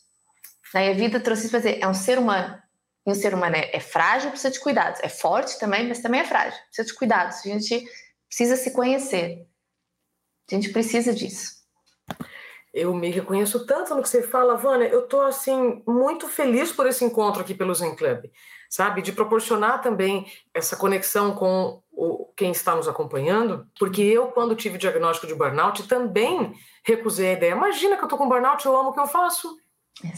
Né? 0.75 0.89
E 0.89 0.91
a 0.91 0.95
vida 0.95 1.19
trouxe 1.19 1.45
isso 1.45 1.51
para 1.51 1.61
dizer: 1.61 1.79
é 1.81 1.89
um 1.89 1.95
ser 1.95 2.19
humano. 2.19 2.61
E 3.07 3.11
um 3.11 3.15
ser 3.15 3.33
humano 3.33 3.57
é, 3.57 3.71
é, 3.75 3.81
frágil, 3.81 4.29
precisa 4.29 4.53
de 4.53 4.61
cuidados. 4.61 5.01
É 5.03 5.09
forte 5.09 5.59
também, 5.59 5.89
mas 5.89 6.01
também 6.01 6.21
é 6.21 6.25
frágil. 6.25 6.61
Precisa 6.67 6.87
de 6.87 6.95
cuidados. 6.95 7.39
A 7.39 7.49
gente 7.49 7.83
precisa 8.29 8.57
se 8.57 8.73
conhecer. 8.73 9.47
A 10.51 10.55
gente 10.55 10.69
precisa 10.69 11.15
disso. 11.15 11.63
Eu 12.73 12.95
me 12.95 13.11
reconheço 13.11 13.67
tanto 13.67 13.95
no 13.95 14.03
que 14.03 14.09
você 14.09 14.23
fala, 14.23 14.57
Vânia. 14.57 14.87
Eu 14.89 15.01
estou 15.05 15.21
assim 15.23 15.83
muito 15.87 16.27
feliz 16.29 16.73
por 16.73 16.87
esse 16.87 17.05
encontro 17.05 17.43
aqui 17.43 17.55
pelo 17.55 17.75
Zen 17.75 17.95
Club, 17.95 18.25
sabe? 18.71 19.03
De 19.03 19.13
proporcionar 19.13 19.83
também 19.83 20.27
essa 20.55 20.75
conexão 20.75 21.35
com 21.35 21.83
o, 21.93 22.33
quem 22.35 22.51
está 22.51 22.75
nos 22.75 22.89
acompanhando, 22.89 23.67
porque 23.79 24.01
eu, 24.01 24.29
quando 24.29 24.57
tive 24.57 24.77
o 24.77 24.79
diagnóstico 24.79 25.27
de 25.27 25.35
burnout, 25.35 25.87
também 25.87 26.55
recusei 26.83 27.31
a 27.31 27.33
ideia. 27.35 27.53
Imagina 27.53 27.97
que 27.97 28.03
eu 28.03 28.07
estou 28.07 28.19
com 28.19 28.29
burnout, 28.29 28.65
eu 28.65 28.77
amo 28.77 28.91
o 28.91 28.93
que 28.95 29.01
eu 29.01 29.07
faço. 29.07 29.55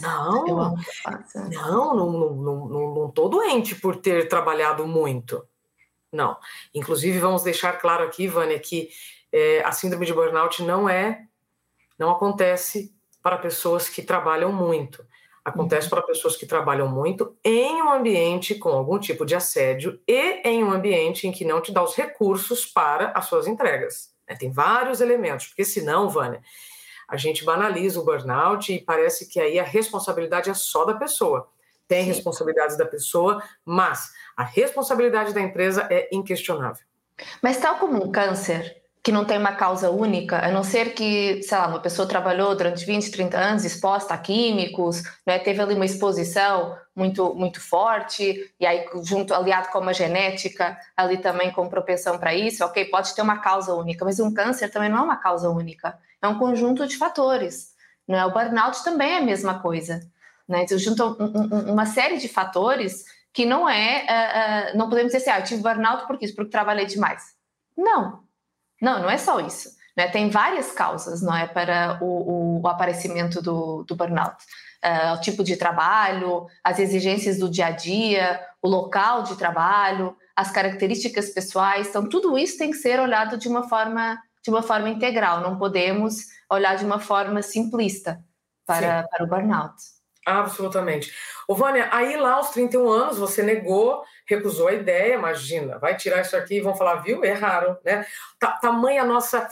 Não, 0.01 0.47
eu 0.47 0.55
não, 1.49 1.95
não, 1.95 2.11
não, 2.11 2.69
não, 2.69 2.95
não 2.95 3.11
tô 3.11 3.27
doente 3.27 3.75
por 3.75 3.97
ter 3.97 4.29
trabalhado 4.29 4.87
muito. 4.87 5.45
Não. 6.11 6.37
Inclusive, 6.73 7.19
vamos 7.19 7.43
deixar 7.43 7.73
claro 7.73 8.05
aqui, 8.05 8.27
Vânia, 8.27 8.57
que 8.57 8.89
é, 9.31 9.61
a 9.63 9.71
síndrome 9.73 10.05
de 10.05 10.13
burnout 10.13 10.63
não 10.63 10.87
é, 10.87 11.25
não 11.97 12.11
acontece 12.11 12.93
para 13.21 13.37
pessoas 13.37 13.89
que 13.89 14.01
trabalham 14.01 14.51
muito. 14.51 15.05
Acontece 15.43 15.85
uhum. 15.85 15.91
para 15.91 16.01
pessoas 16.01 16.35
que 16.35 16.45
trabalham 16.45 16.87
muito 16.87 17.37
em 17.43 17.81
um 17.81 17.91
ambiente 17.91 18.55
com 18.55 18.69
algum 18.69 18.97
tipo 18.97 19.25
de 19.25 19.35
assédio 19.35 20.01
e 20.07 20.41
em 20.43 20.63
um 20.63 20.71
ambiente 20.71 21.27
em 21.27 21.31
que 21.31 21.45
não 21.45 21.61
te 21.61 21.71
dá 21.71 21.83
os 21.83 21.95
recursos 21.95 22.65
para 22.65 23.11
as 23.11 23.25
suas 23.25 23.47
entregas. 23.47 24.15
Né? 24.27 24.35
Tem 24.35 24.51
vários 24.51 25.01
elementos, 25.01 25.47
porque 25.47 25.63
senão, 25.63 26.09
Vânia, 26.09 26.41
a 27.07 27.15
gente 27.15 27.45
banaliza 27.45 27.99
o 27.99 28.03
burnout 28.03 28.73
e 28.73 28.83
parece 28.83 29.27
que 29.27 29.39
aí 29.39 29.59
a 29.59 29.63
responsabilidade 29.63 30.49
é 30.49 30.53
só 30.53 30.83
da 30.83 30.95
pessoa. 30.95 31.47
Tem 31.87 32.01
Sim. 32.01 32.07
responsabilidades 32.07 32.77
da 32.77 32.85
pessoa, 32.85 33.43
mas 33.63 34.11
a 34.35 34.43
responsabilidade 34.43 35.33
da 35.33 35.41
empresa 35.41 35.87
é 35.91 36.09
inquestionável. 36.11 36.83
Mas 37.41 37.57
tal 37.57 37.77
como 37.77 38.03
um 38.03 38.11
câncer, 38.11 38.81
que 39.05 39.11
não 39.11 39.23
tem 39.23 39.37
uma 39.37 39.51
causa 39.51 39.91
única, 39.91 40.43
a 40.43 40.51
não 40.51 40.63
ser 40.63 40.95
que, 40.95 41.39
sei 41.43 41.55
lá, 41.55 41.67
uma 41.67 41.79
pessoa 41.79 42.07
trabalhou 42.07 42.55
durante 42.55 42.83
20, 42.83 43.11
30 43.11 43.37
anos 43.37 43.63
exposta 43.63 44.15
a 44.15 44.17
químicos, 44.17 45.03
né, 45.27 45.37
teve 45.37 45.61
ali 45.61 45.75
uma 45.75 45.85
exposição 45.85 46.75
muito, 46.95 47.35
muito 47.35 47.61
forte, 47.61 48.51
e 48.59 48.65
aí 48.65 48.83
junto, 49.03 49.31
aliado 49.31 49.69
com 49.69 49.77
uma 49.77 49.93
genética, 49.93 50.75
ali 50.97 51.19
também 51.19 51.51
com 51.51 51.69
propensão 51.69 52.17
para 52.17 52.33
isso, 52.33 52.65
ok, 52.65 52.83
pode 52.85 53.13
ter 53.13 53.21
uma 53.21 53.37
causa 53.37 53.75
única, 53.75 54.03
mas 54.03 54.19
um 54.19 54.33
câncer 54.33 54.71
também 54.71 54.89
não 54.89 54.97
é 54.97 55.01
uma 55.03 55.17
causa 55.17 55.51
única, 55.51 55.99
é 56.19 56.27
um 56.27 56.39
conjunto 56.39 56.87
de 56.87 56.97
fatores, 56.97 57.75
não 58.07 58.17
é? 58.17 58.25
O 58.25 58.33
burnout 58.33 58.83
também 58.83 59.11
é 59.11 59.17
a 59.19 59.23
mesma 59.23 59.59
coisa, 59.59 59.99
né, 60.49 60.63
então 60.63 60.79
junta 60.79 61.05
um, 61.05 61.73
uma 61.73 61.85
série 61.85 62.17
de 62.17 62.27
fatores 62.27 63.03
que 63.31 63.45
não 63.45 63.69
é, 63.69 64.71
uh, 64.73 64.73
uh, 64.73 64.77
não 64.79 64.89
podemos 64.89 65.11
dizer 65.11 65.17
assim, 65.17 65.29
ah, 65.29 65.39
eu 65.41 65.45
tive 65.45 65.61
burnout 65.61 66.07
porque 66.07 66.25
isso, 66.25 66.35
porque 66.35 66.49
trabalhei 66.49 66.87
demais. 66.87 67.35
Não, 67.77 68.24
não, 68.81 69.03
não 69.03 69.09
é 69.09 69.17
só 69.17 69.39
isso. 69.39 69.69
Né? 69.95 70.07
Tem 70.07 70.29
várias 70.29 70.71
causas 70.71 71.21
não 71.21 71.35
é, 71.35 71.47
para 71.47 71.97
o, 72.01 72.61
o 72.61 72.67
aparecimento 72.67 73.41
do, 73.41 73.83
do 73.83 73.95
burnout. 73.95 74.35
Uh, 74.83 75.13
o 75.15 75.21
tipo 75.21 75.43
de 75.43 75.57
trabalho, 75.57 76.45
as 76.63 76.77
exigências 76.77 77.39
do 77.39 77.49
dia 77.49 77.67
a 77.67 77.71
dia, 77.71 78.39
o 78.61 78.67
local 78.67 79.23
de 79.23 79.35
trabalho, 79.35 80.15
as 80.35 80.51
características 80.51 81.29
pessoais. 81.29 81.87
Então, 81.87 82.07
tudo 82.07 82.37
isso 82.37 82.57
tem 82.57 82.69
que 82.69 82.77
ser 82.77 82.99
olhado 82.99 83.37
de 83.37 83.47
uma 83.47 83.67
forma, 83.67 84.19
de 84.43 84.49
uma 84.51 84.61
forma 84.61 84.89
integral. 84.89 85.41
Não 85.41 85.57
podemos 85.57 86.25
olhar 86.51 86.75
de 86.75 86.85
uma 86.85 86.99
forma 86.99 87.41
simplista 87.41 88.23
para, 88.65 89.03
para 89.03 89.23
o 89.23 89.27
burnout. 89.27 89.75
Absolutamente. 90.25 91.11
Ô, 91.47 91.53
Vânia, 91.53 91.87
aí 91.91 92.17
lá 92.17 92.33
aos 92.33 92.49
31 92.49 92.89
anos 92.89 93.17
você 93.17 93.43
negou, 93.43 94.03
recusou 94.27 94.67
a 94.67 94.73
ideia, 94.73 95.15
imagina, 95.15 95.77
vai 95.77 95.95
tirar 95.95 96.21
isso 96.21 96.35
aqui 96.35 96.55
e 96.55 96.61
vão 96.61 96.75
falar, 96.75 96.95
viu, 96.97 97.23
erraram, 97.23 97.77
né? 97.83 98.05
Tamanha 98.61 99.03
nossa. 99.03 99.47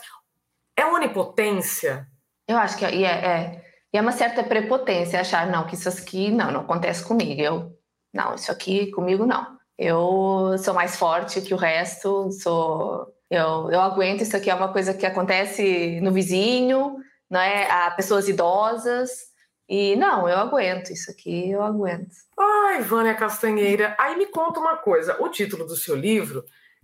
É 0.75 0.85
onipotência? 0.85 2.07
Eu 2.47 2.57
acho 2.57 2.77
que 2.77 2.85
é, 2.85 3.05
é, 3.05 3.61
é 3.93 4.01
uma 4.01 4.11
certa 4.11 4.43
prepotência 4.43 5.21
achar, 5.21 5.47
não, 5.47 5.65
que 5.65 5.75
isso 5.75 5.87
aqui 5.87 6.31
não, 6.31 6.51
não 6.51 6.61
acontece 6.61 7.03
comigo. 7.05 7.41
Eu, 7.41 7.77
não, 8.13 8.35
isso 8.35 8.51
aqui 8.51 8.91
comigo 8.91 9.25
não. 9.25 9.57
Eu 9.77 10.55
sou 10.57 10.73
mais 10.73 10.95
forte 10.95 11.41
que 11.41 11.53
o 11.53 11.57
resto, 11.57 12.31
sou 12.31 13.13
eu, 13.33 13.71
eu 13.71 13.81
aguento 13.81 14.21
isso 14.21 14.37
aqui 14.37 14.51
é 14.51 14.53
uma 14.53 14.71
coisa 14.71 14.93
que 14.93 15.07
acontece 15.07 15.99
no 16.01 16.11
vizinho, 16.11 16.97
né? 17.27 17.67
A 17.67 17.89
pessoas 17.89 18.27
idosas. 18.27 19.32
E 19.67 19.95
não, 19.95 20.27
eu 20.27 20.37
aguento 20.37 20.91
isso 20.91 21.09
aqui, 21.09 21.51
eu 21.51 21.63
aguento. 21.63 22.11
Ai, 22.37 22.81
Vânia 22.81 23.15
Castanheira, 23.15 23.95
aí 23.97 24.17
me 24.17 24.25
conta 24.25 24.59
uma 24.59 24.77
coisa: 24.77 25.21
o 25.21 25.29
título 25.29 25.65
do 25.65 25.75
seu 25.75 25.95
livro, 25.95 26.43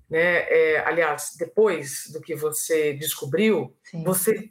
né? 0.10 0.46
É, 0.50 0.84
aliás, 0.86 1.36
depois 1.38 2.04
do 2.12 2.22
que 2.22 2.36
você 2.36 2.94
descobriu, 2.94 3.76
Sim. 3.84 4.04
você, 4.04 4.50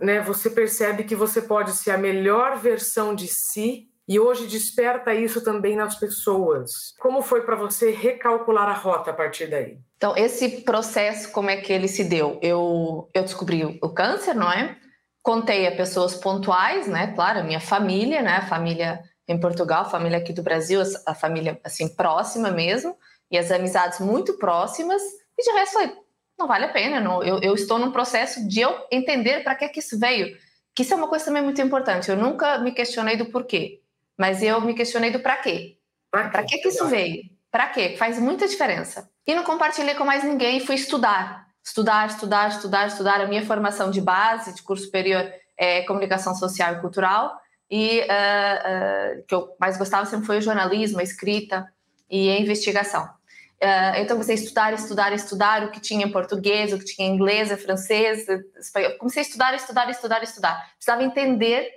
né, 0.00 0.20
você 0.20 0.48
percebe 0.48 1.04
que 1.04 1.14
você 1.14 1.42
pode 1.42 1.72
ser 1.72 1.90
a 1.90 1.98
melhor 1.98 2.56
versão 2.58 3.14
de 3.14 3.28
si 3.28 3.88
e 4.06 4.20
hoje 4.20 4.46
desperta 4.46 5.14
isso 5.14 5.42
também 5.42 5.76
nas 5.76 5.98
pessoas. 5.98 6.94
Como 6.98 7.22
foi 7.22 7.42
para 7.42 7.56
você 7.56 7.90
recalcular 7.90 8.68
a 8.68 8.74
rota 8.74 9.10
a 9.10 9.14
partir 9.14 9.46
daí? 9.46 9.78
Então, 9.96 10.14
esse 10.16 10.62
processo, 10.62 11.32
como 11.32 11.48
é 11.48 11.56
que 11.56 11.72
ele 11.72 11.88
se 11.88 12.04
deu? 12.04 12.38
Eu, 12.42 13.08
eu 13.14 13.22
descobri 13.22 13.64
o 13.64 13.88
câncer, 13.88 14.34
não 14.34 14.52
é? 14.52 14.78
Contei 15.24 15.66
a 15.66 15.74
pessoas 15.74 16.14
pontuais, 16.14 16.86
né? 16.86 17.14
Claro, 17.14 17.40
a 17.40 17.42
minha 17.42 17.58
família, 17.58 18.20
né? 18.20 18.36
A 18.36 18.46
família 18.46 19.02
em 19.26 19.40
Portugal, 19.40 19.82
a 19.82 19.88
família 19.88 20.18
aqui 20.18 20.34
do 20.34 20.42
Brasil, 20.42 20.82
a 21.06 21.14
família 21.14 21.58
assim 21.64 21.88
próxima 21.88 22.50
mesmo, 22.50 22.94
e 23.30 23.38
as 23.38 23.50
amizades 23.50 24.00
muito 24.00 24.34
próximas. 24.34 25.00
E 25.38 25.42
de 25.42 25.50
resto, 25.52 25.72
falei, 25.72 25.92
não 26.38 26.46
vale 26.46 26.66
a 26.66 26.72
pena. 26.72 27.00
Não, 27.00 27.22
eu, 27.22 27.40
eu 27.40 27.54
estou 27.54 27.78
num 27.78 27.90
processo 27.90 28.46
de 28.46 28.60
eu 28.60 28.76
entender 28.92 29.42
para 29.42 29.54
que 29.54 29.66
que 29.70 29.80
isso 29.80 29.98
veio. 29.98 30.36
Que 30.74 30.82
isso 30.82 30.92
é 30.92 30.96
uma 30.96 31.08
coisa 31.08 31.24
também 31.24 31.42
muito 31.42 31.60
importante. 31.62 32.10
Eu 32.10 32.16
nunca 32.16 32.58
me 32.58 32.72
questionei 32.72 33.16
do 33.16 33.26
porquê. 33.26 33.80
Mas 34.18 34.42
eu 34.42 34.60
me 34.60 34.74
questionei 34.74 35.10
do 35.10 35.20
para 35.20 35.38
quê. 35.38 35.78
Para 36.10 36.44
que 36.44 36.58
que 36.58 36.68
isso 36.68 36.86
veio? 36.86 37.22
Para 37.50 37.68
quê? 37.68 37.96
Faz 37.96 38.18
muita 38.18 38.46
diferença. 38.46 39.10
E 39.26 39.34
não 39.34 39.42
compartilhei 39.42 39.94
com 39.94 40.04
mais 40.04 40.22
ninguém 40.22 40.58
e 40.58 40.66
fui 40.66 40.74
estudar. 40.74 41.43
Estudar, 41.64 42.06
estudar, 42.08 42.48
estudar, 42.48 42.86
estudar. 42.86 43.20
A 43.22 43.26
minha 43.26 43.44
formação 43.44 43.90
de 43.90 44.00
base, 44.00 44.54
de 44.54 44.62
curso 44.62 44.84
superior, 44.84 45.32
é 45.56 45.82
comunicação 45.82 46.34
social 46.34 46.74
e 46.74 46.80
cultural. 46.80 47.40
E 47.70 48.00
uh, 48.00 48.02
uh, 48.02 49.24
que 49.26 49.34
eu 49.34 49.56
mais 49.58 49.78
gostava 49.78 50.04
sempre 50.04 50.26
foi 50.26 50.38
o 50.38 50.42
jornalismo, 50.42 51.00
a 51.00 51.02
escrita 51.02 51.66
e 52.10 52.28
a 52.30 52.38
investigação. 52.38 53.04
Uh, 53.04 53.96
então 53.96 54.16
comecei 54.16 54.34
a 54.34 54.38
estudar, 54.38 54.74
estudar, 54.74 55.12
estudar 55.12 55.64
o 55.64 55.70
que 55.70 55.80
tinha 55.80 56.04
em 56.04 56.12
português, 56.12 56.72
o 56.72 56.78
que 56.78 56.84
tinha 56.84 57.08
em 57.08 57.14
inglês, 57.14 57.50
francês, 57.62 58.26
espanhol. 58.58 58.98
Comecei 58.98 59.22
a 59.22 59.26
estudar, 59.26 59.54
estudar, 59.54 59.88
estudar, 59.88 60.22
estudar. 60.22 60.70
Precisava 60.74 61.02
entender 61.02 61.70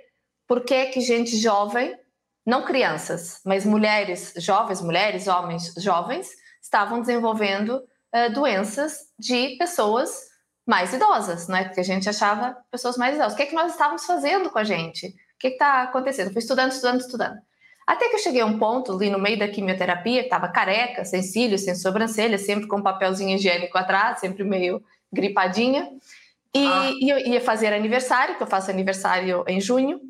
por 0.46 0.64
que 0.64 0.86
que 0.86 1.00
gente 1.00 1.34
jovem 1.38 1.98
não 2.44 2.64
crianças, 2.64 3.40
mas 3.44 3.64
mulheres 3.64 4.34
jovens, 4.36 4.82
mulheres, 4.82 5.26
homens 5.28 5.72
jovens, 5.78 6.28
estavam 6.62 7.00
desenvolvendo 7.00 7.82
uh, 8.14 8.32
doenças 8.32 9.08
de 9.18 9.56
pessoas 9.56 10.28
mais 10.66 10.92
idosas, 10.92 11.48
né? 11.48 11.64
Porque 11.64 11.80
a 11.80 11.84
gente 11.84 12.08
achava 12.08 12.56
pessoas 12.70 12.96
mais 12.96 13.14
idosas. 13.14 13.32
O 13.32 13.36
que 13.36 13.44
é 13.44 13.46
que 13.46 13.54
nós 13.54 13.72
estávamos 13.72 14.04
fazendo 14.04 14.50
com 14.50 14.58
a 14.58 14.64
gente? 14.64 15.06
O 15.06 15.38
que 15.38 15.48
está 15.48 15.82
acontecendo? 15.82 16.30
fui 16.30 16.40
estudando, 16.40 16.72
estudando, 16.72 17.00
estudando. 17.00 17.38
Até 17.86 18.10
que 18.10 18.16
eu 18.16 18.20
cheguei 18.20 18.42
a 18.42 18.46
um 18.46 18.58
ponto 18.58 18.92
ali 18.92 19.08
no 19.08 19.18
meio 19.18 19.38
da 19.38 19.48
quimioterapia, 19.48 20.20
estava 20.20 20.46
careca, 20.48 21.06
sem 21.06 21.22
cílios, 21.22 21.62
sem 21.62 21.74
sobrancelha, 21.74 22.36
sempre 22.36 22.68
com 22.68 22.76
um 22.76 22.82
papelzinho 22.82 23.34
higiênico 23.34 23.78
atrás, 23.78 24.20
sempre 24.20 24.44
meio 24.44 24.84
gripadinha. 25.10 25.88
E, 26.54 26.66
ah. 26.66 26.90
e 27.00 27.08
eu 27.08 27.18
ia 27.18 27.40
fazer 27.40 27.72
aniversário, 27.72 28.36
que 28.36 28.42
eu 28.42 28.46
faço 28.46 28.70
aniversário 28.70 29.42
em 29.48 29.58
junho. 29.58 30.02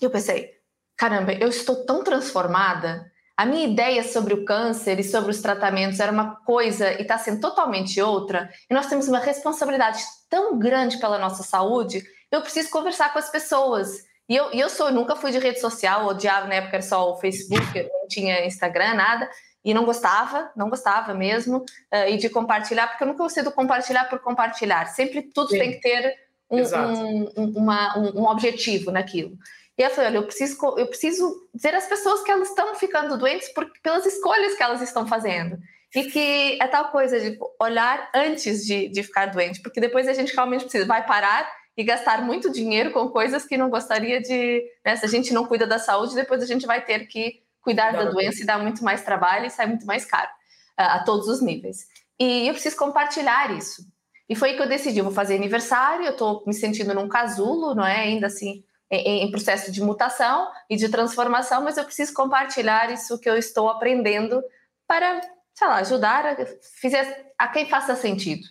E 0.00 0.04
eu 0.06 0.10
pensei, 0.10 0.52
caramba, 0.96 1.34
eu 1.34 1.48
estou 1.48 1.84
tão 1.84 2.02
transformada. 2.02 3.11
A 3.42 3.44
minha 3.44 3.66
ideia 3.66 4.04
sobre 4.04 4.34
o 4.34 4.44
câncer 4.44 5.00
e 5.00 5.02
sobre 5.02 5.32
os 5.32 5.42
tratamentos 5.42 5.98
era 5.98 6.12
uma 6.12 6.36
coisa 6.36 6.92
e 6.92 7.02
está 7.02 7.18
sendo 7.18 7.40
totalmente 7.40 8.00
outra. 8.00 8.48
E 8.70 8.72
nós 8.72 8.86
temos 8.86 9.08
uma 9.08 9.18
responsabilidade 9.18 10.00
tão 10.30 10.56
grande 10.56 10.98
pela 10.98 11.18
nossa 11.18 11.42
saúde. 11.42 12.04
Eu 12.30 12.40
preciso 12.40 12.70
conversar 12.70 13.12
com 13.12 13.18
as 13.18 13.32
pessoas. 13.32 14.04
E 14.28 14.36
eu, 14.36 14.54
e 14.54 14.60
eu 14.60 14.70
sou, 14.70 14.90
eu 14.90 14.94
nunca 14.94 15.16
fui 15.16 15.32
de 15.32 15.40
rede 15.40 15.58
social, 15.58 16.06
odiava 16.06 16.46
na 16.46 16.54
época 16.54 16.76
era 16.76 16.84
só 16.84 17.10
o 17.10 17.16
Facebook, 17.16 17.82
não 17.82 18.06
tinha 18.06 18.46
Instagram, 18.46 18.94
nada. 18.94 19.28
E 19.64 19.74
não 19.74 19.84
gostava, 19.84 20.52
não 20.54 20.70
gostava 20.70 21.12
mesmo, 21.12 21.64
uh, 21.92 22.08
e 22.08 22.18
de 22.18 22.28
compartilhar, 22.28 22.86
porque 22.86 23.02
eu 23.02 23.08
nunca 23.08 23.24
gostei 23.24 23.42
do 23.42 23.50
compartilhar 23.50 24.04
por 24.04 24.20
compartilhar. 24.20 24.86
Sempre 24.86 25.20
tudo 25.20 25.50
Sim. 25.50 25.58
tem 25.58 25.72
que 25.72 25.80
ter 25.80 26.14
um, 26.48 26.60
um, 26.60 27.32
um, 27.36 27.52
uma, 27.56 27.98
um 27.98 28.24
objetivo 28.24 28.92
naquilo. 28.92 29.36
E 29.78 29.82
eu 29.82 29.90
falei, 29.90 30.10
olha, 30.10 30.18
eu 30.18 30.26
preciso, 30.26 30.56
eu 30.76 30.86
preciso 30.86 31.48
dizer 31.54 31.74
às 31.74 31.86
pessoas 31.86 32.22
que 32.22 32.30
elas 32.30 32.48
estão 32.48 32.74
ficando 32.74 33.16
doentes 33.16 33.48
por, 33.52 33.70
pelas 33.82 34.04
escolhas 34.04 34.54
que 34.54 34.62
elas 34.62 34.82
estão 34.82 35.06
fazendo. 35.06 35.58
E 35.94 36.04
que 36.04 36.58
é 36.60 36.66
tal 36.68 36.90
coisa 36.90 37.18
de 37.20 37.38
olhar 37.60 38.10
antes 38.14 38.64
de, 38.64 38.88
de 38.88 39.02
ficar 39.02 39.26
doente, 39.26 39.60
porque 39.60 39.80
depois 39.80 40.08
a 40.08 40.14
gente 40.14 40.34
realmente 40.34 40.62
precisa, 40.62 40.86
vai 40.86 41.04
parar 41.06 41.50
e 41.76 41.84
gastar 41.84 42.22
muito 42.22 42.50
dinheiro 42.50 42.92
com 42.92 43.08
coisas 43.08 43.44
que 43.44 43.56
não 43.56 43.70
gostaria 43.70 44.20
de. 44.20 44.62
Né? 44.84 44.96
Se 44.96 45.04
a 45.04 45.08
gente 45.08 45.32
não 45.32 45.46
cuida 45.46 45.66
da 45.66 45.78
saúde, 45.78 46.14
depois 46.14 46.42
a 46.42 46.46
gente 46.46 46.66
vai 46.66 46.82
ter 46.82 47.06
que 47.06 47.42
cuidar 47.60 47.92
da 47.92 48.06
doença 48.06 48.42
e 48.42 48.46
dar 48.46 48.58
muito 48.58 48.82
mais 48.82 49.02
trabalho 49.02 49.46
e 49.46 49.50
sai 49.50 49.66
muito 49.66 49.86
mais 49.86 50.04
caro 50.04 50.28
a, 50.76 51.02
todos 51.04 51.28
os 51.28 51.40
níveis. 51.40 51.86
E 52.18 52.48
eu 52.48 52.52
preciso 52.52 52.76
compartilhar 52.76 53.56
isso. 53.56 53.82
E 54.28 54.34
foi 54.34 54.50
aí 54.50 54.56
que 54.56 54.62
eu 54.62 54.68
decidi, 54.68 54.98
eu 54.98 55.04
vou 55.04 55.12
fazer 55.12 55.36
aniversário, 55.36 56.04
eu 56.04 56.12
estou 56.12 56.42
me 56.46 56.54
sentindo 56.54 56.94
num 56.94 57.08
casulo, 57.08 57.74
não 57.74 57.86
é? 57.86 58.00
Ainda 58.00 58.26
assim, 58.26 58.64
em, 58.92 59.30
processo 59.30 59.72
de 59.72 59.80
mutação 59.80 60.48
e 60.68 60.76
de 60.76 60.88
transformação, 60.88 61.62
mas 61.62 61.78
eu 61.78 61.84
preciso 61.84 62.12
compartilhar 62.12 62.90
isso 62.90 63.18
que 63.18 63.28
eu 63.28 63.36
estou 63.36 63.70
aprendendo 63.70 64.42
para, 64.86 65.20
sei 65.54 65.66
lá, 65.66 65.76
ajudar 65.76 66.26
a, 66.26 66.36
fizer, 66.80 67.32
a 67.38 67.48
quem 67.48 67.66
faça 67.68 67.96
sentido. 67.96 68.42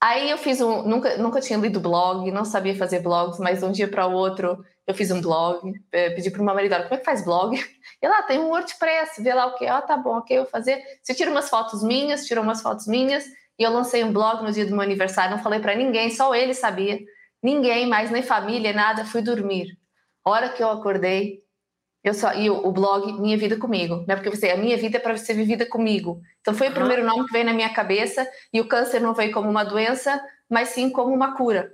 Aí 0.00 0.30
eu 0.30 0.38
fiz 0.38 0.60
um, 0.60 0.82
nunca, 0.82 1.16
nunca 1.18 1.40
tinha 1.40 1.58
lido 1.58 1.80
blog, 1.80 2.30
não 2.30 2.44
sabia 2.44 2.74
fazer 2.76 3.00
blogs, 3.00 3.38
mas 3.38 3.62
um 3.62 3.72
dia 3.72 3.88
para 3.88 4.06
o 4.06 4.12
outro 4.12 4.64
eu 4.86 4.94
fiz 4.94 5.10
um 5.10 5.20
blog, 5.20 5.72
eh, 5.92 6.10
pedi 6.10 6.30
para 6.30 6.42
meu 6.42 6.54
marido, 6.54 6.74
como 6.74 6.94
é 6.94 6.96
que 6.98 7.04
faz 7.04 7.24
blog? 7.24 7.56
E 8.02 8.08
lá 8.08 8.22
tem 8.22 8.38
um 8.38 8.48
WordPress, 8.48 9.22
vê 9.22 9.32
lá 9.32 9.46
o 9.46 9.54
que, 9.54 9.64
ó, 9.64 9.78
oh, 9.78 9.82
tá 9.82 9.96
bom, 9.96 10.18
ok, 10.18 10.36
eu 10.36 10.42
vou 10.42 10.50
fazer. 10.50 10.82
Você 11.02 11.14
tira 11.14 11.30
umas 11.30 11.48
fotos 11.48 11.82
minhas, 11.82 12.26
tirou 12.26 12.44
umas 12.44 12.60
fotos 12.60 12.86
minhas, 12.86 13.24
e 13.58 13.62
eu 13.62 13.72
lancei 13.72 14.04
um 14.04 14.12
blog 14.12 14.42
no 14.42 14.52
dia 14.52 14.66
do 14.66 14.72
meu 14.72 14.82
aniversário, 14.82 15.34
não 15.34 15.42
falei 15.42 15.58
para 15.58 15.74
ninguém, 15.74 16.10
só 16.10 16.34
ele 16.34 16.52
sabia 16.52 17.00
ninguém 17.44 17.86
mais, 17.86 18.10
nem 18.10 18.22
família, 18.22 18.72
nada, 18.72 19.04
fui 19.04 19.20
dormir. 19.20 19.78
A 20.24 20.30
hora 20.30 20.48
que 20.48 20.62
eu 20.62 20.70
acordei, 20.70 21.44
eu 22.02 22.14
só 22.14 22.32
e 22.32 22.48
o, 22.48 22.66
o 22.66 22.72
blog 22.72 23.12
Minha 23.20 23.36
Vida 23.36 23.58
Comigo, 23.58 24.02
né? 24.08 24.16
Porque 24.16 24.30
você, 24.30 24.50
a 24.50 24.56
minha 24.56 24.78
vida 24.78 24.96
é 24.96 25.00
para 25.00 25.16
ser 25.18 25.34
vivida 25.34 25.66
comigo. 25.66 26.22
Então 26.40 26.54
foi 26.54 26.68
o 26.68 26.72
primeiro 26.72 27.04
nome 27.04 27.26
que 27.26 27.32
veio 27.32 27.44
na 27.44 27.52
minha 27.52 27.68
cabeça 27.68 28.26
e 28.52 28.60
o 28.60 28.66
câncer 28.66 29.00
não 29.00 29.12
veio 29.12 29.30
como 29.30 29.48
uma 29.48 29.62
doença, 29.62 30.18
mas 30.48 30.70
sim 30.70 30.88
como 30.88 31.14
uma 31.14 31.36
cura. 31.36 31.70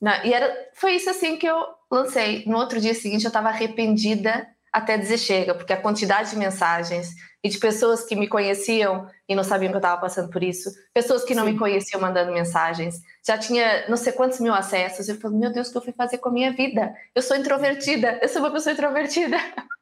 Né? 0.00 0.22
E 0.24 0.32
era, 0.32 0.50
foi 0.74 0.94
isso 0.94 1.10
assim 1.10 1.36
que 1.36 1.46
eu 1.46 1.62
lancei. 1.90 2.44
No 2.46 2.56
outro 2.56 2.80
dia 2.80 2.94
seguinte 2.94 3.24
eu 3.24 3.28
estava 3.28 3.50
arrependida 3.50 4.48
até 4.72 4.96
dizer 4.96 5.18
chega, 5.18 5.54
porque 5.54 5.72
a 5.72 5.80
quantidade 5.80 6.30
de 6.30 6.36
mensagens 6.36 7.14
e 7.44 7.48
de 7.48 7.58
pessoas 7.58 8.04
que 8.04 8.16
me 8.16 8.26
conheciam 8.26 9.06
e 9.28 9.34
não 9.34 9.44
sabiam 9.44 9.70
que 9.70 9.76
eu 9.76 9.80
estava 9.80 10.00
passando 10.00 10.30
por 10.30 10.42
isso, 10.42 10.70
pessoas 10.94 11.24
que 11.24 11.34
não 11.34 11.44
Sim. 11.44 11.52
me 11.52 11.58
conheciam 11.58 12.00
mandando 12.00 12.32
mensagens, 12.32 13.00
já 13.26 13.36
tinha 13.36 13.86
não 13.88 13.96
sei 13.96 14.12
quantos 14.12 14.40
mil 14.40 14.54
acessos. 14.54 15.08
Eu 15.08 15.20
falei, 15.20 15.38
meu 15.38 15.52
Deus, 15.52 15.68
o 15.68 15.72
que 15.72 15.78
eu 15.78 15.82
fui 15.82 15.92
fazer 15.92 16.18
com 16.18 16.30
a 16.30 16.32
minha 16.32 16.52
vida? 16.52 16.94
Eu 17.14 17.20
sou 17.20 17.36
introvertida, 17.36 18.18
eu 18.22 18.28
sou 18.28 18.40
uma 18.40 18.50
pessoa 18.50 18.72
introvertida. 18.72 19.36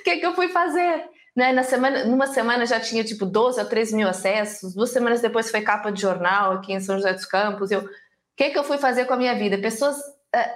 O 0.00 0.02
que, 0.02 0.10
é 0.10 0.18
que 0.18 0.26
eu 0.26 0.34
fui 0.34 0.48
fazer? 0.48 1.02
Né? 1.34 1.50
Na 1.52 1.62
semana, 1.62 2.04
numa 2.04 2.26
semana 2.26 2.66
já 2.66 2.78
tinha 2.78 3.02
tipo 3.02 3.24
12 3.24 3.58
a 3.58 3.64
13 3.64 3.96
mil 3.96 4.06
acessos, 4.06 4.74
duas 4.74 4.90
semanas 4.90 5.22
depois 5.22 5.50
foi 5.50 5.62
capa 5.62 5.90
de 5.90 6.02
jornal 6.02 6.52
aqui 6.52 6.74
em 6.74 6.80
São 6.80 6.96
José 6.96 7.14
dos 7.14 7.24
Campos. 7.24 7.70
Eu, 7.70 7.80
o 7.80 7.88
que, 8.36 8.44
é 8.44 8.50
que 8.50 8.58
eu 8.58 8.64
fui 8.64 8.76
fazer 8.76 9.06
com 9.06 9.14
a 9.14 9.16
minha 9.16 9.34
vida? 9.34 9.56
Pessoas 9.56 9.96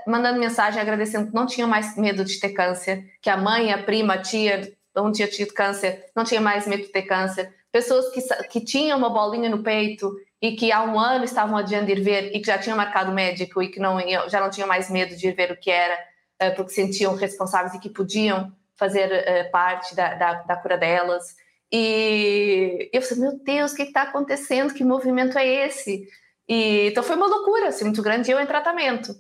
mandando 0.06 0.38
mensagem 0.38 0.80
agradecendo 0.80 1.28
que 1.28 1.34
não 1.34 1.46
tinham 1.46 1.68
mais 1.68 1.96
medo 1.96 2.24
de 2.24 2.38
ter 2.38 2.50
câncer, 2.50 3.12
que 3.20 3.28
a 3.28 3.37
mãe, 3.37 3.72
a 3.72 3.82
prima, 3.82 4.14
a 4.14 4.22
tia 4.22 4.72
não 4.94 5.10
tinha 5.10 5.26
tido 5.26 5.52
câncer, 5.52 6.04
não 6.14 6.24
tinha 6.24 6.40
mais 6.40 6.66
medo 6.66 6.82
de 6.82 6.88
ter 6.88 7.02
câncer. 7.02 7.52
Pessoas 7.72 8.10
que, 8.10 8.20
que 8.48 8.60
tinham 8.60 8.96
uma 8.96 9.10
bolinha 9.10 9.50
no 9.50 9.62
peito 9.62 10.14
e 10.40 10.52
que 10.52 10.70
há 10.70 10.82
um 10.84 10.98
ano 10.98 11.24
estavam 11.24 11.56
adiando 11.56 11.90
ir 11.90 12.00
ver 12.00 12.30
e 12.34 12.40
que 12.40 12.46
já 12.46 12.58
tinham 12.58 12.76
marcado 12.76 13.10
médico 13.12 13.62
e 13.62 13.68
que 13.68 13.80
não 13.80 13.98
já 14.28 14.40
não 14.40 14.50
tinham 14.50 14.68
mais 14.68 14.88
medo 14.90 15.16
de 15.16 15.26
ir 15.26 15.32
ver 15.32 15.50
o 15.50 15.56
que 15.56 15.70
era, 15.70 15.98
uh, 16.42 16.54
porque 16.54 16.72
sentiam 16.72 17.16
responsáveis 17.16 17.74
e 17.74 17.80
que 17.80 17.88
podiam 17.88 18.52
fazer 18.76 19.10
uh, 19.10 19.50
parte 19.50 19.96
da, 19.96 20.14
da, 20.14 20.34
da, 20.42 20.56
cura 20.56 20.76
delas. 20.76 21.34
E 21.72 22.90
eu 22.92 23.02
falei, 23.02 23.24
meu 23.24 23.38
Deus, 23.42 23.72
o 23.72 23.76
que 23.76 23.82
está 23.82 24.02
acontecendo? 24.02 24.74
Que 24.74 24.84
movimento 24.84 25.37
é 25.37 25.66
esse? 25.66 26.06
E, 26.48 26.88
então 26.88 27.02
foi 27.02 27.16
uma 27.16 27.26
loucura 27.26 27.68
assim, 27.68 27.84
muito 27.84 28.02
grande 28.02 28.30
eu 28.30 28.38
em 28.38 28.46
tratamento. 28.46 29.16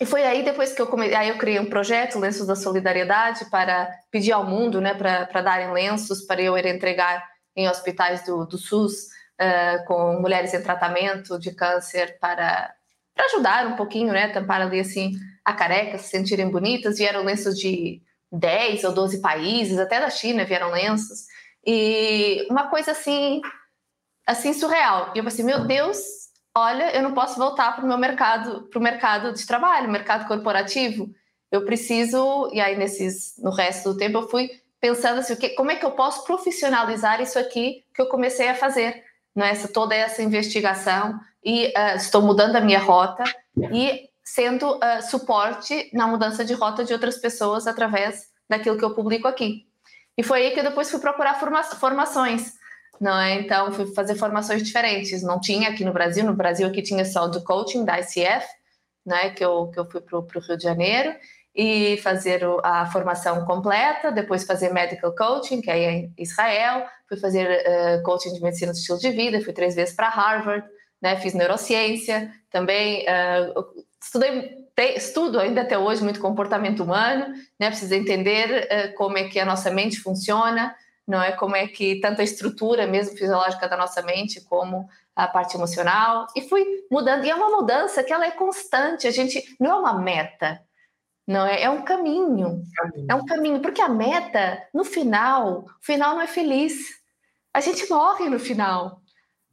E 0.00 0.06
foi 0.06 0.22
aí 0.22 0.44
depois 0.44 0.72
que 0.72 0.80
eu 0.80 0.86
comecei, 0.86 1.14
aí 1.16 1.28
eu 1.28 1.38
criei 1.38 1.58
um 1.58 1.68
projeto, 1.68 2.18
Lenços 2.18 2.46
da 2.46 2.54
Solidariedade, 2.54 3.46
para 3.50 3.90
pedir 4.10 4.32
ao 4.32 4.44
mundo, 4.44 4.80
né, 4.80 4.94
para 4.94 5.42
darem 5.42 5.72
lenços 5.72 6.22
para 6.22 6.40
eu 6.40 6.56
ir 6.56 6.66
entregar 6.66 7.26
em 7.56 7.68
hospitais 7.68 8.24
do, 8.24 8.46
do 8.46 8.56
SUS 8.56 9.08
uh, 9.40 9.84
com 9.86 10.20
mulheres 10.20 10.54
em 10.54 10.62
tratamento 10.62 11.38
de 11.38 11.52
câncer 11.52 12.16
para, 12.20 12.72
para 13.12 13.26
ajudar 13.26 13.66
um 13.66 13.74
pouquinho, 13.74 14.12
né, 14.12 14.28
tampar 14.28 14.60
ali 14.60 14.78
assim 14.78 15.12
a 15.44 15.52
careca, 15.52 15.98
se 15.98 16.10
sentirem 16.10 16.50
bonitas. 16.50 16.98
Vieram 16.98 17.24
lenços 17.24 17.58
de 17.58 18.00
10 18.30 18.84
ou 18.84 18.92
12 18.92 19.20
países, 19.20 19.78
até 19.78 19.98
da 19.98 20.10
China 20.10 20.44
vieram 20.44 20.70
lenços. 20.70 21.24
E 21.66 22.46
uma 22.50 22.68
coisa 22.68 22.92
assim, 22.92 23.40
assim 24.26 24.52
surreal. 24.52 25.12
E 25.14 25.18
eu 25.18 25.24
pensei, 25.24 25.44
meu 25.44 25.66
Deus, 25.66 26.27
olha, 26.56 26.96
eu 26.96 27.02
não 27.02 27.14
posso 27.14 27.38
voltar 27.38 27.74
para 27.74 27.84
o 27.84 27.88
meu 27.88 27.98
mercado, 27.98 28.62
para 28.68 28.78
o 28.78 28.82
mercado 28.82 29.32
de 29.32 29.46
trabalho, 29.46 29.90
mercado 29.90 30.26
corporativo. 30.26 31.08
Eu 31.50 31.64
preciso, 31.64 32.50
e 32.52 32.60
aí 32.60 32.76
nesses, 32.76 33.34
no 33.38 33.50
resto 33.50 33.92
do 33.92 33.98
tempo 33.98 34.18
eu 34.18 34.28
fui 34.28 34.50
pensando 34.80 35.20
assim, 35.20 35.34
como 35.56 35.70
é 35.70 35.76
que 35.76 35.84
eu 35.84 35.92
posso 35.92 36.24
profissionalizar 36.24 37.20
isso 37.20 37.38
aqui 37.38 37.84
que 37.94 38.00
eu 38.00 38.06
comecei 38.06 38.48
a 38.48 38.54
fazer, 38.54 39.02
né? 39.34 39.50
essa, 39.50 39.68
toda 39.68 39.94
essa 39.94 40.22
investigação 40.22 41.18
e 41.44 41.66
uh, 41.68 41.96
estou 41.96 42.22
mudando 42.22 42.56
a 42.56 42.60
minha 42.60 42.78
rota 42.78 43.24
e 43.72 44.08
sendo 44.22 44.76
uh, 44.76 45.02
suporte 45.08 45.90
na 45.92 46.06
mudança 46.06 46.44
de 46.44 46.52
rota 46.52 46.84
de 46.84 46.92
outras 46.92 47.16
pessoas 47.16 47.66
através 47.66 48.28
daquilo 48.48 48.76
que 48.76 48.84
eu 48.84 48.94
publico 48.94 49.26
aqui. 49.26 49.66
E 50.16 50.22
foi 50.22 50.42
aí 50.42 50.50
que 50.50 50.60
eu 50.60 50.64
depois 50.64 50.90
fui 50.90 51.00
procurar 51.00 51.38
forma 51.38 51.62
formações, 51.62 52.57
não 53.00 53.18
é? 53.18 53.34
Então 53.34 53.72
fui 53.72 53.86
fazer 53.94 54.14
formações 54.16 54.62
diferentes. 54.62 55.22
Não 55.22 55.40
tinha 55.40 55.68
aqui 55.70 55.84
no 55.84 55.92
Brasil, 55.92 56.24
no 56.24 56.34
Brasil 56.34 56.66
aqui 56.66 56.82
tinha 56.82 57.04
só 57.04 57.28
do 57.28 57.42
coaching 57.42 57.84
da 57.84 58.00
ICF, 58.00 58.46
né? 59.06 59.30
Que 59.30 59.44
eu 59.44 59.68
que 59.68 59.78
eu 59.78 59.90
fui 59.90 60.00
para 60.00 60.18
o 60.18 60.40
Rio 60.40 60.56
de 60.56 60.62
Janeiro 60.62 61.14
e 61.58 61.96
fazer 61.96 62.42
a 62.62 62.86
formação 62.86 63.44
completa, 63.44 64.12
depois 64.12 64.44
fazer 64.44 64.72
medical 64.72 65.12
coaching, 65.12 65.60
que 65.60 65.68
é 65.68 65.90
em 65.90 66.14
Israel, 66.16 66.86
fui 67.08 67.18
fazer 67.18 67.48
uh, 67.48 68.02
coaching 68.04 68.32
de 68.32 68.40
medicina 68.40 68.70
do 68.70 68.78
estilo 68.78 68.98
de 68.98 69.10
vida, 69.10 69.40
fui 69.40 69.52
três 69.52 69.74
vezes 69.74 69.92
para 69.92 70.08
Harvard, 70.08 70.64
né, 71.02 71.16
fiz 71.16 71.34
neurociência, 71.34 72.30
também 72.48 73.04
uh, 73.04 73.64
estudei, 74.00 74.68
estudo 74.94 75.40
ainda 75.40 75.62
até 75.62 75.76
hoje 75.76 76.04
muito 76.04 76.20
comportamento 76.20 76.84
humano, 76.84 77.34
né, 77.58 77.68
preciso 77.70 77.92
entender 77.92 78.68
uh, 78.70 78.94
como 78.94 79.18
é 79.18 79.24
que 79.24 79.40
a 79.40 79.44
nossa 79.44 79.68
mente 79.68 79.98
funciona, 79.98 80.72
não 81.08 81.22
é 81.22 81.32
como 81.32 81.56
é 81.56 81.66
que 81.66 82.00
tanto 82.00 82.20
a 82.20 82.24
estrutura 82.24 82.86
mesmo 82.86 83.16
fisiológica 83.16 83.68
da 83.68 83.76
nossa 83.76 84.02
mente 84.02 84.40
como 84.42 84.88
a 85.16 85.26
parte 85.26 85.56
emocional 85.56 86.26
e 86.36 86.42
fui 86.42 86.64
mudando 86.90 87.24
e 87.24 87.30
é 87.30 87.34
uma 87.34 87.50
mudança 87.50 88.04
que 88.04 88.12
ela 88.12 88.26
é 88.26 88.30
constante 88.30 89.08
a 89.08 89.10
gente 89.10 89.56
não 89.58 89.70
é 89.70 89.74
uma 89.80 90.00
meta 90.00 90.60
não 91.28 91.46
é? 91.46 91.62
É 91.62 91.68
um 91.68 91.82
caminho. 91.82 92.62
caminho. 92.74 93.06
É 93.06 93.14
um 93.14 93.26
caminho, 93.26 93.60
porque 93.60 93.82
a 93.82 93.88
meta, 93.88 94.66
no 94.72 94.82
final, 94.82 95.66
o 95.66 95.84
final 95.84 96.14
não 96.14 96.22
é 96.22 96.26
feliz. 96.26 96.74
A 97.52 97.60
gente 97.60 97.86
morre 97.90 98.30
no 98.30 98.40
final. 98.40 99.02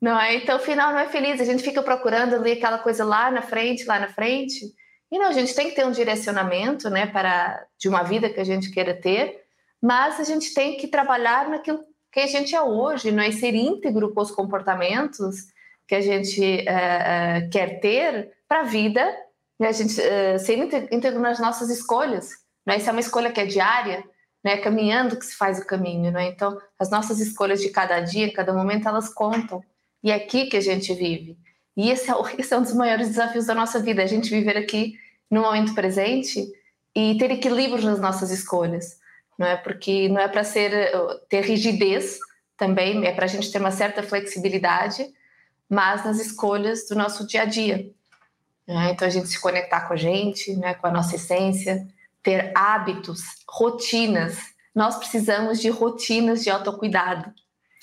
Não 0.02 0.18
é? 0.18 0.36
Então 0.36 0.56
o 0.56 0.62
final 0.62 0.94
não 0.94 1.00
é 1.00 1.08
feliz. 1.10 1.42
A 1.42 1.44
gente 1.44 1.62
fica 1.62 1.84
procurando 1.84 2.36
ali 2.36 2.54
aquela 2.54 2.78
coisa 2.78 3.04
lá 3.04 3.30
na 3.30 3.42
frente, 3.42 3.84
lá 3.84 4.00
na 4.00 4.08
frente. 4.08 4.74
E 5.12 5.20
não, 5.20 5.28
a 5.28 5.34
gente 5.34 5.54
tem 5.54 5.70
que 5.70 5.76
ter 5.76 5.86
um 5.86 5.92
direcionamento, 5.92 6.90
né, 6.90 7.08
para 7.08 7.66
de 7.78 7.90
uma 7.90 8.04
vida 8.04 8.30
que 8.30 8.40
a 8.40 8.44
gente 8.44 8.72
queira 8.72 8.94
ter, 8.94 9.45
mas 9.86 10.20
a 10.20 10.24
gente 10.24 10.54
tem 10.54 10.78
que 10.78 10.88
trabalhar 10.88 11.50
naquilo 11.50 11.80
que 12.12 12.20
a 12.22 12.28
gente 12.28 12.56
é 12.56 12.62
hoje, 12.62 13.12
não 13.12 13.24
é 13.24 13.32
ser 13.32 13.54
íntegro 13.54 14.14
com 14.14 14.22
os 14.22 14.32
comportamentos 14.32 15.48
que 15.88 15.96
a 15.96 16.02
gente 16.02 16.44
é, 16.44 16.64
é, 16.68 17.50
quer 17.52 17.80
ter 17.80 18.32
para 18.48 18.62
a 18.62 18.64
vida 18.64 19.06
né? 19.60 19.70
A 19.70 19.72
gente 19.72 20.00
uh, 20.00 20.40
ser 20.40 20.58
íntegro 20.92 21.20
nas 21.20 21.40
nossas 21.40 21.70
escolhas. 21.70 22.30
Né? 22.66 22.78
Isso 22.78 22.90
é 22.90 22.92
uma 22.92 23.02
escolha 23.02 23.32
que 23.32 23.40
é 23.40 23.46
diária, 23.46 24.04
né? 24.44 24.58
caminhando 24.58 25.18
que 25.18 25.26
se 25.26 25.36
faz 25.36 25.60
o 25.60 25.66
caminho. 25.66 26.12
Né? 26.12 26.28
Então, 26.28 26.60
as 26.78 26.90
nossas 26.90 27.20
escolhas 27.20 27.62
de 27.62 27.70
cada 27.70 28.00
dia, 28.02 28.34
cada 28.34 28.54
momento, 28.54 28.88
elas 28.88 29.10
contam. 29.14 29.64
E 30.04 30.12
é 30.12 30.16
aqui 30.16 30.48
que 30.48 30.58
a 30.58 30.62
gente 30.62 30.94
vive. 30.94 31.38
E 31.76 31.90
esse 31.90 32.10
é, 32.10 32.14
esse 32.38 32.54
é 32.54 32.58
um 32.58 32.62
dos 32.62 32.74
maiores 32.74 33.08
desafios 33.08 33.46
da 33.46 33.56
nossa 33.56 33.80
vida, 33.80 34.02
a 34.02 34.08
gente 34.08 34.30
viver 34.30 34.58
aqui 34.58 34.98
no 35.30 35.42
momento 35.42 35.74
presente 35.74 36.46
e 36.96 37.18
ter 37.18 37.32
equilíbrio 37.32 37.84
nas 37.84 38.00
nossas 38.00 38.32
escolhas. 38.32 39.00
Não 39.38 39.48
é 39.48 39.58
porque 39.58 40.08
não 40.10 40.22
é 40.22 40.28
para 40.28 40.44
ser 40.44 40.92
ter 41.30 41.42
rigidez 41.44 42.18
também, 42.58 43.06
é 43.06 43.12
para 43.12 43.26
a 43.26 43.28
gente 43.28 43.52
ter 43.52 43.60
uma 43.60 43.72
certa 43.72 44.02
flexibilidade, 44.02 45.06
mas 45.70 46.06
nas 46.06 46.20
escolhas 46.20 46.88
do 46.88 46.96
nosso 46.96 47.28
dia 47.28 47.42
a 47.42 47.46
dia. 47.46 47.92
Né? 48.68 48.92
Então, 48.92 49.08
a 49.08 49.12
gente 49.12 49.28
se 49.28 49.40
conectar 49.40 49.82
com 49.82 49.94
a 49.94 49.98
gente, 49.98 50.56
né? 50.56 50.74
com 50.74 50.88
a 50.88 50.92
nossa 50.92 51.16
essência, 51.16 51.88
ter 52.24 52.52
hábitos, 52.56 53.22
rotinas. 53.48 54.38
Nós 54.74 54.98
precisamos 54.98 55.60
de 55.60 55.70
rotinas 55.70 56.44
de 56.44 56.50
autocuidado, 56.50 57.32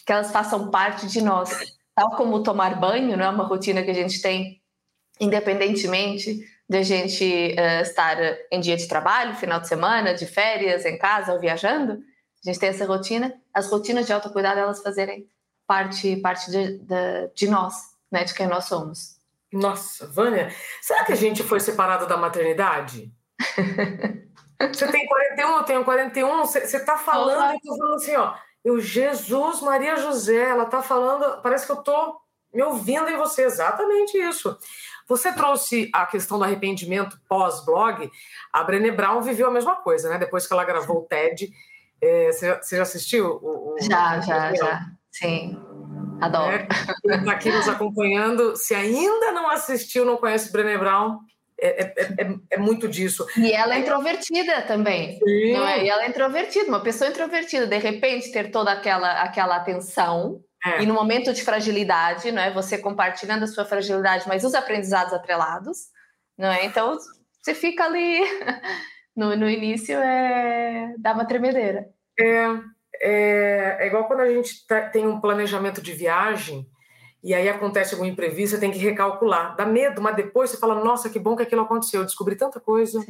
que 0.04 0.12
elas 0.12 0.32
façam 0.32 0.70
parte 0.70 1.06
de 1.06 1.22
nós. 1.22 1.50
Tal 1.94 2.16
como 2.16 2.42
tomar 2.42 2.80
banho, 2.80 3.16
não 3.16 3.24
é 3.24 3.28
uma 3.28 3.44
rotina 3.44 3.82
que 3.82 3.90
a 3.90 3.94
gente 3.94 4.20
tem, 4.20 4.60
independentemente 5.20 6.40
de 6.72 6.78
a 6.78 6.82
gente 6.82 7.54
uh, 7.58 7.82
estar 7.82 8.16
em 8.50 8.60
dia 8.60 8.76
de 8.76 8.88
trabalho, 8.88 9.36
final 9.36 9.60
de 9.60 9.68
semana, 9.68 10.14
de 10.14 10.26
férias, 10.26 10.84
em 10.84 10.98
casa 10.98 11.32
ou 11.32 11.38
viajando. 11.38 11.92
A 11.92 12.48
gente 12.48 12.58
tem 12.58 12.70
essa 12.70 12.86
rotina. 12.86 13.32
As 13.54 13.70
rotinas 13.70 14.06
de 14.06 14.12
autocuidado, 14.12 14.58
elas 14.58 14.82
fazerem 14.82 15.28
parte, 15.66 16.16
parte 16.16 16.50
de, 16.50 16.78
de, 16.78 17.28
de 17.34 17.48
nós, 17.48 17.74
né? 18.10 18.24
de 18.24 18.34
quem 18.34 18.46
nós 18.46 18.64
somos. 18.64 19.18
Nossa, 19.52 20.06
Vânia, 20.06 20.50
será 20.80 21.04
que 21.04 21.12
a 21.12 21.16
gente 21.16 21.42
foi 21.42 21.60
separado 21.60 22.06
da 22.06 22.16
maternidade? 22.16 23.12
Você 24.72 24.86
tem 24.90 25.06
41, 25.06 25.56
eu 25.56 25.62
tenho 25.64 25.84
41, 25.84 26.44
você 26.44 26.60
está 26.60 26.96
falando, 26.96 27.52
eu 27.52 27.60
tô 27.60 27.76
falando 27.76 27.94
assim, 27.96 28.14
ó, 28.14 28.32
eu, 28.64 28.78
Jesus, 28.78 29.60
Maria 29.60 29.96
José, 29.96 30.50
ela 30.50 30.62
está 30.62 30.80
falando, 30.80 31.42
parece 31.42 31.66
que 31.66 31.72
eu 31.72 31.80
estou 31.80 32.16
me 32.54 32.62
ouvindo 32.62 33.08
em 33.08 33.16
você, 33.16 33.42
exatamente 33.42 34.16
isso. 34.16 34.56
Você 35.08 35.32
trouxe 35.32 35.90
a 35.92 36.06
questão 36.06 36.38
do 36.38 36.44
arrependimento 36.44 37.20
pós-blog, 37.28 38.10
a 38.52 38.62
Brené 38.62 38.90
Brown 38.90 39.20
viveu 39.20 39.48
a 39.48 39.50
mesma 39.50 39.76
coisa, 39.76 40.08
né? 40.08 40.18
Depois 40.18 40.46
que 40.46 40.52
ela 40.52 40.64
gravou 40.64 40.98
o 40.98 41.02
TED, 41.02 41.50
é, 42.00 42.32
você, 42.32 42.46
já, 42.46 42.62
você 42.62 42.76
já 42.76 42.82
assistiu? 42.82 43.26
O, 43.42 43.74
o, 43.74 43.76
já, 43.80 44.18
o... 44.18 44.22
já, 44.22 44.54
já, 44.54 44.80
sim. 45.10 45.58
Adoro. 46.20 46.66
Quem 47.02 47.16
está 47.16 47.32
aqui 47.32 47.50
nos 47.50 47.68
acompanhando, 47.68 48.56
se 48.56 48.74
ainda 48.74 49.32
não 49.32 49.50
assistiu, 49.50 50.04
não 50.04 50.16
conhece 50.16 50.52
Brené 50.52 50.78
Brown, 50.78 51.18
é, 51.60 51.82
é, 51.82 51.94
é, 52.18 52.34
é, 52.50 52.58
muito 52.58 52.88
disso. 52.88 53.24
E 53.36 53.52
ela 53.52 53.76
é 53.76 53.78
introvertida 53.78 54.62
também. 54.62 55.18
Sim. 55.18 55.52
Não 55.52 55.66
é? 55.66 55.84
E 55.84 55.88
ela 55.88 56.04
é 56.04 56.08
introvertida, 56.08 56.68
uma 56.68 56.80
pessoa 56.80 57.08
introvertida, 57.08 57.66
de 57.66 57.78
repente 57.78 58.32
ter 58.32 58.50
toda 58.50 58.72
aquela, 58.72 59.22
aquela 59.22 59.56
atenção. 59.56 60.40
É. 60.64 60.82
E 60.82 60.86
no 60.86 60.94
momento 60.94 61.32
de 61.32 61.42
fragilidade, 61.42 62.30
não 62.30 62.40
é? 62.40 62.52
Você 62.52 62.78
compartilhando 62.78 63.42
a 63.42 63.48
sua 63.48 63.64
fragilidade, 63.64 64.28
mas 64.28 64.44
os 64.44 64.54
aprendizados 64.54 65.12
atrelados, 65.12 65.88
não 66.38 66.48
é? 66.48 66.64
Então 66.64 66.96
você 67.42 67.54
fica 67.54 67.84
ali 67.84 68.20
no, 69.16 69.36
no 69.36 69.48
início 69.48 69.98
é 69.98 70.94
dá 70.98 71.12
uma 71.12 71.24
tremedeira. 71.24 71.88
É, 72.18 72.46
é, 73.00 73.76
é 73.80 73.86
igual 73.86 74.06
quando 74.06 74.20
a 74.20 74.32
gente 74.32 74.64
tá, 74.66 74.88
tem 74.88 75.06
um 75.06 75.20
planejamento 75.20 75.82
de 75.82 75.92
viagem 75.92 76.66
e 77.22 77.34
aí 77.34 77.48
acontece 77.48 77.94
algum 77.94 78.06
imprevisto, 78.06 78.56
você 78.56 78.60
tem 78.60 78.70
que 78.70 78.78
recalcular. 78.78 79.56
Dá 79.56 79.64
medo, 79.64 80.02
mas 80.02 80.16
depois 80.16 80.50
você 80.50 80.56
fala, 80.56 80.82
nossa, 80.82 81.08
que 81.08 81.18
bom 81.18 81.36
que 81.36 81.42
aquilo 81.42 81.62
aconteceu, 81.62 82.00
eu 82.00 82.06
descobri 82.06 82.34
tanta 82.36 82.58
coisa. 82.58 83.04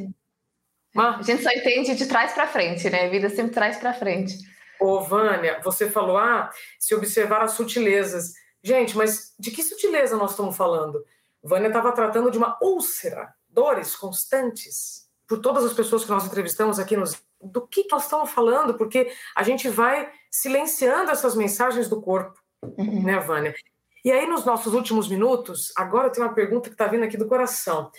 Mas... 0.93 1.19
A 1.19 1.21
gente 1.23 1.41
só 1.41 1.49
entende 1.49 1.95
de 1.95 2.05
trás 2.05 2.33
para 2.33 2.47
frente, 2.47 2.89
né? 2.89 3.05
A 3.05 3.09
vida 3.09 3.29
sempre 3.29 3.53
traz 3.53 3.77
para 3.77 3.93
frente. 3.93 4.37
Ô, 4.83 4.99
Vânia, 4.99 5.61
você 5.63 5.89
falou, 5.89 6.17
ah, 6.17 6.51
se 6.77 6.93
observar 6.93 7.41
as 7.41 7.53
sutilezas. 7.53 8.33
Gente, 8.61 8.97
mas 8.97 9.33
de 9.39 9.49
que 9.49 9.63
sutileza 9.63 10.17
nós 10.17 10.31
estamos 10.31 10.57
falando? 10.57 11.05
Vânia 11.41 11.67
estava 11.67 11.93
tratando 11.93 12.29
de 12.29 12.37
uma 12.37 12.57
úlcera, 12.61 13.33
dores 13.47 13.95
constantes. 13.95 15.07
Por 15.25 15.39
todas 15.39 15.63
as 15.63 15.71
pessoas 15.71 16.03
que 16.03 16.09
nós 16.09 16.25
entrevistamos 16.25 16.79
aqui 16.79 16.97
nos 16.97 17.15
do 17.41 17.65
que 17.65 17.87
nós 17.89 18.03
estamos 18.03 18.29
falando, 18.31 18.73
porque 18.73 19.09
a 19.33 19.41
gente 19.41 19.69
vai 19.69 20.11
silenciando 20.29 21.11
essas 21.11 21.33
mensagens 21.33 21.87
do 21.87 22.01
corpo, 22.01 22.37
uhum. 22.61 23.03
né, 23.03 23.19
Vânia? 23.21 23.55
E 24.03 24.11
aí, 24.11 24.27
nos 24.27 24.43
nossos 24.43 24.73
últimos 24.73 25.07
minutos, 25.07 25.71
agora 25.77 26.09
tenho 26.09 26.27
uma 26.27 26.33
pergunta 26.33 26.69
que 26.69 26.75
está 26.75 26.87
vindo 26.87 27.05
aqui 27.05 27.15
do 27.15 27.27
coração. 27.27 27.89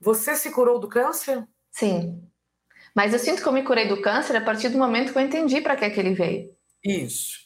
Você 0.00 0.34
se 0.34 0.50
curou 0.50 0.80
do 0.80 0.88
câncer? 0.88 1.46
Sim. 1.70 2.20
Mas 2.94 3.12
eu 3.12 3.18
sinto 3.18 3.42
que 3.42 3.48
eu 3.48 3.52
me 3.52 3.62
curei 3.62 3.88
do 3.88 4.00
câncer 4.00 4.36
a 4.36 4.40
partir 4.40 4.68
do 4.68 4.78
momento 4.78 5.12
que 5.12 5.18
eu 5.18 5.22
entendi 5.22 5.60
para 5.60 5.76
que, 5.76 5.84
é 5.84 5.90
que 5.90 5.98
ele 5.98 6.14
veio. 6.14 6.50
Isso. 6.84 7.40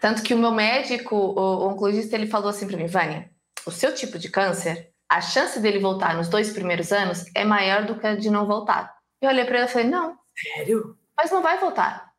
Tanto 0.00 0.22
que 0.22 0.34
o 0.34 0.38
meu 0.38 0.52
médico, 0.52 1.16
o 1.16 1.68
oncologista, 1.68 2.16
ele 2.16 2.26
falou 2.26 2.50
assim 2.50 2.66
para 2.66 2.76
mim, 2.76 2.86
Vânia, 2.86 3.30
o 3.66 3.70
seu 3.70 3.94
tipo 3.94 4.18
de 4.18 4.28
câncer, 4.28 4.90
a 5.08 5.20
chance 5.20 5.60
dele 5.60 5.78
voltar 5.78 6.16
nos 6.16 6.28
dois 6.28 6.52
primeiros 6.52 6.92
anos 6.92 7.24
é 7.34 7.44
maior 7.44 7.84
do 7.84 7.98
que 7.98 8.06
a 8.06 8.14
de 8.14 8.30
não 8.30 8.46
voltar. 8.46 8.92
Eu 9.20 9.28
olhei 9.28 9.44
para 9.44 9.58
ele 9.58 9.66
e 9.66 9.70
falei, 9.70 9.88
não. 9.88 10.16
Sério? 10.36 10.96
mas 11.16 11.30
não 11.30 11.42
vai 11.42 11.58
votar. 11.58 12.12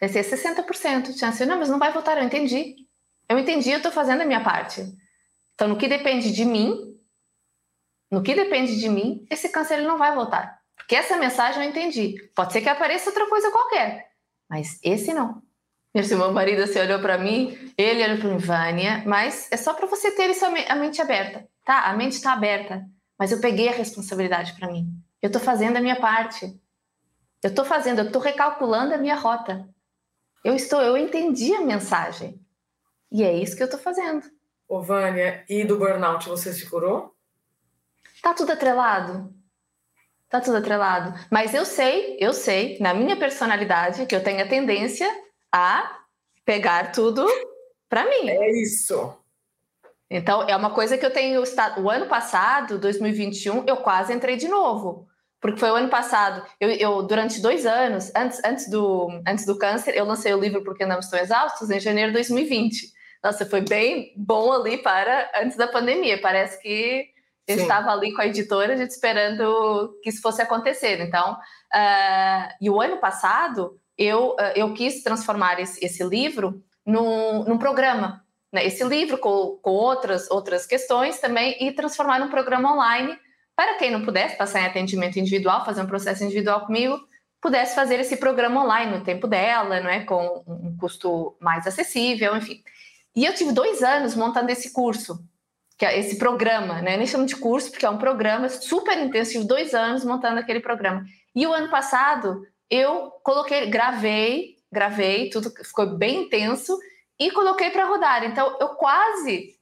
Vai 0.00 0.08
ser 0.08 0.24
60% 0.24 1.12
de 1.12 1.18
chance. 1.18 1.46
Não, 1.46 1.58
mas 1.58 1.68
não 1.68 1.78
vai 1.78 1.92
votar, 1.92 2.18
eu 2.18 2.24
entendi. 2.24 2.76
Eu 3.28 3.38
entendi, 3.38 3.70
eu 3.70 3.78
estou 3.78 3.92
fazendo 3.92 4.20
a 4.20 4.26
minha 4.26 4.42
parte. 4.42 4.82
Então, 5.54 5.68
no 5.68 5.76
que 5.76 5.88
depende 5.88 6.32
de 6.32 6.44
mim, 6.44 6.98
no 8.10 8.22
que 8.22 8.34
depende 8.34 8.78
de 8.78 8.88
mim, 8.88 9.26
esse 9.30 9.48
câncer 9.48 9.78
ele 9.78 9.86
não 9.86 9.96
vai 9.96 10.14
votar. 10.14 10.60
Porque 10.76 10.94
essa 10.96 11.16
mensagem 11.16 11.62
eu 11.62 11.68
entendi. 11.68 12.30
Pode 12.34 12.52
ser 12.52 12.60
que 12.60 12.68
apareça 12.68 13.10
outra 13.10 13.28
coisa 13.28 13.50
qualquer, 13.50 14.10
mas 14.48 14.78
esse 14.82 15.12
não. 15.14 15.42
meu 16.16 16.32
marido 16.32 16.62
assim, 16.62 16.78
olhou 16.78 17.00
para 17.00 17.18
mim, 17.18 17.72
ele 17.76 18.02
olhou 18.02 18.18
para 18.18 18.28
mim, 18.30 18.38
Vânia, 18.38 19.02
mas 19.06 19.48
é 19.52 19.56
só 19.56 19.74
para 19.74 19.86
você 19.86 20.10
ter 20.10 20.30
isso 20.30 20.44
a 20.44 20.74
mente 20.74 21.02
aberta, 21.02 21.46
tá? 21.64 21.84
A 21.84 21.94
mente 21.94 22.12
está 22.12 22.32
aberta, 22.32 22.86
mas 23.18 23.30
eu 23.30 23.40
peguei 23.40 23.68
a 23.68 23.72
responsabilidade 23.72 24.54
para 24.54 24.70
mim. 24.70 24.88
Eu 25.20 25.28
estou 25.28 25.40
fazendo 25.40 25.76
a 25.76 25.80
minha 25.80 26.00
parte. 26.00 26.58
Eu 27.42 27.50
estou 27.50 27.64
fazendo, 27.64 28.00
eu 28.00 28.06
estou 28.06 28.22
recalculando 28.22 28.94
a 28.94 28.98
minha 28.98 29.16
rota. 29.16 29.68
Eu 30.44 30.54
estou, 30.54 30.80
eu 30.80 30.96
entendi 30.96 31.54
a 31.54 31.60
mensagem. 31.60 32.40
E 33.10 33.22
é 33.22 33.32
isso 33.32 33.56
que 33.56 33.62
eu 33.62 33.66
estou 33.66 33.80
fazendo. 33.80 34.24
Ô, 34.68 34.80
Vânia, 34.80 35.44
e 35.48 35.64
do 35.64 35.76
burnout 35.76 36.28
você 36.28 36.52
se 36.52 36.68
curou? 36.68 37.14
Tá 38.22 38.32
tudo 38.32 38.52
atrelado. 38.52 39.32
Tá 40.32 40.40
tudo 40.40 40.56
atrelado. 40.56 41.12
Mas 41.30 41.52
eu 41.52 41.66
sei, 41.66 42.16
eu 42.18 42.32
sei, 42.32 42.78
na 42.80 42.94
minha 42.94 43.14
personalidade, 43.14 44.06
que 44.06 44.16
eu 44.16 44.24
tenho 44.24 44.42
a 44.42 44.48
tendência 44.48 45.06
a 45.52 45.98
pegar 46.42 46.90
tudo 46.90 47.26
para 47.86 48.06
mim. 48.06 48.30
É 48.30 48.50
isso. 48.62 49.14
Então, 50.10 50.48
é 50.48 50.56
uma 50.56 50.70
coisa 50.70 50.96
que 50.96 51.04
eu 51.04 51.12
tenho 51.12 51.42
estado. 51.42 51.82
O 51.82 51.90
ano 51.90 52.06
passado, 52.06 52.78
2021, 52.78 53.64
eu 53.66 53.76
quase 53.76 54.14
entrei 54.14 54.38
de 54.38 54.48
novo. 54.48 55.06
Porque 55.38 55.60
foi 55.60 55.70
o 55.70 55.74
ano 55.74 55.90
passado, 55.90 56.42
eu, 56.58 56.70
eu, 56.70 57.02
durante 57.02 57.42
dois 57.42 57.66
anos, 57.66 58.10
antes, 58.16 58.40
antes, 58.42 58.70
do, 58.70 59.10
antes 59.28 59.44
do 59.44 59.58
câncer, 59.58 59.94
eu 59.94 60.06
lancei 60.06 60.32
o 60.32 60.40
livro 60.40 60.64
Porque 60.64 60.84
Andamos 60.84 61.10
Tão 61.10 61.18
Exaustos 61.18 61.68
em 61.68 61.78
janeiro 61.78 62.10
de 62.10 62.14
2020. 62.14 62.90
Nossa, 63.22 63.44
foi 63.44 63.60
bem 63.60 64.14
bom 64.16 64.50
ali 64.50 64.78
para 64.78 65.30
antes 65.36 65.58
da 65.58 65.66
pandemia. 65.66 66.18
Parece 66.22 66.58
que 66.62 67.11
eu 67.52 67.56
Sim. 67.56 67.62
estava 67.62 67.90
ali 67.90 68.12
com 68.12 68.22
a 68.22 68.26
editora, 68.26 68.74
a 68.74 68.76
gente 68.76 68.90
esperando 68.90 69.98
que 70.02 70.10
isso 70.10 70.20
fosse 70.20 70.42
acontecer. 70.42 71.00
Então, 71.00 71.32
uh, 71.32 72.54
e 72.60 72.68
o 72.68 72.80
ano 72.80 72.98
passado, 72.98 73.78
eu, 73.96 74.30
uh, 74.30 74.52
eu 74.54 74.72
quis 74.74 75.02
transformar 75.02 75.60
esse, 75.60 75.84
esse 75.84 76.02
livro 76.04 76.62
num, 76.84 77.44
num 77.44 77.58
programa 77.58 78.22
né, 78.52 78.66
esse 78.66 78.84
livro 78.84 79.16
com, 79.16 79.58
com 79.62 79.70
outras, 79.70 80.30
outras 80.30 80.66
questões 80.66 81.18
também 81.18 81.56
e 81.58 81.72
transformar 81.72 82.18
num 82.18 82.28
programa 82.28 82.74
online 82.74 83.16
para 83.56 83.74
quem 83.78 83.90
não 83.90 84.04
pudesse 84.04 84.36
passar 84.36 84.60
em 84.60 84.66
atendimento 84.66 85.18
individual, 85.18 85.64
fazer 85.64 85.82
um 85.82 85.86
processo 85.86 86.22
individual 86.22 86.66
comigo, 86.66 86.98
pudesse 87.40 87.74
fazer 87.74 87.98
esse 88.00 88.16
programa 88.16 88.62
online 88.62 88.98
no 88.98 89.04
tempo 89.04 89.26
dela, 89.26 89.80
não 89.80 89.90
é, 89.90 90.04
com 90.04 90.44
um 90.46 90.76
custo 90.78 91.36
mais 91.40 91.66
acessível, 91.66 92.36
enfim. 92.36 92.62
E 93.14 93.24
eu 93.24 93.34
tive 93.34 93.52
dois 93.52 93.82
anos 93.82 94.14
montando 94.14 94.50
esse 94.50 94.72
curso, 94.72 95.22
que 95.82 95.86
é 95.86 95.98
esse 95.98 96.16
programa, 96.16 96.80
né? 96.80 96.96
Nem 96.96 97.08
chamo 97.08 97.26
de 97.26 97.34
curso 97.34 97.68
porque 97.68 97.84
é 97.84 97.90
um 97.90 97.98
programa 97.98 98.48
super 98.48 98.96
intensivo, 98.96 99.44
dois 99.44 99.74
anos 99.74 100.04
montando 100.04 100.38
aquele 100.38 100.60
programa. 100.60 101.04
E 101.34 101.44
o 101.44 101.52
ano 101.52 101.70
passado 101.70 102.46
eu 102.70 103.10
coloquei, 103.24 103.66
gravei, 103.66 104.58
gravei, 104.70 105.28
tudo 105.28 105.50
ficou 105.50 105.86
bem 105.86 106.22
intenso 106.22 106.78
e 107.18 107.32
coloquei 107.32 107.70
para 107.70 107.84
rodar. 107.84 108.22
Então, 108.22 108.56
eu 108.60 108.68
quase 108.76 109.58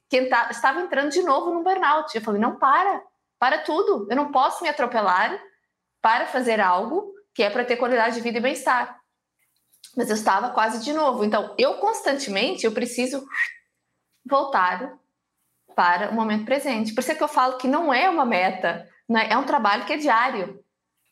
estava 0.51 0.81
entrando 0.81 1.09
de 1.09 1.23
novo 1.23 1.51
no 1.51 1.63
burnout. 1.63 2.15
Eu 2.15 2.21
falei: 2.21 2.39
não, 2.39 2.55
para, 2.55 3.01
para 3.39 3.57
tudo. 3.57 4.05
Eu 4.07 4.15
não 4.15 4.31
posso 4.31 4.61
me 4.61 4.69
atropelar 4.69 5.41
para 6.03 6.27
fazer 6.27 6.61
algo 6.61 7.15
que 7.33 7.41
é 7.41 7.49
para 7.49 7.65
ter 7.65 7.77
qualidade 7.77 8.13
de 8.13 8.21
vida 8.21 8.37
e 8.37 8.41
bem-estar. 8.41 8.95
Mas 9.97 10.07
eu 10.07 10.15
estava 10.15 10.51
quase 10.51 10.83
de 10.83 10.93
novo. 10.93 11.25
Então, 11.25 11.55
eu 11.57 11.79
constantemente 11.79 12.63
eu 12.63 12.71
preciso 12.71 13.25
voltar 14.23 15.00
para 15.75 16.09
o 16.11 16.13
momento 16.13 16.45
presente. 16.45 16.93
Por 16.93 17.01
isso 17.01 17.11
é 17.11 17.15
que 17.15 17.23
eu 17.23 17.27
falo 17.27 17.57
que 17.57 17.67
não 17.67 17.93
é 17.93 18.09
uma 18.09 18.25
meta, 18.25 18.87
né? 19.09 19.27
é 19.29 19.37
um 19.37 19.45
trabalho 19.45 19.85
que 19.85 19.93
é 19.93 19.97
diário. 19.97 20.59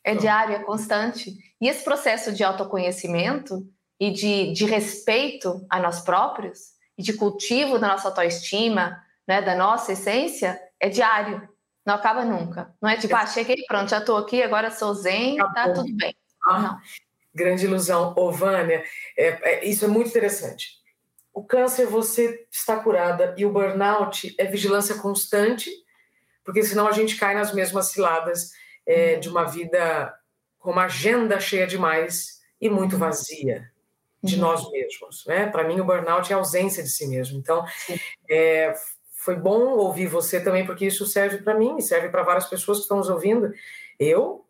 É 0.02 0.14
diário, 0.14 0.54
é 0.54 0.60
constante. 0.60 1.34
E 1.60 1.68
esse 1.68 1.84
processo 1.84 2.32
de 2.32 2.42
autoconhecimento, 2.42 3.66
e 4.00 4.10
de, 4.10 4.52
de 4.52 4.64
respeito 4.64 5.64
a 5.68 5.78
nós 5.78 6.00
próprios 6.00 6.70
e 6.96 7.02
de 7.02 7.12
cultivo 7.12 7.78
da 7.78 7.88
nossa 7.88 8.08
autoestima, 8.08 8.98
né, 9.28 9.42
da 9.42 9.54
nossa 9.54 9.92
essência, 9.92 10.58
é 10.80 10.88
diário, 10.88 11.46
não 11.86 11.94
acaba 11.94 12.24
nunca. 12.24 12.74
Não 12.80 12.88
é 12.88 12.96
tipo, 12.96 13.14
ah, 13.14 13.26
cheguei, 13.26 13.62
pronto, 13.68 13.90
já 13.90 13.98
estou 13.98 14.16
aqui, 14.16 14.42
agora 14.42 14.70
sou 14.70 14.94
zen, 14.94 15.36
tá 15.36 15.72
tudo 15.74 15.94
bem. 15.96 16.16
Ah, 16.46 16.58
não. 16.58 16.78
Grande 17.34 17.66
ilusão. 17.66 18.14
Ô, 18.16 18.32
Vânia, 18.32 18.82
é, 19.16 19.26
é, 19.26 19.64
isso 19.66 19.84
é 19.84 19.88
muito 19.88 20.08
interessante. 20.08 20.79
O 21.32 21.44
câncer 21.44 21.86
você 21.86 22.46
está 22.50 22.78
curada 22.80 23.34
e 23.36 23.46
o 23.46 23.52
burnout 23.52 24.34
é 24.38 24.44
vigilância 24.46 24.96
constante, 24.96 25.70
porque 26.44 26.62
senão 26.62 26.88
a 26.88 26.92
gente 26.92 27.16
cai 27.16 27.34
nas 27.34 27.54
mesmas 27.54 27.90
ciladas 27.92 28.50
é, 28.84 29.16
de 29.16 29.28
uma 29.28 29.44
vida 29.44 30.12
com 30.58 30.72
uma 30.72 30.84
agenda 30.84 31.38
cheia 31.40 31.66
demais 31.66 32.40
e 32.60 32.68
muito 32.68 32.94
uhum. 32.94 32.98
vazia 32.98 33.70
de 34.22 34.34
uhum. 34.34 34.42
nós 34.42 34.70
mesmos. 34.70 35.24
Né? 35.26 35.46
Para 35.46 35.64
mim, 35.64 35.80
o 35.80 35.84
burnout 35.84 36.30
é 36.32 36.36
ausência 36.36 36.82
de 36.82 36.90
si 36.90 37.06
mesmo. 37.06 37.38
Então, 37.38 37.64
é, 38.28 38.74
foi 39.14 39.36
bom 39.36 39.76
ouvir 39.76 40.06
você 40.06 40.40
também, 40.40 40.66
porque 40.66 40.86
isso 40.86 41.06
serve 41.06 41.38
para 41.38 41.54
mim 41.54 41.76
e 41.78 41.82
serve 41.82 42.08
para 42.08 42.22
várias 42.22 42.46
pessoas 42.46 42.78
que 42.78 42.82
estão 42.82 42.98
nos 42.98 43.08
ouvindo. 43.08 43.52
Eu 43.98 44.44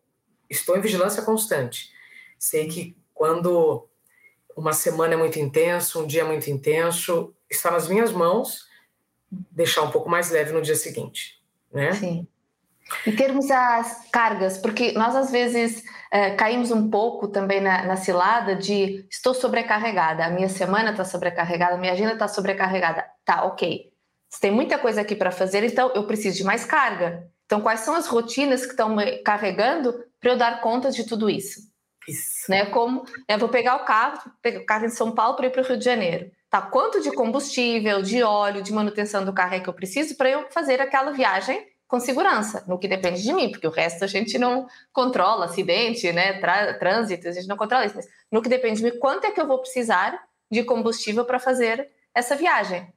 estou 0.49 0.77
em 0.77 0.81
vigilância 0.81 1.23
constante. 1.23 1.91
Sei 2.37 2.67
que 2.67 2.97
quando 3.13 3.87
uma 4.55 4.73
semana 4.73 5.13
é 5.13 5.17
muito 5.17 5.39
intenso, 5.39 6.01
um 6.01 6.07
dia 6.07 6.21
é 6.21 6.25
muito 6.25 6.49
intenso, 6.49 7.33
está 7.49 7.71
nas 7.71 7.87
minhas 7.87 8.11
mãos 8.11 8.69
deixar 9.31 9.83
um 9.83 9.91
pouco 9.91 10.09
mais 10.09 10.29
leve 10.29 10.51
no 10.51 10.61
dia 10.61 10.75
seguinte, 10.75 11.41
né? 11.73 11.93
Sim. 11.93 12.27
Em 13.07 13.15
termos 13.15 13.47
das 13.47 14.09
cargas, 14.11 14.57
porque 14.57 14.91
nós 14.91 15.15
às 15.15 15.31
vezes 15.31 15.81
é, 16.11 16.31
caímos 16.31 16.71
um 16.71 16.89
pouco 16.89 17.29
também 17.29 17.61
na, 17.61 17.85
na, 17.85 17.95
cilada 17.95 18.53
de 18.53 19.05
estou 19.09 19.33
sobrecarregada, 19.33 20.25
a 20.25 20.29
minha 20.29 20.49
semana 20.49 20.91
está 20.91 21.05
sobrecarregada, 21.05 21.75
a 21.75 21.77
minha 21.77 21.93
agenda 21.93 22.13
está 22.13 22.27
sobrecarregada. 22.27 23.05
Tá, 23.23 23.45
ok. 23.45 23.91
Você 24.29 24.41
tem 24.41 24.51
muita 24.51 24.77
coisa 24.77 25.01
aqui 25.01 25.15
para 25.15 25.31
fazer, 25.31 25.63
então 25.63 25.91
eu 25.95 26.05
preciso 26.05 26.37
de 26.37 26.43
mais 26.43 26.65
carga. 26.65 27.29
Então, 27.45 27.61
quais 27.61 27.81
são 27.81 27.95
as 27.95 28.07
rotinas 28.07 28.65
que 28.65 28.71
estão 28.71 28.95
carregando 29.25 29.93
para 30.19 30.31
eu 30.31 30.37
dar 30.37 30.61
conta 30.61 30.91
de 30.91 31.05
tudo 31.05 31.29
isso? 31.29 31.70
Isso. 32.07 32.49
Né? 32.49 32.65
Como 32.65 33.05
eu 33.27 33.37
vou 33.37 33.49
pegar 33.49 33.75
o 33.75 33.85
carro, 33.85 34.31
pegar 34.41 34.59
o 34.59 34.65
carro 34.65 34.85
em 34.85 34.89
São 34.89 35.11
Paulo 35.11 35.35
para 35.35 35.47
ir 35.47 35.51
para 35.51 35.61
o 35.61 35.65
Rio 35.65 35.77
de 35.77 35.85
Janeiro. 35.85 36.31
Tá, 36.49 36.61
quanto 36.61 37.01
de 37.01 37.11
combustível, 37.11 38.01
de 38.01 38.21
óleo, 38.23 38.61
de 38.61 38.73
manutenção 38.73 39.23
do 39.23 39.31
carro 39.31 39.55
é 39.55 39.59
que 39.59 39.69
eu 39.69 39.73
preciso 39.73 40.17
para 40.17 40.29
eu 40.29 40.49
fazer 40.51 40.81
aquela 40.81 41.11
viagem 41.11 41.65
com 41.87 41.99
segurança, 41.99 42.63
no 42.67 42.79
que 42.79 42.87
depende 42.87 43.21
de 43.21 43.33
mim, 43.33 43.51
porque 43.51 43.67
o 43.67 43.71
resto 43.71 44.03
a 44.03 44.07
gente 44.07 44.37
não 44.37 44.65
controla, 44.93 45.45
acidente, 45.45 46.11
né, 46.11 46.39
trânsito, 46.79 47.27
a 47.27 47.31
gente 47.33 47.47
não 47.47 47.57
controla 47.57 47.85
isso, 47.85 47.95
mas 47.95 48.07
no 48.31 48.41
que 48.41 48.47
depende 48.47 48.77
de 48.77 48.83
mim, 48.83 48.97
quanto 48.97 49.25
é 49.25 49.31
que 49.31 49.41
eu 49.41 49.47
vou 49.47 49.59
precisar 49.59 50.21
de 50.49 50.63
combustível 50.63 51.25
para 51.25 51.37
fazer 51.37 51.89
essa 52.13 52.35
viagem? 52.35 52.93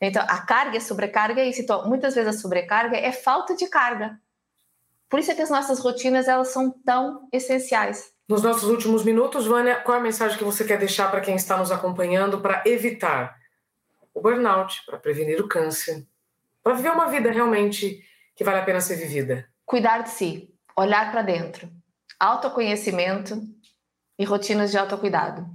Então, 0.00 0.24
a 0.28 0.38
carga 0.38 0.74
e 0.74 0.78
a 0.78 0.80
sobrecarga 0.80 1.40
é 1.40 1.48
isso. 1.48 1.62
Então, 1.62 1.88
muitas 1.88 2.14
vezes 2.14 2.36
a 2.36 2.38
sobrecarga 2.38 2.96
é 2.96 3.12
falta 3.12 3.54
de 3.54 3.66
carga. 3.68 4.20
Por 5.08 5.20
isso 5.20 5.30
é 5.30 5.34
que 5.34 5.42
as 5.42 5.50
nossas 5.50 5.78
rotinas, 5.78 6.28
elas 6.28 6.48
são 6.48 6.70
tão 6.84 7.28
essenciais. 7.32 8.12
Nos 8.28 8.42
nossos 8.42 8.64
últimos 8.64 9.04
minutos, 9.04 9.46
Vânia, 9.46 9.76
qual 9.76 9.98
é 9.98 10.00
a 10.00 10.02
mensagem 10.02 10.36
que 10.36 10.42
você 10.42 10.64
quer 10.64 10.78
deixar 10.78 11.08
para 11.10 11.20
quem 11.20 11.36
está 11.36 11.56
nos 11.56 11.70
acompanhando 11.70 12.40
para 12.40 12.60
evitar 12.66 13.36
o 14.12 14.20
burnout, 14.20 14.84
para 14.84 14.98
prevenir 14.98 15.40
o 15.40 15.46
câncer, 15.46 16.04
para 16.60 16.74
viver 16.74 16.90
uma 16.90 17.06
vida 17.06 17.30
realmente 17.30 18.02
que 18.34 18.42
vale 18.42 18.58
a 18.58 18.64
pena 18.64 18.80
ser 18.80 18.96
vivida? 18.96 19.48
Cuidar 19.64 20.02
de 20.02 20.10
si, 20.10 20.52
olhar 20.76 21.12
para 21.12 21.22
dentro, 21.22 21.70
autoconhecimento 22.18 23.40
e 24.18 24.24
rotinas 24.24 24.72
de 24.72 24.78
autocuidado. 24.78 25.46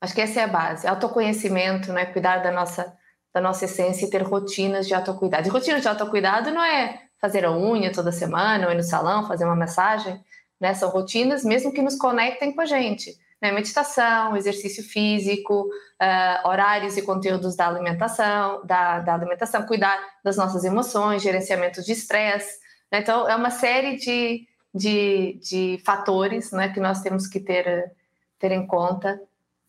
Acho 0.00 0.14
que 0.14 0.20
essa 0.20 0.40
é 0.40 0.44
a 0.44 0.48
base. 0.48 0.86
Autoconhecimento, 0.86 1.92
né? 1.92 2.06
cuidar 2.06 2.38
da 2.38 2.52
nossa, 2.52 2.96
da 3.34 3.40
nossa 3.40 3.64
essência 3.64 4.06
e 4.06 4.10
ter 4.10 4.22
rotinas 4.22 4.86
de 4.86 4.94
autocuidado. 4.94 5.48
E 5.48 5.50
rotinas 5.50 5.82
de 5.82 5.88
autocuidado 5.88 6.52
não 6.52 6.62
é 6.62 7.02
fazer 7.20 7.44
a 7.44 7.52
unha 7.52 7.92
toda 7.92 8.12
semana 8.12 8.66
ou 8.66 8.72
ir 8.72 8.76
no 8.76 8.82
salão, 8.84 9.26
fazer 9.26 9.44
uma 9.44 9.56
massagem. 9.56 10.22
Né? 10.62 10.74
São 10.74 10.90
rotinas 10.90 11.44
mesmo 11.44 11.72
que 11.72 11.82
nos 11.82 11.96
conectem 11.96 12.52
com 12.52 12.60
a 12.60 12.66
gente. 12.66 13.18
Né? 13.40 13.50
Meditação, 13.50 14.36
exercício 14.36 14.84
físico, 14.84 15.64
uh, 15.64 16.48
horários 16.48 16.96
e 16.96 17.02
conteúdos 17.02 17.56
da 17.56 17.66
alimentação, 17.66 18.64
da, 18.64 19.00
da, 19.00 19.12
alimentação, 19.12 19.66
cuidar 19.66 20.00
das 20.22 20.36
nossas 20.36 20.62
emoções, 20.62 21.20
gerenciamento 21.20 21.82
de 21.82 21.90
estresse. 21.90 22.60
Né? 22.92 23.00
Então, 23.00 23.28
é 23.28 23.34
uma 23.34 23.50
série 23.50 23.96
de, 23.96 24.46
de, 24.72 25.40
de 25.42 25.82
fatores 25.84 26.52
né, 26.52 26.68
que 26.72 26.78
nós 26.78 27.02
temos 27.02 27.26
que 27.26 27.40
ter, 27.40 27.90
ter 28.38 28.52
em 28.52 28.64
conta 28.64 29.20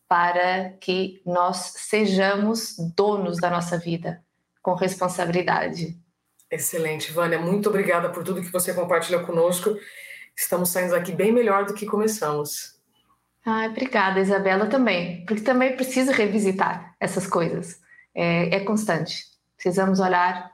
para 0.07 0.73
que 0.79 1.23
nós 1.25 1.73
sejamos 1.75 2.75
donos 2.95 3.39
da 3.39 3.49
nossa 3.49 3.79
vida, 3.79 4.21
com 4.61 4.75
responsabilidade. 4.75 5.97
Excelente, 6.51 7.11
Vânia. 7.11 7.39
Muito 7.39 7.67
obrigada 7.67 8.09
por 8.09 8.23
tudo 8.23 8.43
que 8.43 8.51
você 8.51 8.75
compartilhou 8.75 9.23
conosco. 9.23 9.75
Estamos 10.35 10.69
saindo 10.69 10.95
aqui 10.95 11.11
bem 11.11 11.31
melhor 11.31 11.65
do 11.65 11.73
que 11.73 11.85
começamos. 11.85 12.73
Ah, 13.45 13.65
obrigada, 13.65 14.19
Isabela, 14.19 14.67
também, 14.67 15.25
porque 15.25 15.41
também 15.41 15.75
preciso 15.75 16.11
revisitar 16.11 16.95
essas 16.99 17.27
coisas. 17.27 17.81
É, 18.15 18.55
é 18.55 18.59
constante. 18.61 19.25
Precisamos 19.55 19.99
olhar 19.99 20.51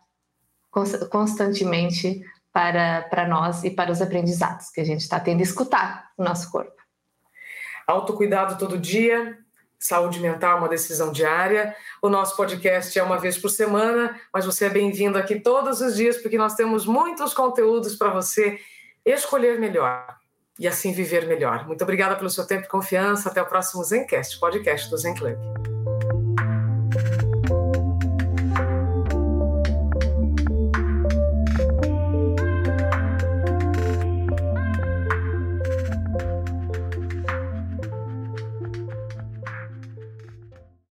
constantemente 1.10 2.24
para, 2.52 3.04
para 3.04 3.28
nós 3.28 3.64
e 3.64 3.70
para 3.70 3.92
os 3.92 4.02
aprendizados 4.02 4.70
que 4.70 4.82
a 4.82 4.84
gente 4.84 5.02
está 5.02 5.20
tendo, 5.20 5.42
escutar 5.42 6.12
o 6.18 6.24
nosso 6.24 6.52
corpo. 6.52 6.80
Autocuidado 7.88 8.58
todo 8.58 8.78
dia, 8.78 9.38
saúde 9.80 10.20
mental 10.20 10.60
uma 10.60 10.68
decisão 10.68 11.12
diária. 11.12 11.76
O 12.02 12.10
nosso 12.10 12.36
podcast 12.36 12.98
é 12.98 13.04
uma 13.04 13.18
vez 13.18 13.38
por 13.38 13.50
semana, 13.50 14.20
mas 14.34 14.46
você 14.46 14.66
é 14.66 14.70
bem-vindo 14.70 15.18
aqui 15.18 15.40
todos 15.40 15.82
os 15.82 15.96
dias 15.96 16.18
porque 16.18 16.38
nós 16.38 16.54
temos 16.56 16.86
muitos 16.86 17.34
conteúdos 17.34 17.96
para 17.96 18.10
você 18.10 18.60
escolher 19.14 19.60
melhor 19.60 20.18
e 20.60 20.68
assim 20.68 20.92
viver 20.92 21.26
melhor. 21.26 21.66
Muito 21.66 21.82
obrigada 21.84 22.16
pelo 22.16 22.30
seu 22.30 22.46
tempo 22.46 22.66
e 22.66 22.70
confiança. 22.70 23.30
Até 23.30 23.42
o 23.42 23.46
próximo 23.46 23.84
Zencast, 23.84 24.40
podcast 24.40 24.90
do 24.90 24.98
Zen 24.98 25.16
Club. 25.16 25.79